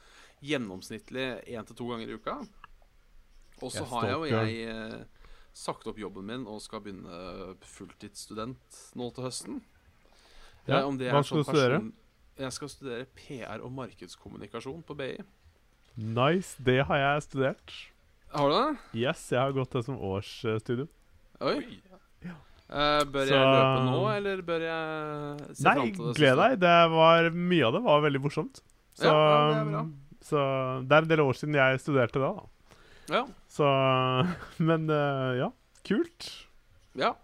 [0.44, 2.38] gjennomsnittlig én til to ganger i uka.
[3.62, 8.80] Og så har jeg jo jeg uh, sagt opp jobben min og skal begynne fulltidsstudent
[8.98, 9.62] nå til høsten.
[10.66, 11.80] Ja, om det hva skal sånn du studere?
[12.40, 15.12] Jeg skal studere PR og markedskommunikasjon på BI.
[15.94, 16.56] Nice.
[16.58, 17.74] Det har jeg studert.
[18.34, 18.78] Har du det?
[19.04, 20.88] Yes, jeg har gått det som årsstudium.
[21.44, 21.60] Oi.
[22.70, 26.14] Eh, bør Så- jeg løpe nå, eller bør jeg se Nei, fram til det?
[26.16, 26.60] gled deg.
[26.60, 28.60] Det var, mye av det var veldig morsomt.
[28.94, 29.84] Så, Ja, ja, det er bra.
[30.22, 32.32] så det er en del år siden jeg studerte da.
[32.32, 32.46] da.
[33.10, 33.26] Ja.
[33.48, 33.66] Så
[34.58, 35.50] Men uh, ja,
[35.84, 36.46] kult.
[36.94, 37.14] Ja.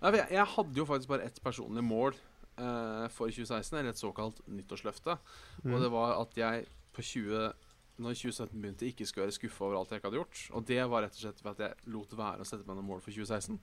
[0.00, 2.14] Jeg, jeg hadde jo faktisk bare ett personlig mål
[2.60, 5.18] uh, for 2016, eller et såkalt nyttårsløfte.
[5.64, 5.74] Mm.
[5.74, 7.52] Og det var at jeg på 20
[7.98, 10.42] når 2017 begynte, ikke skulle være skuffa over alt jeg ikke hadde gjort.
[10.54, 12.86] Og det var rett og slett ved at jeg lot være å sette meg noen
[12.86, 13.58] mål for 2016.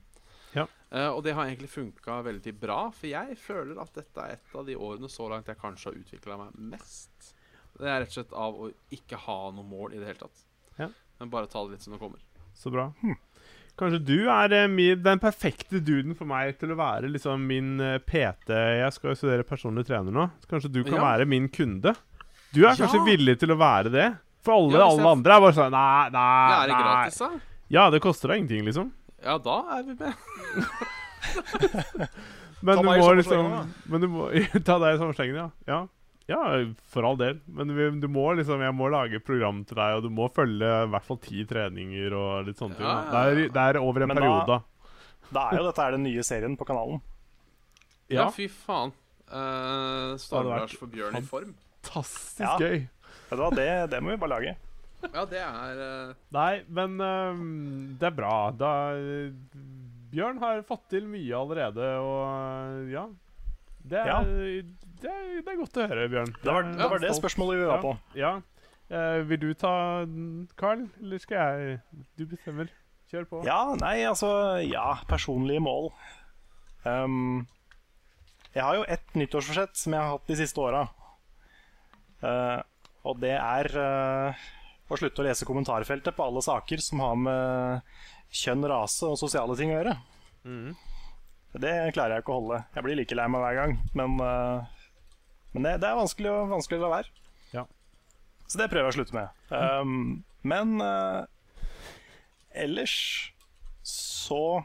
[0.92, 4.54] Eh, og det har egentlig funka veldig bra, for jeg føler at dette er et
[4.54, 7.32] av de årene så langt jeg kanskje har utvikla meg mest.
[7.76, 10.44] Det er rett og slett av å ikke ha noe mål i det hele tatt.
[10.78, 10.88] Ja.
[11.20, 12.20] Men bare ta det litt som det kommer.
[12.56, 12.86] Så bra.
[13.76, 17.74] Kanskje du er eh, min, den perfekte duden for meg til å være liksom min
[17.84, 20.30] eh, PT Jeg skal jo studere personlig trener nå.
[20.48, 21.02] Kanskje du kan Ja.
[21.10, 21.92] være min kunde?
[22.54, 23.04] Du er kanskje Ja.
[23.04, 24.06] villig til å være det?
[24.46, 26.82] For alle, Ja, alle andre er bare sånn Nei, nei, Ja, er det nei.
[26.86, 27.42] gratis?
[27.68, 28.92] Ja, det koster deg ingenting, liksom.
[29.26, 30.14] Ja, da er vi med.
[32.66, 34.26] Men Ta du må liksom slengen, Men du må
[34.66, 35.48] Ta deg i samme slengen, ja.
[35.68, 35.80] ja.
[36.26, 36.40] Ja,
[36.90, 37.36] for all del.
[37.46, 40.70] Men vi, du må liksom Jeg må lage program til deg, og du må følge
[40.86, 42.86] i hvert fall ti treninger og litt sånne ting.
[42.86, 43.14] Ja, da.
[43.28, 44.58] ja, Det, er, det er over en Men periode.
[45.34, 47.02] Da er jo dette er den nye serien på kanalen.
[48.10, 48.28] Ja, Ja.
[48.34, 48.94] fy faen.
[49.26, 51.54] Uh, Star Wars for Bjørn i form.
[51.82, 52.54] Fantastisk Ja.
[52.62, 52.84] gøy.
[53.26, 54.52] Vet du hva, det, det må vi bare lage.
[55.12, 56.16] Ja, det er uh...
[56.34, 57.44] Nei, men uh,
[58.00, 58.34] det er bra.
[58.56, 58.72] Da
[60.12, 63.06] Bjørn har fått til mye allerede, og ja.
[63.86, 64.20] Det er, Ja.
[64.96, 66.30] Det, er, det er godt å høre, Bjørn.
[66.42, 67.96] Det var det, var det spørsmålet vi var på.
[68.18, 68.36] Ja.
[68.86, 70.06] Eh, vil du ta
[70.58, 72.70] Carl, eller skal jeg Du bestemmer.
[73.10, 73.40] Kjør på.
[73.46, 75.92] Ja, nei, altså Ja, personlige mål.
[76.86, 77.46] Um,
[78.54, 80.86] jeg har jo ett nyttårsforsett som jeg har hatt de siste åra.
[82.22, 82.62] Uh,
[83.06, 84.44] og det er eh,
[84.86, 87.96] å slutte å lese kommentarfeltet på alle saker som har med
[88.34, 89.96] kjønn, rase og sosiale ting å gjøre.
[90.46, 90.74] Mm.
[91.56, 92.60] Det klarer jeg ikke å holde.
[92.74, 93.76] Jeg blir like lei meg hver gang.
[93.96, 94.90] Men, eh,
[95.54, 97.26] men det, det er vanskelig å, vanskelig å la være.
[97.54, 97.64] Ja.
[98.46, 99.46] Så det prøver jeg å slutte med.
[99.50, 101.24] Um, men uh,
[102.54, 102.96] ellers
[103.86, 104.62] så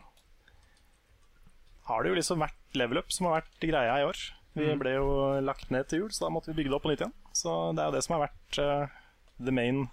[1.87, 4.19] har det jo liksom vært level up som har vært greia i år.
[4.53, 4.81] Vi mm.
[4.83, 5.09] ble jo
[5.47, 7.15] lagt ned til jul, så da måtte vi bygge det opp på nytt igjen.
[7.33, 9.01] Så det er jo det som har vært uh,
[9.39, 9.85] the main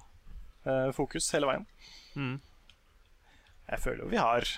[0.97, 1.67] fokus hele veien.
[2.19, 2.35] Mm.
[3.69, 4.49] Jeg føler jo vi har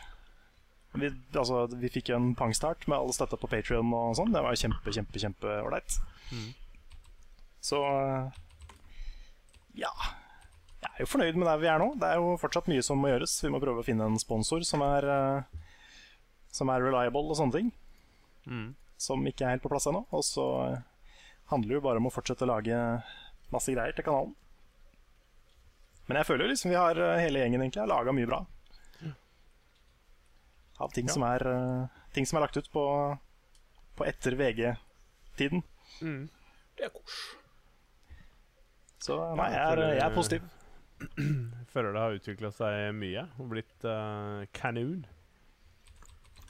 [0.99, 4.33] vi, altså, vi fikk en pangstart med alle støtta på Patrion og sånn.
[4.35, 6.01] Det var kjempe, kjempe, kjempe ålreit.
[6.33, 6.49] Mhm.
[7.61, 8.41] Så eh,
[9.83, 9.93] ja.
[10.81, 11.91] Jeg er jo fornøyd med der vi er nå.
[12.01, 13.37] Det er jo fortsatt mye som må gjøres.
[13.45, 15.59] Vi må prøve å finne en sponsor som er, eh,
[16.51, 17.69] som er reliable og sånne ting.
[18.49, 18.71] Mm.
[19.01, 20.07] Som ikke er helt på plass ennå.
[20.17, 20.81] Og så eh,
[21.53, 22.81] handler det jo bare om å fortsette å lage
[23.53, 24.35] masse greier til kanalen.
[26.11, 28.41] Men jeg føler jo liksom vi har eh, hele gjengen egentlig har laga mye bra.
[30.81, 31.13] Av ting, Ja.
[31.15, 32.83] som er, eh, ting som er lagt ut på,
[33.95, 35.63] på etter VG-tiden.
[36.03, 36.25] Mm.
[36.79, 37.19] Det er kos.
[39.01, 40.49] Så nei, jeg er, jeg er positiv.
[41.17, 45.05] Jeg føler det har utvikla seg mye og blitt uh, kanon.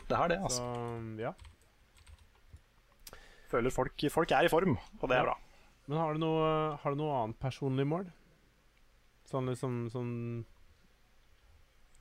[0.09, 1.20] Det har det, Så altså.
[1.20, 1.31] ja.
[3.53, 5.37] Føler folk, folk er i form, og det er bra.
[5.87, 6.49] Men har du noe,
[6.82, 8.09] har du noe annet personlig mål?
[9.31, 10.12] Sånn liksom sånn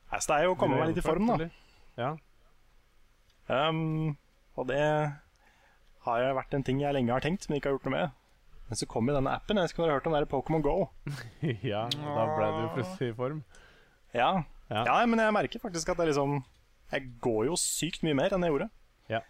[0.09, 1.49] Nei, så det er jo å komme meg litt i form, da.
[1.99, 2.15] Ja.
[3.49, 4.15] Um,
[4.57, 4.81] og det
[6.05, 8.15] har jo vært en ting jeg lenge har tenkt, men ikke har gjort noe med.
[8.69, 9.57] Men så kom jo denne appen.
[9.61, 10.73] Jeg skulle har hørt om det Pokémon Go?
[11.71, 13.43] ja, da ble du plutselig i form.
[14.13, 14.31] Ja.
[14.69, 14.83] Ja.
[14.85, 16.33] ja, men jeg merker faktisk at det er liksom
[16.91, 18.67] Jeg går jo sykt mye mer enn jeg gjorde.
[19.09, 19.21] Ja.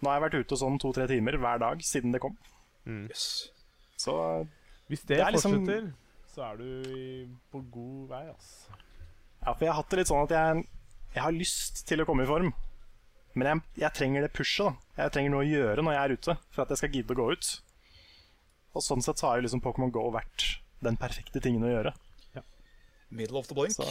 [0.00, 2.36] Nå har jeg vært ute sånn to-tre timer hver dag siden det kom.
[2.84, 3.50] Yes.
[4.00, 4.14] Så
[4.88, 5.92] Hvis det, Det er liksom- fortsetter,
[6.34, 7.06] så er du i,
[7.52, 8.48] på god vei, ass.
[9.44, 10.64] Ja, for jeg har hatt det litt sånn at jeg,
[11.14, 12.50] jeg har lyst til å komme i form.
[13.34, 14.78] Men jeg, jeg trenger det pushet.
[14.94, 17.14] da Jeg trenger noe å gjøre når jeg er ute, for at jeg skal gidde
[17.16, 17.50] å gå ut.
[18.74, 20.48] Og sånn sett så har jo liksom Pokémon GO vært
[20.84, 21.94] den perfekte tingen å gjøre.
[22.34, 22.42] Ja.
[23.14, 23.74] Middle of the blink.
[23.76, 23.86] Så,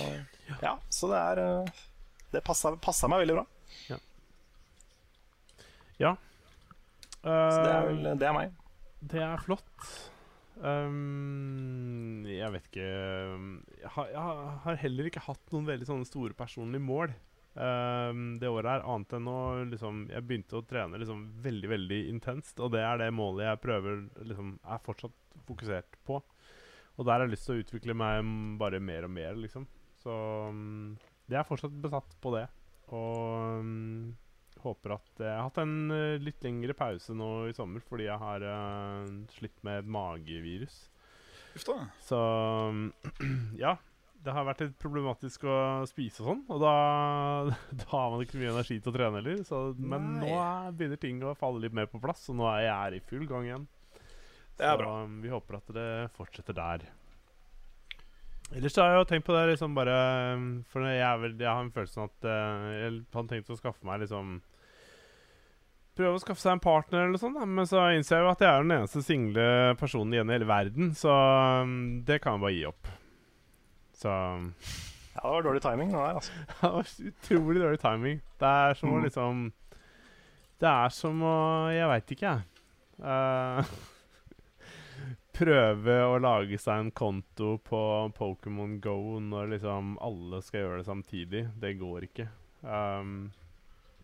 [0.63, 1.83] ja, så det er eh,
[2.33, 2.73] Det passa,
[3.11, 3.45] meg veldig bra.
[3.91, 3.99] Ja.
[7.23, 8.55] Så det er Eh, vel det er meg.
[8.99, 9.91] Det er flott.
[10.61, 17.09] Um, jeg vet ikke jeg har, heller ikke hatt noen veldig sånne store personlige mål
[17.57, 19.39] um, det året her, annet enn å
[19.71, 23.63] liksom Jeg begynte å trene liksom veldig, veldig intenst, og det er det målet jeg
[23.65, 25.17] prøver liksom er fortsatt
[25.47, 26.21] fokusert på.
[26.93, 28.27] Og der har jeg lyst til å utvikle meg
[28.61, 29.65] bare mer og mer, liksom.
[30.03, 30.13] Så
[30.53, 30.93] um,
[31.29, 32.45] det er fortsatt besatt på det.
[32.93, 34.13] Og um,
[34.63, 38.19] håper at Jeg har hatt en eh, litt lengre pause nå i sommer fordi jeg
[38.21, 40.83] har uh, slitt med magevirus.
[41.53, 41.79] Uff da.
[42.03, 42.19] Så
[43.63, 43.77] ja.
[44.23, 46.75] Det har vært litt problematisk å spise og sånn, og da,
[47.81, 49.41] da har man ikke mye energi til å trene heller.
[49.43, 50.21] Så, men Nei.
[50.23, 53.05] nå er, begynner ting å falle litt mer på plass, og nå er jeg i
[53.09, 53.65] full gang igjen.
[54.55, 54.93] Det er så bra.
[55.03, 56.87] um, vi håper at det fortsetter der.
[58.53, 59.93] Ellers har jeg jo tenkt på det liksom bare
[60.37, 63.57] um, For jeg, vel, jeg har en følelse av at eh, jeg har tenkt å
[63.57, 64.35] skaffe meg liksom
[65.93, 67.45] Prøve å skaffe seg en partner, eller noe sånt, da.
[67.45, 69.47] men så innser jeg jo at jeg er den eneste single
[69.77, 71.13] personen igjen i hele verden, så
[71.61, 71.75] um,
[72.07, 72.89] det kan jeg bare gi opp.
[74.01, 75.91] Så Ja, det var dårlig timing.
[75.93, 76.33] Det der, altså.
[76.49, 78.21] det var utrolig dårlig timing.
[78.41, 79.03] Det er som å Mm.
[79.05, 79.43] liksom
[80.63, 81.35] Det er som å
[81.75, 82.41] Jeg veit ikke, jeg.
[83.03, 83.61] Uh,
[85.37, 87.83] prøve å lage seg en konto på
[88.17, 91.43] Pokémon Go når liksom alle skal gjøre det samtidig.
[91.61, 92.27] Det går ikke.
[92.63, 93.31] Um,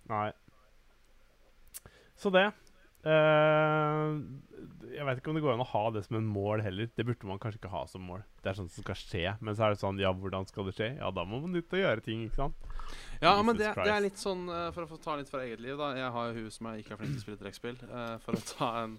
[0.09, 0.29] nei.
[2.19, 2.49] Så det.
[2.99, 4.19] Uh,
[4.91, 6.89] jeg vet ikke om det går an å ha det som en mål heller.
[6.91, 8.25] Det burde man kanskje ikke ha som mål.
[8.43, 9.23] Det er sånt som skal skje.
[9.39, 10.89] Men så er det sånn Ja, hvordan skal det skje?
[10.97, 12.67] Ja, da må man ut og gjøre ting, ikke sant?
[13.21, 15.61] Ja, men det, det er litt sånn eh, For å få ta litt fra eget
[15.63, 15.91] liv, da.
[15.99, 17.79] Jeg har jo hun som er ikke er flink til å spille trekkspill.
[17.87, 18.97] uh, for å ta en,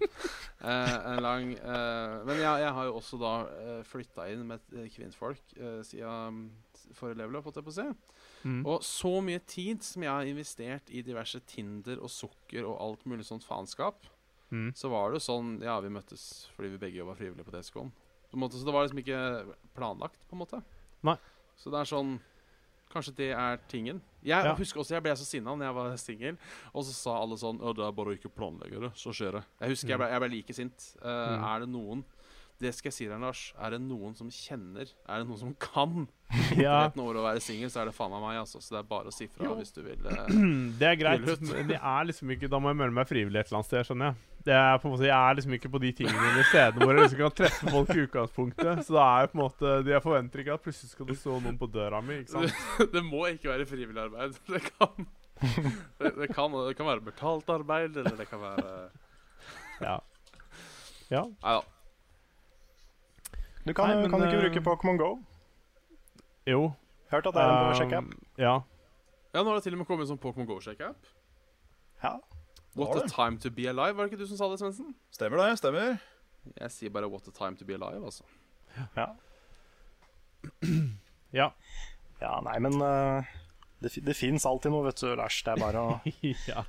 [0.63, 4.65] uh, en lang Men jeg, jeg har jo også da uh, flytta inn med
[4.95, 6.45] kvinnfolk siden
[6.97, 7.87] forrige level up, holdt jeg på å si.
[8.43, 8.65] Mm.
[8.65, 13.05] Og så mye tid som jeg har investert i diverse Tinder og sukker og alt
[13.05, 14.07] mulig sånt faenskap,
[14.51, 14.73] Mm.
[14.75, 17.91] så var det jo sånn Ja, vi møttes fordi vi begge jobba frivillig på TSK-en.
[18.31, 20.63] På en måte, Så det var liksom ikke planlagt, på en måte.
[21.03, 21.15] Nei.
[21.57, 22.19] Så det er sånn
[22.91, 24.01] Kanskje det er tingen.
[24.21, 24.53] Jeg Ja.
[24.53, 26.37] husker også jeg ble så sinna når jeg var singel,
[26.75, 29.43] og så sa alle sånn det er bare å ikke planlegge det, så skjer det.
[29.61, 30.95] Jeg husker jeg ble, jeg ble like sint.
[31.01, 31.43] Uh, Mm.
[31.45, 32.03] Er det noen
[32.61, 33.39] Det skal jeg si deg, Lars.
[33.57, 36.03] Er det noen som kjenner Er det noen som kan?
[36.55, 36.87] Ja.
[36.91, 38.59] 13 år å være singel, så er det faen meg meg, altså.
[38.63, 39.99] Så det er bare å si fra hvis du vil.
[40.07, 40.29] eh,
[40.79, 41.25] Det er greit,
[41.71, 44.11] det er liksom ikke Da må jeg melde meg frivillig et eller annet sted, skjønner
[44.11, 44.19] jeg.
[44.47, 46.95] Det er på en måte, Jeg er liksom ikke på de tingene eller stedene hvor
[46.97, 48.83] jeg liksom kan treffe folk i utgangspunktet.
[48.87, 51.35] Så da er jeg på en måte Jeg forventer ikke at plutselig skal det stå
[51.43, 52.21] noen på døra mi.
[52.23, 52.63] ikke sant?
[52.95, 54.39] det må ikke være frivillig arbeid.
[54.55, 55.05] Det kan,
[55.99, 58.73] det, det kan, det kan være betalt arbeid, eller det kan være
[59.81, 59.95] Ja.
[61.11, 61.23] ja.
[61.41, 61.61] Nei da.
[63.65, 65.09] Du kan, Nei, men, kan du ikke eh, bruke Pokémon Go?
[66.49, 66.71] Jo.
[67.11, 68.13] Hørt at det er en på sjekk-app.
[68.13, 68.53] Um, ja.
[69.31, 71.11] Ja, nå har det til og med kommet en sånn Pokémon GO-sjekk-app.
[72.03, 72.15] Ja.
[72.79, 74.95] What a time to be alive, var det ikke du som sa det, Svendsen?
[75.13, 75.51] Stemmer det.
[75.59, 75.99] Stemmer.
[76.55, 78.25] Jeg sier bare what a time to be alive, altså.
[78.97, 79.11] Ja.
[81.41, 81.51] ja.
[82.23, 83.31] ja, nei, men uh,
[83.83, 85.41] det, det fins alltid noe, vet du, Lars.
[85.45, 85.97] Det er bare å
[86.51, 86.65] ja.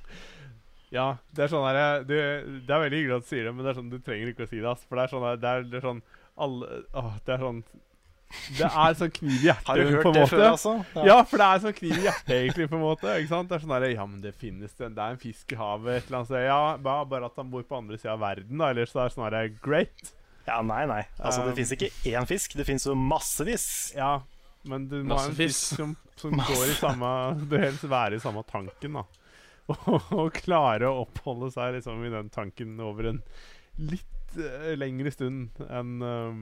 [0.93, 3.65] Ja, det er sånn her du, Det er veldig hyggelig at du sier det, men
[3.65, 4.69] det er sånn, du trenger ikke å si det.
[4.69, 6.03] ass For det er sånn her, det er, det er sånn
[6.37, 7.63] alle, åh, Det er sånn
[8.57, 10.29] Det er sånn kniv i hjertet, Har du hørt det måte.
[10.31, 10.71] før, altså?
[11.05, 11.17] Ja.
[11.29, 13.11] for det er sånn kniv i hjertet, egentlig, på en måte.
[13.21, 13.49] Ikke sant?
[13.51, 14.89] Det er sånn der, Ja, men det finnes det.
[14.95, 16.45] Det er en fisk i havet et eller annet sted.
[16.47, 18.71] Ja, bare at han bor på andre sida av verden, da.
[18.73, 20.13] Ellers er det sånn her Great.
[20.47, 21.03] Ja, nei, nei.
[21.21, 22.55] Altså, Um, det fins ikke én fisk.
[22.57, 23.93] Det fins jo massevis.
[23.95, 24.21] Ja,
[24.65, 27.11] men du må ha en fisk som, som går i samme
[27.49, 29.05] Du helst være i samme tanken, da.
[29.69, 33.21] Og, og klare å oppholde seg liksom i den tanken over en
[33.79, 34.09] litt
[34.79, 36.41] lengre stund enn um,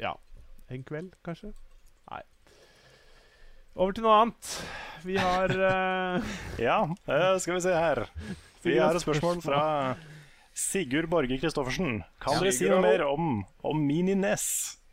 [0.00, 0.14] Ja,
[0.70, 1.52] en kveld, kanskje?
[2.10, 2.22] Nei.
[3.76, 4.52] Over til noe annet.
[5.06, 6.78] Vi har uh, Ja,
[7.08, 8.04] eh, skal vi se her.
[8.64, 9.62] Vi har et spørsmål fra
[10.56, 12.02] Sigurd Borge Kristoffersen.
[12.20, 12.40] Kan Ja.
[12.42, 14.46] dere si noe mer om, om Mini-NES?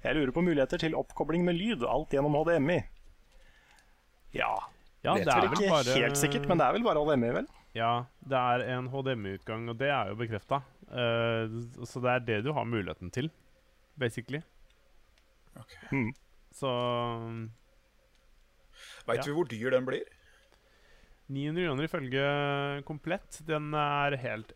[0.06, 2.78] Jeg lurer på muligheter til oppkobling med lyd, alt gjennom HDMI.
[4.38, 4.54] Ja.
[5.04, 7.48] Ja, Vet er vel ikke bare helt sikkert, men det er vel bare HDMI, vel?
[7.76, 7.92] Ja,
[8.26, 10.62] det er en HDMI-utgang, og det er jo bekrefta.
[10.88, 13.30] Så det er det du har muligheten til,
[14.00, 14.42] basically.
[15.92, 16.12] Mm.
[16.54, 16.70] Så
[19.08, 19.26] Veit Ja.
[19.26, 20.04] vi hvor dyr den blir?
[21.30, 23.42] 900 kroner ifølge Komplett.
[23.48, 24.54] Den er helt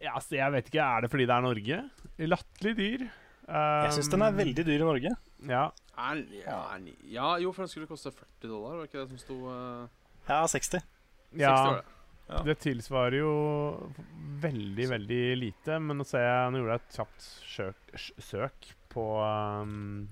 [0.00, 0.78] Ja, altså, jeg vet ikke.
[0.84, 1.78] Er det fordi det er Norge?
[2.18, 3.08] Latterlig dyr.
[3.48, 5.10] Jeg syns den er Um, veldig dyr i Norge.
[5.48, 5.64] Ja.
[5.98, 9.08] Er, ja, er, ja, jo, for den skulle koste 40 dollar, var det ikke det
[9.08, 9.88] som sto uh,
[10.28, 10.78] Ja, 60.
[11.32, 11.50] 60 ja.
[11.56, 11.84] var det.
[12.28, 12.42] Ja.
[12.44, 13.32] Det tilsvarer jo
[14.42, 15.78] veldig, veldig lite.
[15.80, 20.08] Men nå ser jeg Nå gjorde jeg et kjapt søk, søk på um,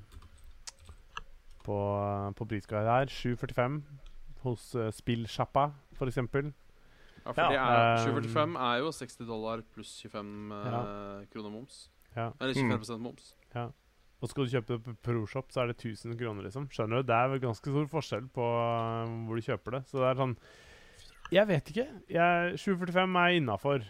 [1.66, 1.78] På,
[2.38, 3.12] på prisguide her.
[3.12, 3.80] 745
[4.46, 6.22] hos uh, Spillsjappa, f.eks.
[6.22, 11.50] Ja, for Ja, det er, um, 745 er jo 60 dollar pluss 25 eh, kroner
[11.50, 11.80] moms.
[12.14, 12.30] Ja.
[12.38, 13.32] Eller 25% moms.
[13.52, 13.66] Ja.
[14.22, 16.70] Og skal du kjøpe det på ProShop, så er det 1000 kroner, liksom.
[16.72, 17.08] Skjønner du?
[17.10, 19.82] Det er vel ganske stor forskjell på uh, hvor du kjøper det.
[19.90, 20.36] Så det er sånn
[21.32, 21.86] Jeg vet ikke.
[22.56, 23.84] 745 er innafor.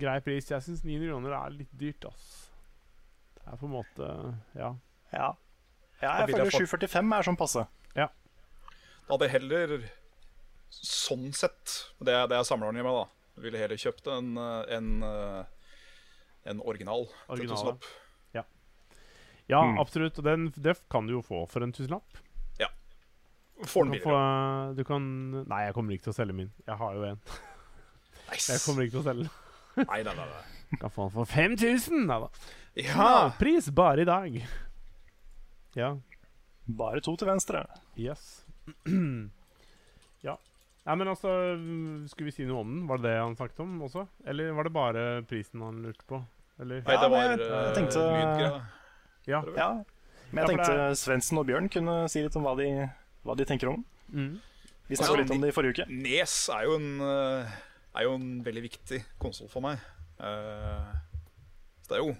[0.00, 0.50] Grei pris.
[0.50, 2.50] Jeg syns 900 kroner er litt dyrt, ass.
[3.36, 4.08] Det er på en måte
[4.56, 4.72] Ja.
[5.12, 5.28] Ja,
[6.02, 7.66] ja jeg føler 745 er sånn passe.
[9.06, 9.76] Da hadde jeg heller
[10.74, 13.40] sånn sett Det er det jeg samler den i meg, da.
[13.44, 14.88] Ville heller kjøpt en, en,
[16.50, 17.06] en original.
[17.28, 17.76] original.
[18.34, 18.42] Ja.
[19.48, 19.78] Ja, Mm.
[19.78, 20.18] absolutt.
[20.18, 22.18] Og den, det kan du jo få for en tusenlapp.
[23.64, 24.74] Får den billigere.
[24.76, 25.06] Du kan
[25.48, 26.50] Nei, jeg kommer ikke til å selge min.
[26.66, 27.20] Jeg har jo en.
[28.26, 28.50] Nice.
[28.52, 29.86] Jeg kommer ikke til å selge den.
[29.86, 30.44] Nei, nei, nei, nei.
[30.82, 32.06] Kan få den for 5000!
[32.08, 32.28] Nei da.
[32.82, 33.10] Ja!
[33.38, 34.38] Pris bare i dag.
[35.78, 35.92] Ja.
[36.66, 37.62] Bare to til venstre.
[37.96, 38.24] Yes.
[40.26, 40.34] ja.
[40.86, 41.30] Nei, men altså
[42.10, 42.84] Skulle vi si noe om den?
[42.90, 44.06] Var det det han snakket om også?
[44.26, 46.20] Eller var det bare prisen han lurte på?
[46.62, 46.82] Eller?
[46.86, 48.04] Nei, det var jeg- eh, jeg tenkte-.
[49.26, 49.40] Ja.
[49.56, 49.70] Ja.
[50.32, 52.68] Men jeg tenkte Svendsen og Bjørn kunne si litt om hva de,
[53.26, 53.82] hva de tenker om.
[54.12, 54.36] Mm.
[54.86, 55.86] Vi Altså, snakka litt om det i forrige uke.
[55.90, 57.54] Nes er jo en, eh,
[57.98, 59.80] er jo en veldig viktig konsoll for meg.
[60.22, 60.90] Eh,
[61.82, 62.16] så det er jo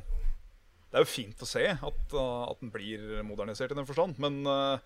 [0.87, 4.17] Det er jo fint å se at, uh, at den blir modernisert i den forstand.
[4.23, 4.79] Men uh,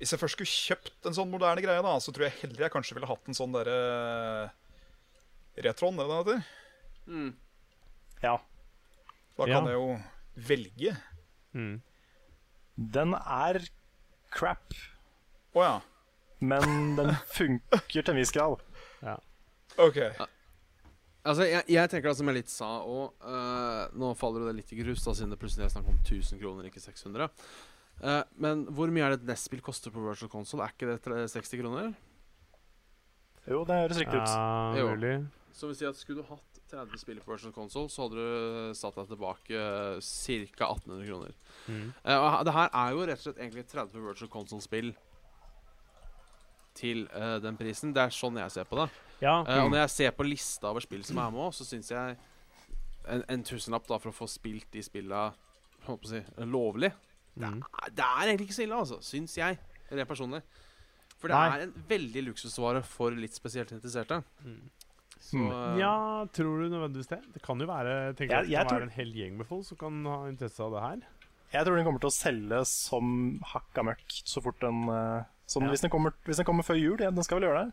[0.00, 2.72] hvis jeg først skulle kjøpt en sånn moderne greie, da, så tror jeg heller jeg
[2.72, 4.50] kanskje ville hatt en sånn derre
[5.60, 6.40] Retron, er det den heter?
[7.06, 7.28] Mm.
[8.24, 8.34] Ja.
[9.36, 9.60] Da Ja.
[9.60, 10.02] kan jeg jo
[10.48, 10.96] velge.
[11.54, 11.76] Mm.
[12.96, 13.60] Den er
[14.34, 14.74] crap,
[15.54, 15.74] Å ja.
[16.42, 18.62] men den funker til en viss grad.
[19.80, 20.00] OK.
[21.24, 24.74] Altså, jeg, jeg tenker da som jeg litt sa, òg uh, nå faller det litt
[24.74, 27.30] i grus, da, siden det plutselig er snakk om 1000 kroner, ikke 600.
[28.02, 30.66] Uh, men hvor mye er det et NES-spill koster på Virtual Console?
[30.66, 31.94] Er ikke det 60 kroner?
[33.48, 34.28] Jo, det høres riktig ut.
[34.28, 34.90] Ja, Jo.
[34.92, 35.14] mulig.
[35.54, 38.76] Så vil si at skulle du hatt 30 spill på Virtual Console, så hadde du
[38.76, 40.70] satt deg tilbake uh, ca.
[40.74, 41.34] 1800 kroner.
[41.70, 41.88] Mm.
[42.04, 44.92] Uh, det her er jo rett og slett egentlig 30 Virtual Console-spill
[46.74, 47.92] til uh, den prisen.
[47.94, 48.88] Det er sånn jeg ser på det.
[49.22, 49.40] Ja.
[49.46, 51.90] Uh, og når jeg ser på lista over spill som er med òg, så syns
[51.94, 52.16] jeg
[53.08, 55.28] en, en tusenlapp da for å få spilt de spilla
[55.86, 56.92] holdt på å si, lovlig
[57.34, 57.56] Mm.
[57.90, 58.96] Det er egentlig ikke så ille, altså.
[59.02, 59.56] Syns jeg.
[59.90, 60.38] Rent personlig.
[61.18, 61.48] For det Nei.
[61.56, 64.20] er en veldig luksusvare for litt spesielt interesserte.
[64.44, 64.60] Mm.
[65.18, 65.96] Så eh, Ja,
[66.30, 67.18] tror du nødvendigvis det?
[67.34, 69.64] Det kan jo være jeg Jeg- det kan tror- være en hel gjeng med folk
[69.66, 71.02] som kan ha interesse av det her.
[71.56, 73.10] Jeg tror den kommer til å selge som
[73.50, 75.70] hakka møkk så fort den eh, som Ja.
[75.70, 76.98] hvis, den kommer, hvis den kommer før jul.
[77.00, 77.72] Ja, den skal vel gjøre det?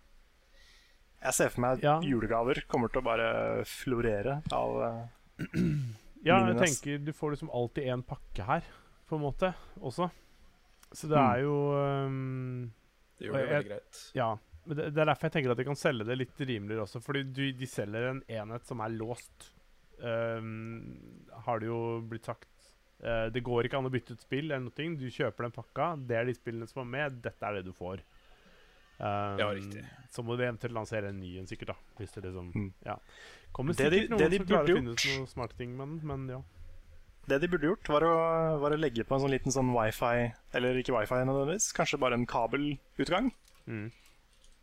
[1.22, 2.00] Jeg ser for meg at Ja.
[2.02, 5.08] julegaver kommer til å bare florere av uh,
[6.26, 8.62] Ja, jeg tenker du får liksom alltid én pakke her,
[9.10, 10.10] på en måte, også.
[10.94, 11.32] Så det Mm.
[11.34, 11.56] er jo
[12.06, 12.72] um,
[13.18, 14.12] Det gjør det jeg- veldig greit.
[14.16, 14.38] Ja.
[14.66, 17.02] Men det, det er derfor jeg tenker at de kan selge det litt rimeligere også.
[17.02, 19.50] Fordi du, de selger en enhet som er låst.
[20.02, 20.98] Um,
[21.46, 22.48] har det jo blitt sagt.
[23.04, 24.96] Eh, det går ikke an å bytte ut spill eller noe.
[24.98, 27.74] Du kjøper den pakka, det er de spillene som er med, dette er det du
[27.74, 28.02] får.
[29.02, 29.82] Um, Ja, riktig.
[30.14, 31.72] Så må de eventuelt lansere en ny en, sikkert.
[31.74, 32.72] da Hvis det liksom Mm.
[32.86, 32.98] Ja.
[33.52, 35.88] Kommer Det de- noen det de som klarer å finne ut noen smarte ting med
[35.88, 36.42] den, men ja.
[37.28, 40.34] Det de burde gjort, var å, var å legge på en sånn liten sånn wifi
[40.54, 43.32] Eller ikke wifi nødvendigvis, kanskje bare en kabelutgang.
[43.68, 43.92] Mm.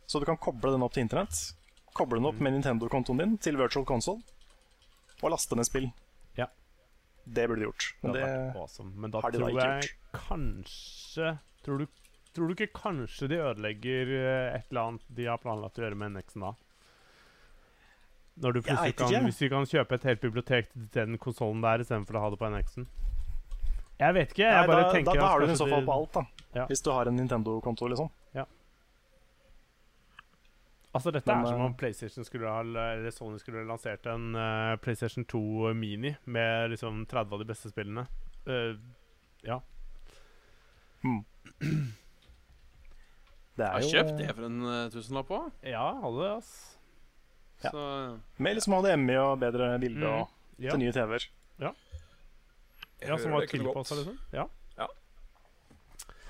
[0.07, 1.53] Så du kan koble den opp til internett.
[1.93, 4.21] Koble den opp med Nintendo-kontoen din til virtual console.
[5.21, 5.91] Og laste ned spill.
[7.29, 7.87] Det burde de gjort.
[8.01, 8.91] Men Det det, awesome.
[8.95, 11.33] Men da har de da tror ikke jeg kanskje
[11.65, 11.85] tror du,
[12.33, 15.99] tror du ikke kanskje de ødelegger eh, et eller annet de har planlagt å gjøre
[15.99, 16.53] med NX-en da?
[18.39, 19.23] Når du plutselig kan, ikke.
[19.27, 22.39] Hvis du kan kjøpe et helt bibliotek til den konsollen der istedenfor å ha det
[22.39, 22.87] på NX-en?
[23.99, 24.45] Jeg vet ikke.
[24.45, 26.45] Jeg Nei, bare da, tenker da, da har du i så fall på alt, da.
[26.55, 26.65] Ja.
[26.69, 28.07] Hvis du har en Nintendo-konto, liksom.
[30.93, 34.07] Altså Dette Men, er som eh, om PlayStation skulle ha Eller Sony skulle ha lansert
[34.09, 38.07] en uh, PlayStation 2 Mini med liksom 30 av de beste spillene.
[38.49, 38.73] Uh,
[39.45, 39.59] ja.
[43.59, 45.51] Det Jeg er har jo kjøpt det for en uh, tusenlapp òg.
[45.67, 46.51] Ja, hadde det, ass.
[47.63, 47.69] Ja.
[47.75, 47.83] Så
[48.39, 50.13] Med liksom HDMI og bedre bilde Mm.
[50.13, 50.29] og
[50.59, 51.29] Ja, til nye TV-er.
[51.59, 51.71] ja
[53.01, 54.17] ja, som var det tilpassa, liksom.
[54.33, 54.47] Ja.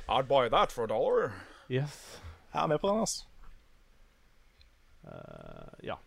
[0.10, 1.32] I'd buy that for a dollar.
[1.70, 2.22] Yes.
[2.54, 3.26] Jeg er med på den, altså.
[5.10, 6.00] Eh, ja.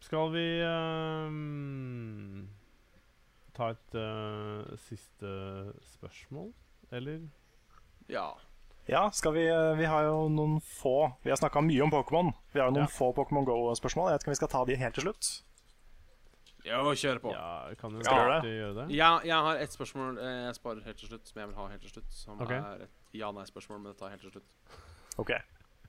[0.00, 2.46] Skal vi ehm,
[3.54, 5.32] ta et uh, siste
[5.96, 6.52] spørsmål,
[6.92, 7.26] eller?
[8.08, 8.30] ja.
[8.88, 9.44] Ja, skal vi
[9.78, 12.32] Vi har jo noen få Vi har snakka mye om Pokémon.
[12.50, 12.90] Vi har jo noen Ja.
[12.90, 14.08] få Pokémon Go-spørsmål.
[14.08, 15.28] Jeg vet ikke om vi skal ta de helt til slutt.
[16.64, 17.32] Jo, kjør på.
[17.32, 18.90] Ja, kan du gjøre det.
[18.96, 21.82] Ja, jeg har ett spørsmål jeg sparer helt til slutt, som jeg vil ha helt
[21.82, 22.10] til slutt.
[22.12, 22.58] Som okay.
[22.58, 24.50] er et ja-nei-spørsmål, men det tar helt til slutt.
[25.18, 25.30] Ok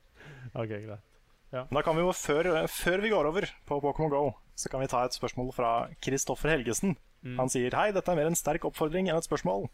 [0.61, 1.10] Ok, greit.
[1.51, 4.21] Men Da kan vi jo, før, før vi går over på Pokémon Go,
[4.55, 5.71] så kan vi ta et spørsmål fra
[6.03, 6.95] Kristoffer Helgesen.
[7.23, 7.37] Mm.
[7.37, 9.67] Han sier hei, dette er mer en sterk oppfordring enn et spørsmål.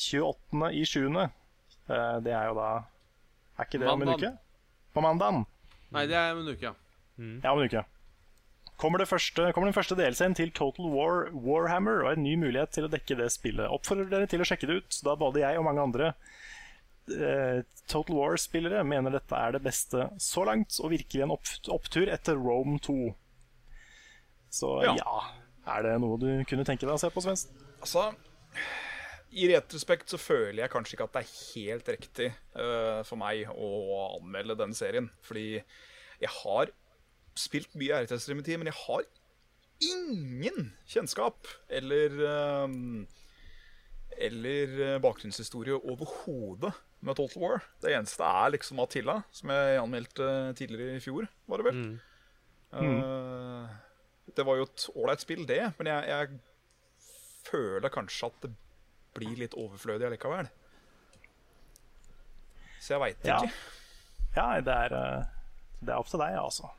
[0.00, 0.72] 28.
[0.72, 1.04] i 7.
[1.20, 2.84] Eh, Det er jo da
[3.58, 4.32] Er ikke det om en uke?
[4.94, 5.44] På mandagen.
[5.92, 6.72] Nei, det er om en uke, ja.
[7.44, 7.84] Ja, om en uke.
[8.80, 12.72] Kommer, det første, kommer den første delscenen til Total War Warhammer og en ny mulighet
[12.74, 13.68] til å dekke det spillet.
[13.70, 16.14] Oppfordrer dere til å sjekke det ut, da både jeg og mange andre
[17.90, 22.38] Total War-spillere mener dette er det beste så langt, og virkelig en opp, opptur etter
[22.38, 22.96] Rome 2.
[24.52, 24.94] Så ja.
[25.00, 25.22] Ja.
[25.72, 27.54] Er det noe du kunne tenke deg å se på, Svendsen?
[27.82, 28.08] Altså,
[29.32, 33.46] i retrospekt så føler jeg kanskje ikke at det er helt riktig uh, for meg
[33.54, 33.70] å
[34.18, 35.08] anmelde denne serien.
[35.24, 36.72] Fordi jeg har
[37.38, 39.06] spilt mye RTS-streametid, men jeg har
[39.82, 42.74] ingen kjennskap eller eh,
[44.22, 46.70] Eller eh, bakgrunnshistorie overhodet
[47.02, 47.62] med Total War.
[47.82, 50.26] Det eneste er liksom Attila, som jeg anmeldte
[50.58, 51.82] tidligere i fjor, var det vel.
[52.72, 53.68] Eh,
[54.36, 56.40] det var jo et ålreit spill, det, men jeg, jeg
[57.50, 58.52] føler kanskje at det
[59.18, 60.48] blir litt overflødig allikevel.
[62.82, 63.40] Så jeg veit Ja.
[63.42, 63.52] ikke.
[64.36, 65.24] Ja, det er, eh,
[65.82, 66.70] det er opp til deg, altså.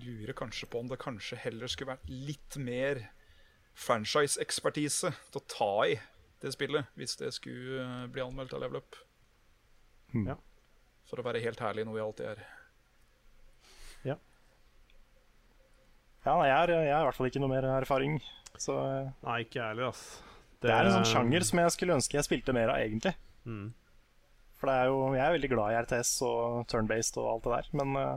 [0.00, 3.02] Lurer kanskje på om det kanskje heller skulle vært litt mer
[3.76, 5.98] franchise-ekspertise til å ta i
[6.40, 8.96] det spillet, hvis det skulle eh, bli anmeldt av Level Up.
[10.28, 10.36] Ja.
[11.10, 12.42] For å være helt herlig, noe vi alltid er.
[16.20, 18.18] Ja, nei, jeg, jeg har i hvert fall ikke noe mer erfaring.
[18.60, 20.02] Så eh, Nei, ikke jeg heller, ass.
[20.60, 23.14] det er en sånn sjanger som jeg skulle ønske jeg spilte mer av, egentlig.
[23.48, 23.70] Mm.
[24.60, 27.54] For det er jo, jeg er veldig glad i RTS og turn-based og alt det
[27.54, 28.16] der, men eh,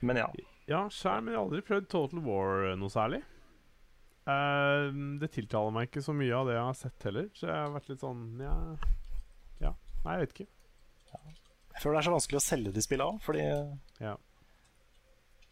[0.00, 0.28] Men ja.
[0.66, 3.20] Ja, sjæl, men jeg har aldri prøvd Total War eh, noe særlig.
[4.26, 4.88] Uh,
[5.20, 7.74] det tiltaler meg ikke så mye av det jeg har sett heller, så jeg har
[7.76, 8.54] vært litt sånn Ja.
[10.06, 10.12] Ja.
[10.12, 10.48] Nei, jeg vet ikke.
[11.76, 13.42] Jeg føler det er så vanskelig å selge de spillene òg, fordi
[14.00, 14.14] Ja.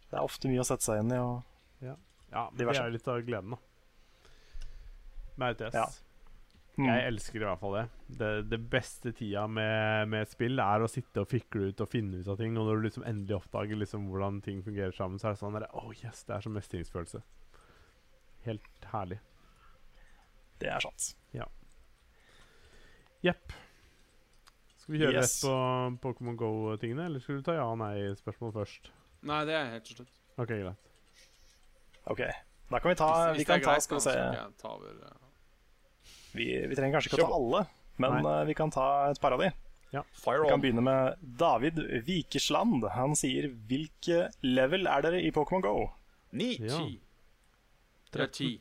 [0.08, 1.18] det er ofte mye å sette seg inn i.
[1.20, 1.42] Og
[1.84, 1.96] Ja,
[2.32, 3.58] ja det er litt av gleden, da.
[5.36, 5.74] Med RTS.
[5.74, 5.86] Ja.
[6.74, 6.88] Mm.
[6.88, 7.84] Jeg elsker i hvert fall det.
[8.18, 12.18] Det, det beste tida med, med spill er å sitte og fikle ut og finne
[12.18, 12.56] ut av ting.
[12.58, 15.54] Og når du liksom endelig oppdager liksom hvordan ting fungerer sammen, så er det sånn
[15.54, 17.22] der, Oh yes, det er sånn mestringsfølelse.
[18.48, 19.20] Helt herlig.
[20.58, 21.14] det er sant.
[23.24, 23.54] Jepp.
[24.84, 25.34] Skal vi kjøre Yes.
[25.40, 28.90] rett på Pokémon Go-tingene, eller skal du ta ja- og nei-spørsmål først?
[29.24, 30.10] Nei, det er helt til slutt.
[30.38, 30.76] OK, greit.
[32.12, 32.20] Ok,
[32.70, 34.04] Da kan vi ta Hvis- Vi hvis det kan er ta greit, Skal vi så
[34.04, 35.16] se skal jeg ta over, eh.
[36.34, 37.66] Vi, vi trenger kanskje ikke å ta alle,
[37.98, 39.52] men eh, vi kan ta et par av de.
[40.12, 40.60] Fire Vi kan on.
[40.60, 42.82] begynne med David Vikesland.
[42.90, 45.92] Han sier hvilke level er dere i Pokémon Go?
[46.32, 46.56] Ni.
[46.58, 46.76] Ja.
[46.78, 47.00] Ti.
[48.10, 48.60] Det er ti.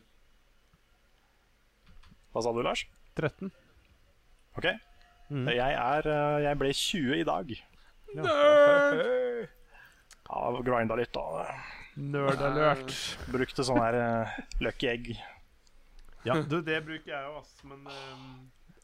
[2.34, 2.86] Hva sa du, Lars?
[3.16, 3.52] 13.
[4.58, 4.68] Ok.
[5.34, 5.48] Mhm.
[5.50, 7.54] Jeg, er, eh, jeg ble 20 i dag.
[8.14, 9.48] Nerd!
[10.30, 11.48] Ja, Grinda litt, da.
[11.98, 12.94] Nerdalert.
[13.34, 15.10] Brukte sånn her uh, lucky egg.
[16.24, 18.30] Ja, du, det bruker jeg jo, ass, men um,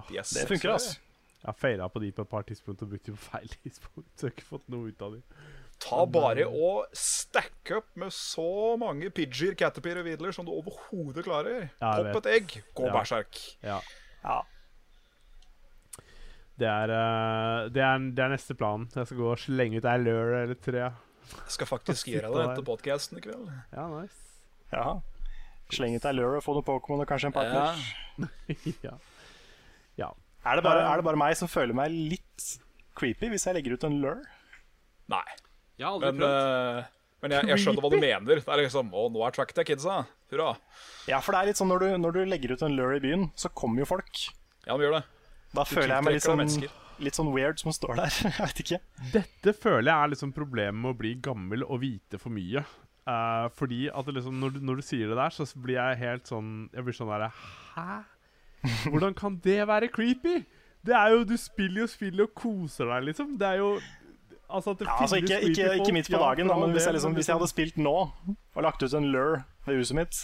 [0.09, 0.33] Yes.
[0.35, 0.95] Det funker, ass.
[1.39, 4.09] Jeg har feila på de på et par tidspunkt og brukt de på feil tidspunkt.
[4.17, 5.21] Så jeg har ikke fått noe ut av de.
[5.79, 11.23] Ta bare og stack up med så mange Pidgeer, Caterpillar og Vidler som du overhodet
[11.23, 11.69] klarer.
[11.79, 12.95] Ja, Popp et egg, gå Ja.
[12.97, 13.39] berserk.
[13.63, 13.77] Ja.
[14.25, 14.41] Ja.
[16.59, 18.87] Det er, eh, det, er, det er neste plan.
[18.95, 20.89] Jeg skal gå og slenge ut ei lør eller tre.
[21.29, 23.45] Jeg skal faktisk gjøre det etter podkasten i kveld.
[23.75, 24.17] Ja, nice.
[24.73, 24.97] Ja.
[25.71, 27.83] Slenge ut ei lure, få noen Pokémon og kanskje en partner.
[28.83, 28.95] ja.
[30.01, 30.09] ja.
[30.45, 32.45] Er, det bare, er det bare meg som føler meg litt
[32.99, 34.23] creepy hvis jeg legger ut en lør?
[35.11, 35.25] Nei.
[35.79, 36.79] Jeg har aldri Men, prøvd.
[36.79, 38.41] eh, men jeg, jeg skjønner hva du mener.
[38.41, 40.01] Det er liksom Å, nå er track til kidsa.
[40.31, 40.49] Hurra.
[41.09, 43.03] Ja, for det er litt sånn når du, når du legger ut en lure i
[43.03, 44.25] byen, så kommer jo folk.
[44.67, 45.03] Ja, de gjør det.
[45.55, 46.43] Da føler jeg meg litt sånn,
[47.01, 48.19] litt sånn weird som står der.
[48.27, 48.79] jeg vet ikke.
[49.15, 52.63] Dette føler jeg er liksom problemet med å bli gammel og vite for mye.
[53.09, 56.27] Uh, fordi at liksom, når, du, når du sier det der, så blir jeg helt
[56.29, 57.29] sånn Jeg blir sånn derre
[57.73, 58.01] Hæ?
[58.91, 60.43] Hvordan kan det være creepy?
[60.85, 63.31] Det er jo Du spiller jo spill og koser deg, liksom.
[63.39, 63.71] Det er jo
[64.49, 66.99] Altså at det Ja, altså ikke, ikke, ikke midt på dagen, da, men hvis jeg,
[66.99, 70.21] liksom, hvis jeg hadde spilt nå og lagt ut en lure ved huset mitt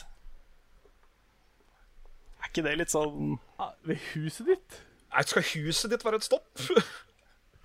[2.43, 4.81] Er ikke det litt sånn Ah, Ved huset ditt?
[5.23, 6.49] Skal huset ditt være et stopp?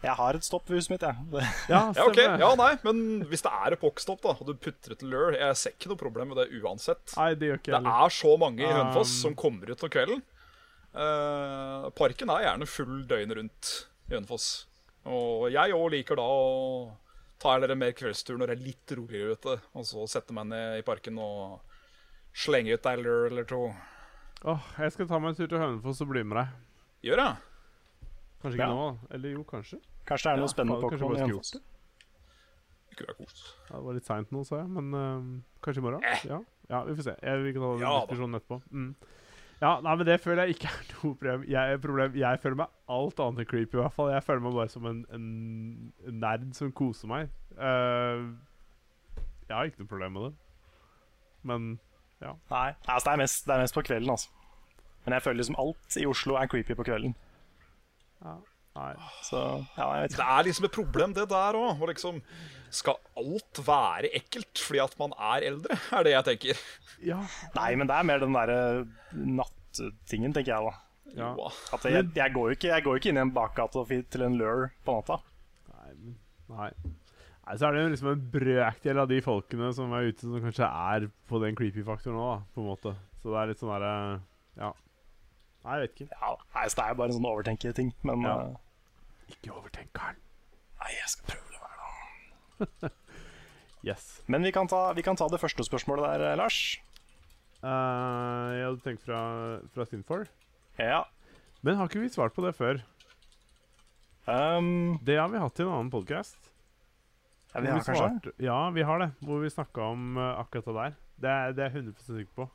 [0.01, 1.43] Jeg har et stopp ved huset mitt, jeg.
[1.69, 5.03] Ja, Ja, ok, ja, nei, men hvis det er epokstopp, da, og du putter ut
[5.05, 7.13] lure Jeg ser ikke noe problem med det uansett.
[7.19, 7.85] Nei, det gjør ikke heller.
[7.91, 10.23] Det er så mange i Hønefoss Um, som kommer ut om kvelden.
[10.95, 13.75] Uh, parken er gjerne full døgnet rundt
[14.09, 14.49] i Hønefoss.
[15.05, 16.97] Og jeg òg liker da å
[17.41, 20.49] ta dere en mer kveldstur når det er litt roligere ute, og så sette meg
[20.49, 21.61] ned i parken og
[22.37, 23.63] slenge ut ei lure eller to.
[24.49, 26.59] Åh, jeg skal ta meg en tur til Hønefoss og bli med deg.
[27.05, 27.37] Gjør jeg?
[28.43, 28.67] Kanskje Ja.
[28.67, 29.79] ikke nå, eller jo, kanskje.
[30.09, 31.53] Kanskje det er noe spennende Kanskje Pokémon bare i skulle Hønefoss.
[31.53, 31.67] gjort det.
[32.91, 33.57] Det kunne vært kos.
[33.71, 36.05] Ja, det var litt seint nå, sa jeg, men uh, kanskje i morgen?
[36.05, 36.25] Eh.
[36.27, 36.41] Ja.
[36.73, 37.15] ja, vi får se.
[37.23, 38.61] Jeg, vil ikke ta den Ja diskusjonen etterpå.
[38.71, 38.95] Mm.
[39.61, 41.43] Ja, nei, men Det føler jeg ikke er noe problem.
[41.49, 42.15] Jeg, problem.
[42.17, 44.11] jeg føler meg alt annet enn creepy, i hvert fall.
[44.15, 45.27] Jeg føler meg bare som en, en,
[46.09, 47.29] en nerd som koser meg.
[47.61, 48.33] Uh,
[49.51, 50.33] jeg har ikke noe problem med det.
[51.43, 51.71] Men
[52.21, 52.35] ja.
[52.51, 54.33] Nei, altså det, er mest, det er mest på kvelden, altså.
[55.05, 57.15] Men jeg føler liksom alt i Oslo er creepy på kvelden.
[58.77, 58.93] nei.
[59.27, 59.39] Så
[59.77, 61.81] ja, jeg vet Det er liksom et problem, det der òg.
[61.91, 62.21] Liksom,
[62.71, 65.79] skal alt være ekkelt fordi at man er eldre?
[65.97, 66.63] Er det jeg tenker.
[67.03, 67.19] Ja.
[67.57, 68.61] Nei, men det er mer den derre
[69.17, 70.77] nattingen, tenker jeg da.
[71.17, 71.33] ja.
[71.75, 74.27] At jeg, jeg, går jo ikke, jeg går jo ikke inn i en bakgate til
[74.27, 75.17] en lure på natta.
[75.73, 76.15] Nei,
[76.51, 76.71] Nei.
[77.47, 80.45] Nei, Så er det jo liksom en brøkdel av de folkene som er ute, som
[80.45, 82.93] kanskje er på den creepy-faktoren òg, på en måte.
[83.23, 83.95] Så det er litt sånn derre
[84.61, 84.71] Ja.
[85.65, 86.17] Nei, jeg vet ikke.
[86.21, 87.93] Ja, nei, så Det er bare en sånn overtenke-ting.
[88.03, 88.37] Men Ja.
[88.37, 88.57] uh,
[89.29, 90.17] Ikke overtenk, Karl.
[90.81, 92.91] nei, jeg skal prøve det hver dag.
[93.83, 94.23] Yes.
[94.29, 96.77] Men vi kan, ta, vi kan ta det første spørsmålet der, eh, Lars.
[97.65, 99.21] Uh, jeg hadde tenkt fra,
[99.73, 100.27] fra Sinfor.
[100.79, 101.05] Ja.
[101.63, 102.83] Men har ikke vi svart på det før?
[104.29, 106.37] Um, Det har vi hatt i en annen podkast.
[107.55, 109.11] ja, vi har kanskje Ja, vi har det.
[109.25, 110.95] Hvor vi snakka om akkurat det der.
[111.21, 112.51] Det det er jeg 100 sikker på.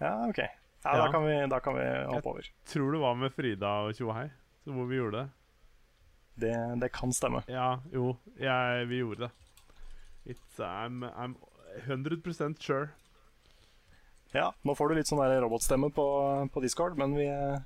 [0.00, 0.40] Ja, OK.
[0.84, 1.04] Ja, Ja.
[1.06, 2.48] Da, kan vi, da kan vi hoppe over.
[2.68, 4.26] Tror det var med Frida og Tjohei,
[4.64, 5.30] så hvor vi gjorde det.
[6.44, 7.40] Det, det kan stemme.
[7.48, 9.30] Ja, jo, jeg, vi gjorde det.
[10.34, 11.36] It's, I'm, I'm
[11.86, 12.88] 100% sure.
[14.34, 16.04] Ja, Nå får du litt sånn der robotstemme på,
[16.52, 17.58] på Discord, men vi eh,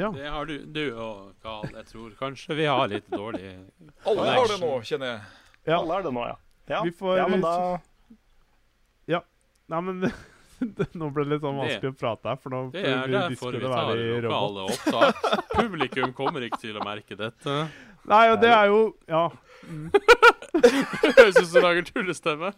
[0.00, 0.08] Ja.
[0.10, 1.68] Det har du, du og Carl.
[1.76, 3.52] Jeg tror kanskje vi har litt dårlig
[4.08, 5.20] Alle har det nå, kjenner jeg.
[5.68, 5.78] Ja.
[5.78, 6.36] Alle er det nå, ja.
[6.66, 7.54] Ja, Vi får- ja men da
[9.68, 10.02] Nei, men
[11.00, 13.12] nå ble det litt sånn Det- vanskelig å prate her, for nå Det er vi
[13.16, 14.30] derfor vi tar være i robot.
[14.30, 15.14] lokale opptak.
[15.54, 17.58] Publikum kommer ikke til å merke dette.
[18.12, 19.28] Nei, og det er jo Ja,
[20.54, 22.50] Høres ut som du lager tullestemme.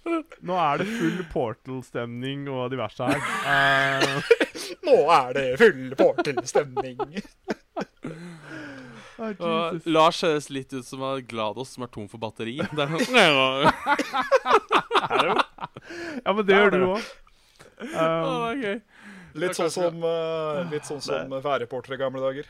[0.48, 3.18] nå er det full Portal-stemning og diverse her.
[3.44, 4.20] Uh...
[4.86, 7.00] Nå er det full portal-stemning.
[9.18, 12.56] oh, Og Lars høres litt ut som en Glados som er tom for batteri.
[12.60, 12.88] Det er
[16.24, 17.08] Ja, men det gjør du òg.
[17.80, 18.80] Å, oh, okay.
[19.40, 22.48] Litt sånn som, uh, litt sånn som værreportere i gamle dager.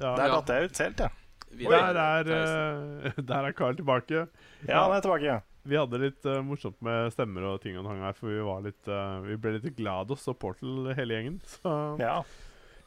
[0.00, 0.14] Ja.
[0.18, 1.10] Der datt jeg ut helt, ja.
[1.52, 4.22] Der er, uh, der er Carl tilbake.
[4.64, 5.26] Ja, han er tilbake.
[5.26, 8.38] ja Vi hadde litt uh, morsomt med stemmer og ting og tang her, for vi
[8.46, 11.36] var litt uh, Vi ble litt glad og Portal hele gjengen.
[11.58, 12.22] Så Ja.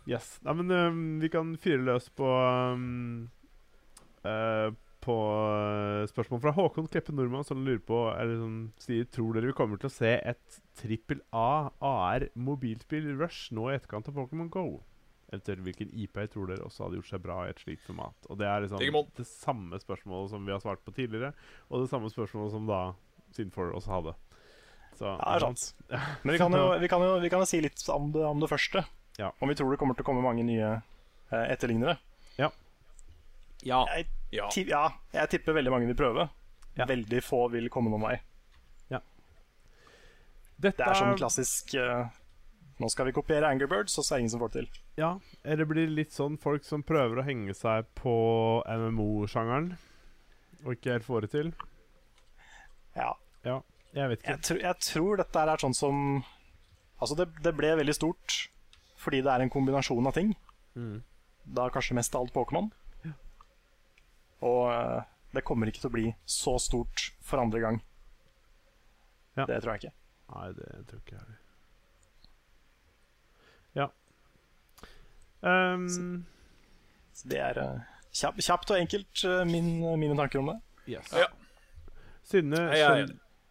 [0.09, 0.39] yes.
[0.41, 3.29] Nei, men um, vi kan fyre løs på um,
[4.25, 4.73] eh,
[5.05, 5.15] På
[5.53, 9.57] eh, spørsmål fra Håkon Kleppe Nordmann, som lurer på Eller som sier Tror dere vi
[9.57, 14.49] kommer til å se et trippel A AR mobilspill rush nå i etterkant av Pokémon
[14.49, 14.81] GO?
[15.29, 18.29] Eventuelt hvilken IP tror dere også hadde gjort seg bra i et slikt format?
[18.29, 19.07] Og det er liksom Digimon.
[19.17, 21.33] det samme spørsmålet som vi har svart på tidligere,
[21.69, 22.83] og det samme spørsmålet som da
[23.35, 24.11] Sinfor også hadde.
[24.95, 25.63] Så, Ja, det er sant.
[26.23, 28.39] Men vi kan jo, vi kan jo, vi kan jo si litt om det, om
[28.39, 28.85] det første.
[29.19, 29.33] Ja.
[29.43, 31.97] Om vi tror det kommer til å komme mange nye eh, etterlignere.
[32.39, 32.47] Ja.
[33.65, 34.49] Jeg, Ja.
[34.55, 36.29] ja, jeg tipper veldig mange vil prøve.
[36.75, 36.87] Ja.
[36.89, 38.15] Veldig få vil komme noen vei.
[40.55, 42.07] Dette Det er sånn klassisk uh,
[42.79, 44.79] Nå skal vi kopiere Angry Birds, og så er det ingen som får det til.
[44.99, 45.11] Ja,
[45.47, 48.15] eller blir litt sånn folk som prøver å henge seg på
[48.67, 49.69] MMO-sjangeren,
[50.65, 51.53] og ikke helt får det til?
[52.95, 53.13] Ja.
[53.95, 54.33] Jeg vet ikke.
[54.33, 55.97] Jeg, tr jeg tror dette er sånn som
[56.95, 58.35] Altså, det, det ble veldig stort
[58.99, 60.31] fordi det er en kombinasjon av ting.
[60.73, 61.03] Mm.
[61.55, 62.71] Da kanskje mest av alt Pokémon.
[64.45, 65.01] Og eh,
[65.35, 67.81] det kommer ikke til å bli så stort for andre gang.
[69.35, 69.47] Ja.
[69.49, 69.95] Det tror jeg ikke.
[70.35, 71.41] Nei, det tror ikke jeg heller.
[73.75, 73.89] Ja.
[75.45, 76.23] Um,
[77.13, 77.83] Så det er eh,
[78.15, 79.67] kjapt, kjapt og enkelt eh, min,
[79.99, 80.57] mine tanker om det.
[80.95, 81.11] yes.
[81.13, 81.27] Ja.
[82.25, 82.63] Synne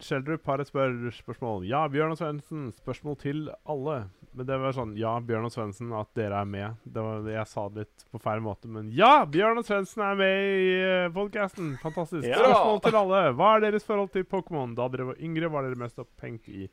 [0.04, 1.62] Schjelderup har et spør spørsmål.
[1.70, 4.00] Ja, Bjørn og Svendsen, spørsmål til alle.
[4.34, 6.78] Men det var sånn Ja, Bjørn og Svendsen, at dere er med.
[6.82, 9.24] Det var, jeg sa det litt på feil måte, men ja!
[9.30, 11.74] Bjørn og Svendsen er med i uh, podkasten!
[11.82, 12.26] Fantastisk.
[12.26, 12.40] Ja.
[12.42, 13.20] Spørsmål til alle.
[13.38, 14.74] Hva er deres forhold til Pokémon?
[14.78, 16.66] Da dere var yngre, var dere mest opphengt i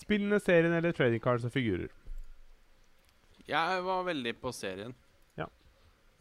[0.00, 1.92] spillene, serien eller trading cards og figurer?
[3.48, 4.96] Jeg var veldig på serien.
[5.36, 5.50] Ja.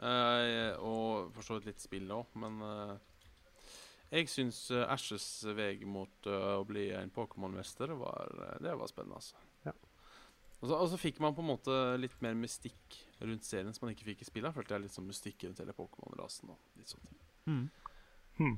[0.02, 3.00] Uh, og for så vidt litt spill òg, men uh,
[4.12, 8.90] jeg syns uh, Ashes vei mot eh, å bli en Pokémon-mester var, eh, det var
[8.92, 9.22] spennende.
[9.22, 9.38] altså.
[10.62, 10.66] Ja.
[10.66, 13.88] Og så, og så fikk man på en måte litt mer mystikk rundt serien som
[13.88, 14.54] man ikke fikk i spillet.
[14.54, 16.52] Følte jeg litt sånn mystikk rundt hele Pokémon-rasen.
[16.54, 17.22] og litt sånne ting.
[17.50, 17.64] Mm.
[18.38, 18.58] Hmm.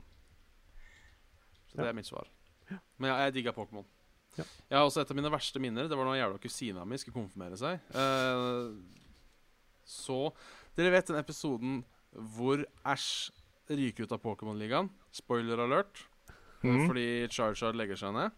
[1.71, 2.27] Så det er mitt svar.
[2.99, 3.87] Men ja, jeg digga Pokémon.
[4.35, 4.43] Ja.
[4.43, 5.87] Jeg har også et av mine verste minner.
[5.87, 7.79] Det var da jævla kusina mi skulle konfirmere seg.
[7.93, 8.73] Eh,
[9.87, 10.19] så
[10.73, 11.83] Dere vet den episoden
[12.33, 13.29] hvor Ash
[13.69, 14.89] ryker ut av Pokémon-ligaen?
[15.13, 16.01] Spoiler alert.
[16.63, 16.87] Mm.
[16.87, 18.33] Fordi Charchard legger seg ned.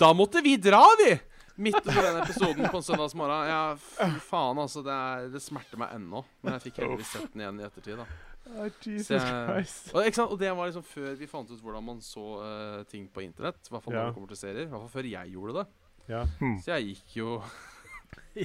[0.00, 1.12] Da måtte vi dra, vi!
[1.56, 3.46] Midt på den episoden på en søndagsmorgen.
[3.46, 4.82] Ja, fy faen, altså.
[4.82, 6.24] Det, er, det smerter meg ennå.
[6.42, 8.00] Men jeg fikk heldigvis sett den igjen i ettertid.
[8.02, 8.06] da
[8.44, 9.86] Oh, Jesus jeg- Christ.
[9.94, 10.32] og, ikke sant?
[10.34, 13.56] og det var liksom før vi fant ut hvordan man så uh, ting på internett.
[13.56, 14.66] I hvert fall når det kommer til serier.
[14.66, 15.64] I hvert fall før jeg gjorde det.
[16.12, 16.24] Ja.
[16.60, 17.38] Så jeg gikk jo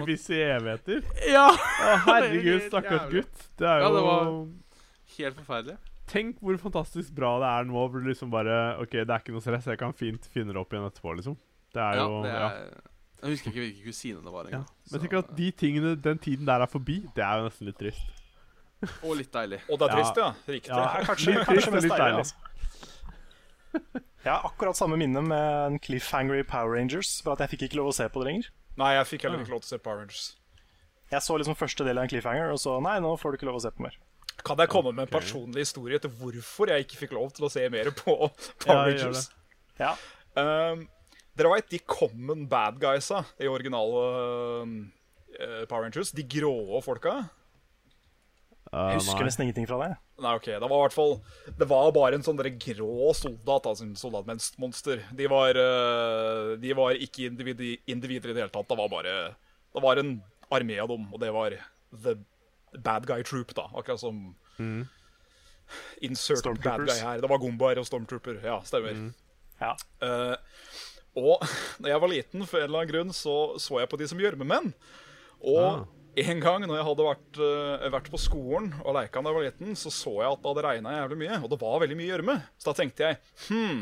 [0.00, 1.04] uvisse evigheter.
[1.28, 1.44] Ja!
[1.52, 3.44] Å, herregud, stakkars gutt.
[3.60, 4.30] Det er jo Ja, det var
[5.18, 5.76] helt forferdelig.
[6.14, 7.76] Tenk hvor fantastisk bra det er nå.
[7.88, 9.68] Hvor du liksom bare OK, det er ikke noe stress.
[9.74, 11.36] Jeg kan fint finne det opp igjen etterpå, liksom.
[11.74, 12.48] Det er Ja, jo det ja.
[12.48, 12.80] er,
[13.24, 14.50] Jeg husker ikke hvilken kusine det var Ja.
[14.58, 14.66] engang.
[14.92, 17.00] Men tenk at de tingene, den tiden der er forbi.
[17.16, 18.04] Det er jo nesten litt trist.
[19.02, 19.60] Og litt deilig.
[19.72, 20.28] Og det er trist, ja.
[20.48, 20.68] Riktig.
[20.68, 20.88] Ja.
[21.08, 22.04] Kanskje, Litt trist kanskje mest litt deilig.
[22.04, 22.18] deilig.
[22.18, 22.34] Altså.
[24.24, 27.66] Jeg har akkurat samme minne med en cliffhanger i Power Rangers, bare at jeg fikk
[27.68, 28.50] ikke lov å se på det lenger.
[28.80, 30.36] Nei, jeg fikk heller ikke lov til å se Power Rangers.
[31.12, 33.48] Jeg så liksom første del av en cliffhanger, og så nei, nå får du ikke
[33.50, 33.96] lov å se på mer.
[34.44, 37.50] Kan jeg komme med en personlig historie til hvorfor jeg ikke fikk lov til å
[37.52, 38.16] se mer på
[38.64, 39.28] Power ja, Rangers?
[39.78, 39.92] Ja.
[40.36, 40.86] Um,
[41.38, 44.02] dere veit de common bad guysa i originale
[44.62, 44.76] um,
[45.34, 46.12] eh, Power Rangers?
[46.14, 47.24] De grå folka?
[48.74, 49.90] Jeg husker nesten ingenting fra det.
[50.24, 51.12] Nei, ok, det var i hvert fall
[51.58, 55.04] Det var bare en sånn dere grå soldat, altså en soldatmonster.
[55.14, 58.68] De var uh, De var ikke individi, individer i det hele tatt.
[58.70, 59.14] Det var bare
[59.74, 60.16] Det var en
[60.54, 61.54] armé av dem, og det var
[61.94, 62.16] the
[62.82, 63.68] bad guy troop, da.
[63.74, 64.34] Akkurat som
[66.02, 67.20] Insert bad guy her.
[67.22, 68.40] Det var Gombar og Stormtrooper.
[68.44, 68.98] Ja, stemmer.
[69.60, 69.72] Ja.
[70.02, 70.34] Eh,
[71.18, 71.42] og
[71.82, 74.20] da jeg var liten, for en eller annen grunn, så så jeg på de som
[74.22, 74.72] gjørmemenn.
[75.44, 75.84] Og
[76.14, 79.46] en gang når jeg hadde vært, uh, vært på skolen og leika da jeg var
[79.48, 82.10] liten, så så jeg at det hadde regna jævlig mye, og det var veldig mye
[82.10, 82.36] gjørme.
[82.58, 83.18] Så da tenkte jeg
[83.48, 83.80] hm,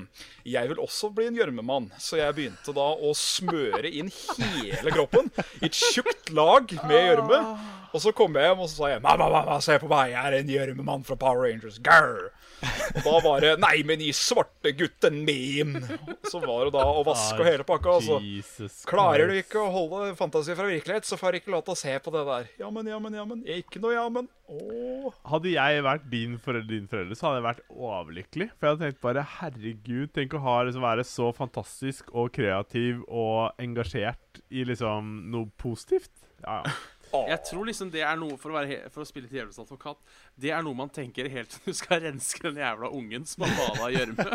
[0.55, 1.91] jeg vil også bli en gjørmemann.
[2.01, 5.29] Så jeg begynte da å smøre inn hele kroppen
[5.61, 7.43] i et tjukt lag med gjørme.
[7.93, 10.23] Og så kom jeg hjem og så sa jeg, mamma, mamma, se på meg, jeg
[10.23, 11.77] er en gjørmemann fra Power Rangers.
[11.85, 12.31] Grr.
[12.63, 15.77] Og da var det Nei, men i svarte gutten min!
[16.29, 17.97] Så var det da å vaske og hele pakka.
[17.99, 18.69] Altså.
[18.89, 21.81] Klarer du ikke å holde fantasi fra virkelighet, så får du ikke lov til å
[21.83, 22.49] se på det der.
[22.63, 23.45] Jammen, jammen, jammen.
[23.59, 24.31] Ikke noe jammen.
[24.53, 25.19] Åh.
[25.33, 28.49] Hadde jeg vært din forelder, din forelder, så hadde jeg vært overlykkelig.
[28.55, 33.03] For jeg hadde tenkt bare herregud, tenk å ha, liksom, være så fantastisk og kreativ
[33.09, 36.13] og engasjert i liksom noe positivt.
[36.43, 36.75] Ja, ja.
[37.13, 38.63] Jeg tror liksom det er noe For å,
[38.95, 39.99] for å spille til djevelens advokat
[40.41, 43.53] Det er noe man tenker helt til du skal renske den jævla ungen som har
[43.59, 44.27] bada i gjørme.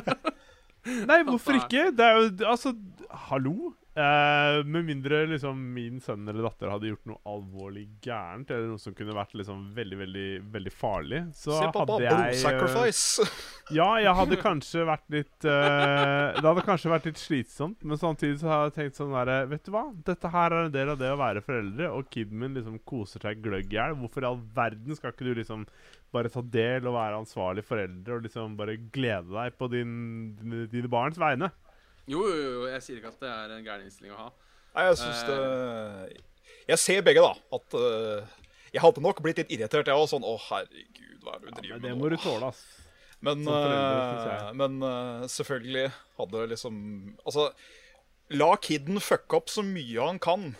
[1.09, 1.89] Nei, hvorfor ikke?
[1.97, 2.73] Det er jo Altså,
[3.27, 3.73] hallo?
[3.97, 8.81] Eh, med mindre liksom min sønn eller datter hadde gjort noe alvorlig gærent, eller noe
[8.81, 11.95] som kunne vært liksom veldig, veldig veldig farlig, så Se, pappa.
[11.95, 13.25] hadde jeg sacrifice.
[13.25, 13.39] Uh,
[13.79, 18.37] Ja, jeg hadde kanskje vært litt uh, Det hadde kanskje vært litt slitsomt, men samtidig
[18.39, 19.87] så hadde jeg tenkt sånn derre Vet du hva?
[20.07, 23.25] Dette her er en del av det å være foreldre, og kiden min liksom koser
[23.25, 23.97] seg gløgg i hjel.
[23.99, 25.65] Hvorfor i all verden skal ikke du liksom
[26.13, 29.97] bare ta del og være ansvarlig foreldre og liksom bare glede deg på din,
[30.37, 31.49] dine, dine barns vegne?
[32.07, 34.27] Jo, jo, jo, jeg sier ikke at det er en gæren innstilling å ha.
[34.77, 35.37] Nei, jeg syns det
[36.69, 37.33] Jeg ser begge, da.
[37.57, 38.37] At uh,
[38.71, 40.07] jeg hadde nok blitt litt irritert, jeg òg.
[40.11, 41.99] Sånn Å, herregud, hva er det du driver med det nå?
[41.99, 42.63] må du tåle, ass.
[43.25, 44.53] Men, jeg.
[44.59, 45.87] men uh, selvfølgelig
[46.19, 46.75] hadde liksom
[47.25, 47.47] Altså,
[48.37, 50.51] la kiden fucke opp så mye han kan.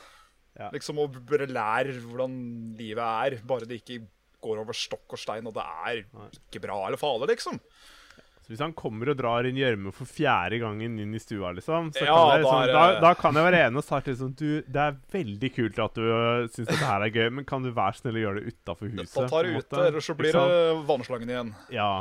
[0.58, 0.72] Ja.
[0.74, 2.40] Liksom, Og bare lær hvordan
[2.80, 3.38] livet er.
[3.48, 4.02] Bare det ikke
[4.44, 6.04] går over stokk og stein, og det er
[6.42, 7.62] ikke bra eller farlig, liksom.
[8.48, 11.90] Så hvis han kommer og drar inn gjørme for fjerde gangen inn i stua, liksom,
[11.92, 14.46] så Ja, kan jeg, liksom da, da kan jeg være enig og starte liksom Du,
[14.64, 17.74] det er veldig kult at du uh, syns dette her er gøy, men kan du
[17.76, 19.12] være snill å gjøre det utafor huset?
[19.18, 20.64] Da tar ut, det en ute, ellers så blir det
[20.94, 21.52] vannslangen igjen.
[21.76, 21.92] Ja.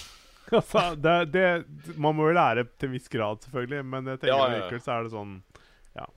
[0.58, 1.46] altså, det, det
[1.94, 4.82] Man må jo lære til en viss grad, selvfølgelig, men jeg tenker Ja, ja, likevel
[4.88, 5.40] så er det sånn
[5.94, 6.10] Ja.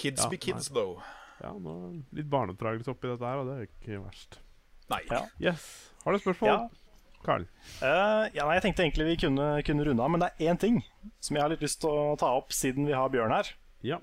[0.00, 1.04] Kids Ja, be kids, though.
[1.44, 1.76] Ja, nå
[2.16, 4.40] litt barneoppdragelse oppi dette her, og det er ikke verst.
[4.88, 5.04] Nei.
[5.12, 5.26] Ja.
[5.44, 5.68] Yes.
[6.06, 6.54] Har du spørsmål?
[6.56, 6.79] Ja.
[7.24, 7.44] Carl?
[7.82, 10.60] Uh, ja, nei, jeg tenkte egentlig vi kunne, kunne runde av, men det er én
[10.60, 10.80] ting
[11.20, 13.52] som jeg har litt lyst til å ta opp siden vi har Bjørn her.
[13.84, 14.00] Ja.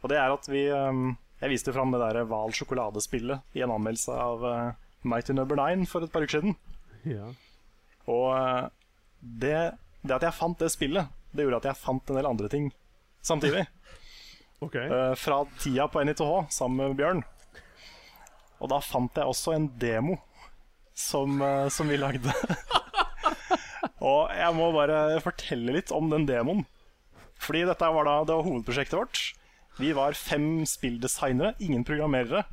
[0.00, 3.72] Og det er at vi um, Jeg viste fram det der Hval sjokoladespillet i en
[3.74, 4.72] anmeldelse av uh,
[5.08, 6.56] Mighty Number Nine for et par uker siden.
[7.08, 7.30] Ja.
[8.10, 8.68] Og uh,
[9.20, 12.50] det, det at jeg fant det spillet, det gjorde at jeg fant en del andre
[12.52, 12.70] ting
[13.24, 13.66] samtidig.
[14.64, 14.86] okay.
[14.86, 17.24] Uh, fra tida på NITH sammen med Bjørn.
[18.60, 20.18] Og da fant jeg også en demo
[21.00, 22.34] som, uh, som vi lagde.
[24.12, 26.64] og jeg må bare fortelle litt om den demoen.
[27.40, 29.22] Fordi dette var da det var hovedprosjektet vårt.
[29.80, 32.44] Vi var fem spilldesignere, ingen programmerere.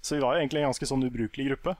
[0.00, 1.74] Så vi var jo egentlig en ganske sånn ubrukelig gruppe.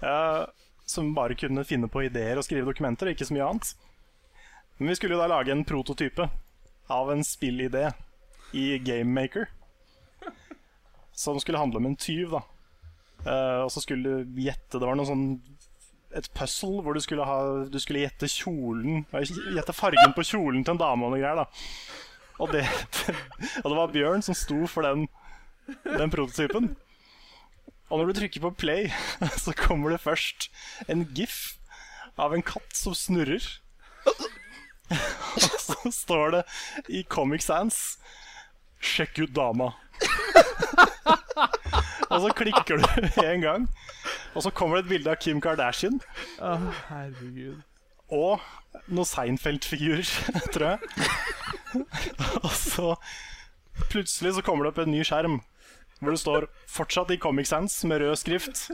[0.00, 0.46] Uh,
[0.88, 3.72] som bare kunne finne på ideer og skrive dokumenter, ikke så mye annet.
[4.78, 6.28] Men vi skulle jo da lage en prototype
[6.88, 7.90] av en spillidé
[8.56, 9.50] i Gamemaker.
[11.12, 12.42] Som skulle handle om en tyv, da.
[13.26, 15.24] Uh, og så skulle du gjette Det var noe sånn
[16.16, 20.76] et puzzle hvor du skulle, ha, du skulle gjette kjolen Gjette fargen på kjolen til
[20.76, 21.42] en dame og noe greier.
[21.42, 21.48] da
[22.38, 22.64] og det,
[23.62, 25.08] og det var Bjørn som sto for den,
[25.84, 26.76] den prototypen.
[27.88, 28.90] Og når du trykker på play,
[29.44, 30.50] så kommer det først
[30.88, 31.56] en gif
[32.18, 33.42] av en katt som snurrer.
[34.88, 36.42] Og så står det
[36.88, 37.98] i Comic Sans
[38.78, 39.72] 'Sjekk ut dama'.
[42.08, 42.84] og så klikker du
[43.24, 43.66] en gang,
[44.34, 46.00] og så kommer det et bilde av Kim Kardashian.
[46.40, 46.56] Å,
[46.88, 47.60] herregud.
[48.08, 48.40] Og
[48.88, 50.08] noen Seinfeld-figurer,
[50.54, 50.78] tror jeg.
[52.42, 52.94] og så
[53.92, 55.40] plutselig så kommer det opp en ny skjerm
[55.98, 58.68] hvor det står fortsatt i Comic Sans med rød skrift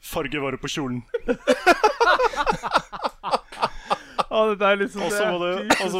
[0.00, 1.02] 'Farge våre på kjolen'.
[4.76, 5.38] Liksom Og så må,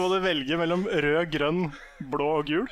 [0.00, 1.60] må du velge mellom rød, grønn,
[2.12, 2.68] blå og gul.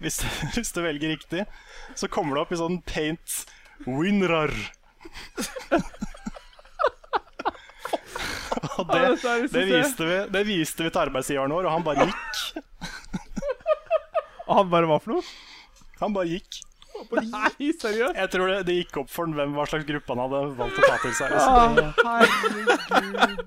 [0.00, 0.20] Hvis,
[0.54, 1.44] hvis du velger riktig,
[1.98, 3.42] så kommer det opp i sånn paint
[3.86, 4.52] winrar.
[8.78, 9.02] og det,
[9.52, 12.34] det, viste vi, det viste vi til arbeidsgiveren vår, og han bare gikk.
[14.50, 15.24] Og han bare hva for noe?
[16.00, 16.52] Han bare gikk.
[17.00, 18.16] Nei, seriøst?
[18.18, 20.80] Jeg tror det, det gikk opp for ham hvem hva slags gruppe han hadde valgt
[20.80, 21.28] å ta til seg.
[21.32, 22.20] Så Ah,
[22.90, 23.38] Herregud.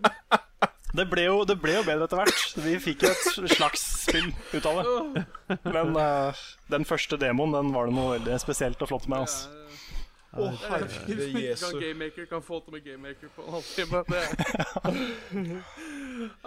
[0.93, 2.43] Det, ble jo, det ble jo bedre etter hvert.
[2.61, 5.25] Vi fikk jo et slags spill ut av det.
[5.65, 9.25] Men uh, den første demoen den var det noe veldig spesielt og flott med.
[9.25, 9.63] Altså.
[10.33, 11.65] Å, herre Kan jesu.
[11.77, 13.99] Gamemaker kan få til med Gamemaker på en halvtime.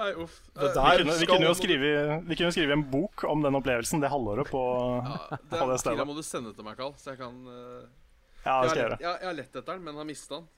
[0.01, 0.41] Nei, uff.
[0.59, 1.93] Det der Vi kunne, vi, kunne jo skrive,
[2.27, 4.63] vi kunne jo skrive en bok om den opplevelsen det halvåret på,
[5.07, 6.01] ja, på det stedet.
[6.03, 7.87] Den må du sende til meg, Carl, så jeg kan uh,
[8.43, 10.51] Ja, det skal jeg, har jeg, jeg har lett etter den, men har mista den.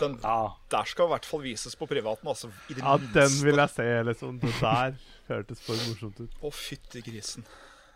[0.00, 0.54] Den Ja.
[0.70, 2.28] der skal i hvert fall vises på privaten.
[2.28, 4.38] Altså, i det Ja, den vil jeg se, liksom.
[4.40, 4.94] Det der
[5.28, 6.36] hørtes for morsomt ut.
[6.42, 7.44] Å, fytti grisen.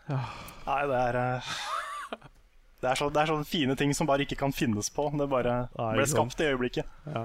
[0.09, 1.53] Nei, det er eh,
[2.83, 5.09] det er, så, det er sånne fine ting som bare ikke kan finnes på.
[5.17, 6.87] Det bare Nei, ble skapt i øyeblikket.
[7.07, 7.25] Ja.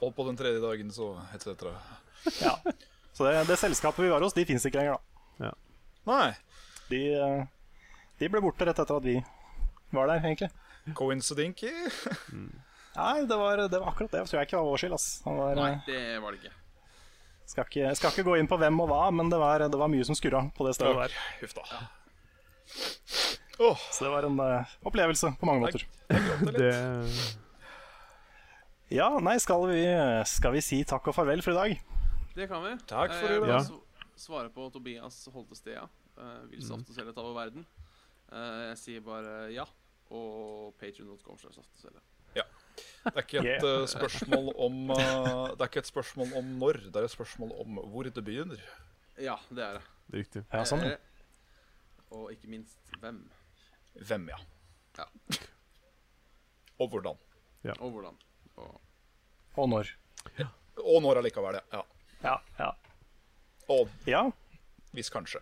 [0.00, 1.66] Og på den tredje dagen, så etc.
[2.40, 2.54] Ja.
[3.12, 5.00] Så det, det selskapet vi var hos, de fins ikke lenger,
[5.40, 5.50] da.
[6.06, 6.30] Nei.
[6.90, 7.44] De, eh,
[8.20, 9.18] de ble borte rett etter at vi
[9.94, 10.50] var der, egentlig.
[10.94, 11.72] Coincidinky.
[12.94, 14.20] Nei, det var, det var akkurat det.
[14.22, 14.98] Jeg tror jeg ikke var vår skyld.
[15.26, 16.52] var, Nei, eh, det var det ikke.
[17.50, 19.90] skal, ikke, skal ikke gå inn på hvem og hva, men det var, det var
[19.90, 21.16] mye som skurra på det stedet der.
[21.40, 21.64] Huff da.
[23.62, 23.78] Oh.
[23.90, 25.84] Så det var en uh, opplevelse på mange måter.
[26.54, 26.70] Det
[28.94, 29.82] Ja, nei, skal vi,
[30.28, 31.76] skal vi si takk og farvel for i dag?
[32.34, 32.74] Det kan vi.
[32.90, 33.82] Takk for Eh, Jeg vil sv-
[34.26, 35.86] svare på Tobias Holtestia.
[36.14, 37.66] Uh, vil saft og selge ta over verden.
[38.30, 39.66] Uh, jeg sier bare ja.
[40.14, 41.18] Og og
[41.80, 42.02] selge.
[43.04, 43.64] Det er ikke et Yeah.
[43.82, 47.52] eh, spørsmål om eh, Det er ikke et spørsmål om når, det er et spørsmål
[47.60, 48.60] om hvor det begynner.
[49.20, 49.82] Ja, det er det.
[50.08, 50.44] det er riktig.
[50.52, 50.84] Ja, sånn.
[50.88, 50.96] Eh,
[52.14, 53.20] og ikke minst hvem.
[54.00, 54.38] Hvem, ja.
[54.98, 55.06] Ja.
[56.80, 57.18] Og hvordan.
[57.64, 57.74] Ja.
[57.80, 58.16] Og hvordan.
[58.56, 58.80] Og
[59.56, 59.90] Og når.
[60.82, 61.82] Og når allikevel, ja.
[62.24, 62.70] Ja, ja.
[63.70, 64.24] Og ja.
[64.92, 65.38] hvis kanskje.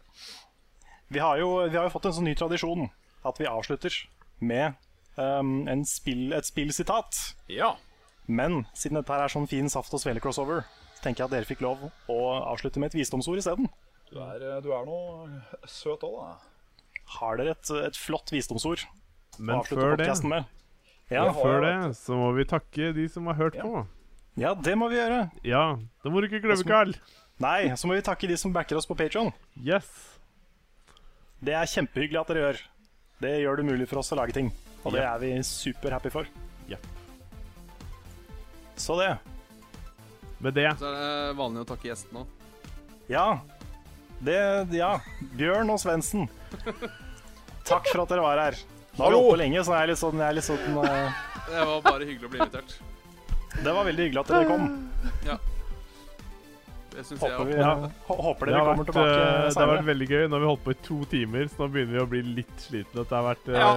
[1.08, 2.90] Vi har, jo, vi har jo fått en sånn ny tradisjon
[3.24, 3.96] at vi avslutter
[4.40, 4.74] med
[5.16, 7.18] um, en spill, et spillsitat.
[7.52, 7.74] Ja.
[8.28, 10.64] Men siden dette her er sånn fin saft og svele-crossover,
[11.02, 12.18] tenker jeg at dere fikk lov å
[12.52, 13.68] avslutte med et visdomsord isteden.
[14.12, 16.36] Du er, eh, du er noe søt òg, da.
[17.18, 20.44] Har dere et, et flott visdomsord å avslutte podkasten podcasten med?
[21.10, 21.24] Ja.
[21.26, 23.62] Men før det så må vi takke de som har hørt Ja.
[23.66, 23.86] på.
[24.40, 25.30] ja, det må vi gjøre.
[25.44, 26.94] Ja, det må du ikke glemme, Carl.
[27.42, 29.32] Nei, så må vi takke de som backer oss på Patron.
[29.58, 29.88] Yes.
[31.42, 32.60] Det er kjempehyggelig at dere gjør.
[33.20, 34.52] Det gjør det mulig for oss å lage ting.
[34.84, 35.14] Og det Ja.
[35.14, 36.26] er vi superhappy for.
[36.68, 36.76] Ja.
[38.76, 39.18] Så det.
[40.42, 42.26] Med det så er det vanlig å takke gjestene òg.
[43.08, 43.40] Ja.
[44.22, 44.98] Det Ja.
[45.38, 46.28] Bjørn og Svendsen.
[47.64, 48.56] Takk for at dere var her.
[48.98, 50.76] Nå har vi holdt på lenge, så jeg er litt sånn, jeg er litt sånn
[50.76, 51.12] uh...
[51.48, 52.74] Det var bare hyggelig å bli invitert.
[53.62, 54.90] Det var veldig hyggelig at dere kom.
[55.26, 55.36] Ja.
[56.92, 57.90] Håper, vi, jeg Ja.
[58.08, 59.48] håper dere har, kommer vært, tilbake senere.
[59.48, 60.22] det har vært veldig gøy.
[60.28, 62.58] Nå har vi holdt på i to timer, så nå begynner vi å bli litt
[62.60, 63.04] slitne.
[63.08, 63.70] Det har vært eh, Ja.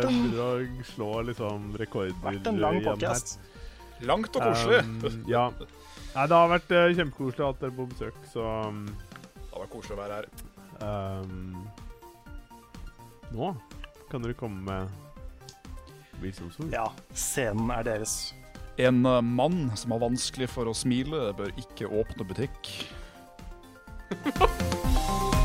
[0.44, 2.14] å slå liksom rekorder.
[2.26, 3.40] Vært en lang igjen podcast.
[4.02, 4.82] Langt og koselig.
[4.84, 5.46] Um, ja.
[6.16, 9.68] Nei, det har vært uh, kjempekoselig å ha dere på besøk, så um, Det var
[9.72, 10.28] koselig å være her.
[10.84, 11.68] um,
[13.36, 13.54] Nå
[14.12, 16.72] kan dere komme med visdomsord.
[16.72, 18.34] Ja, scenen er deres.
[18.78, 22.70] En eh, mann som har vanskelig for å smile, bør ikke åpne butikk.
[24.10, 25.45] フフフ。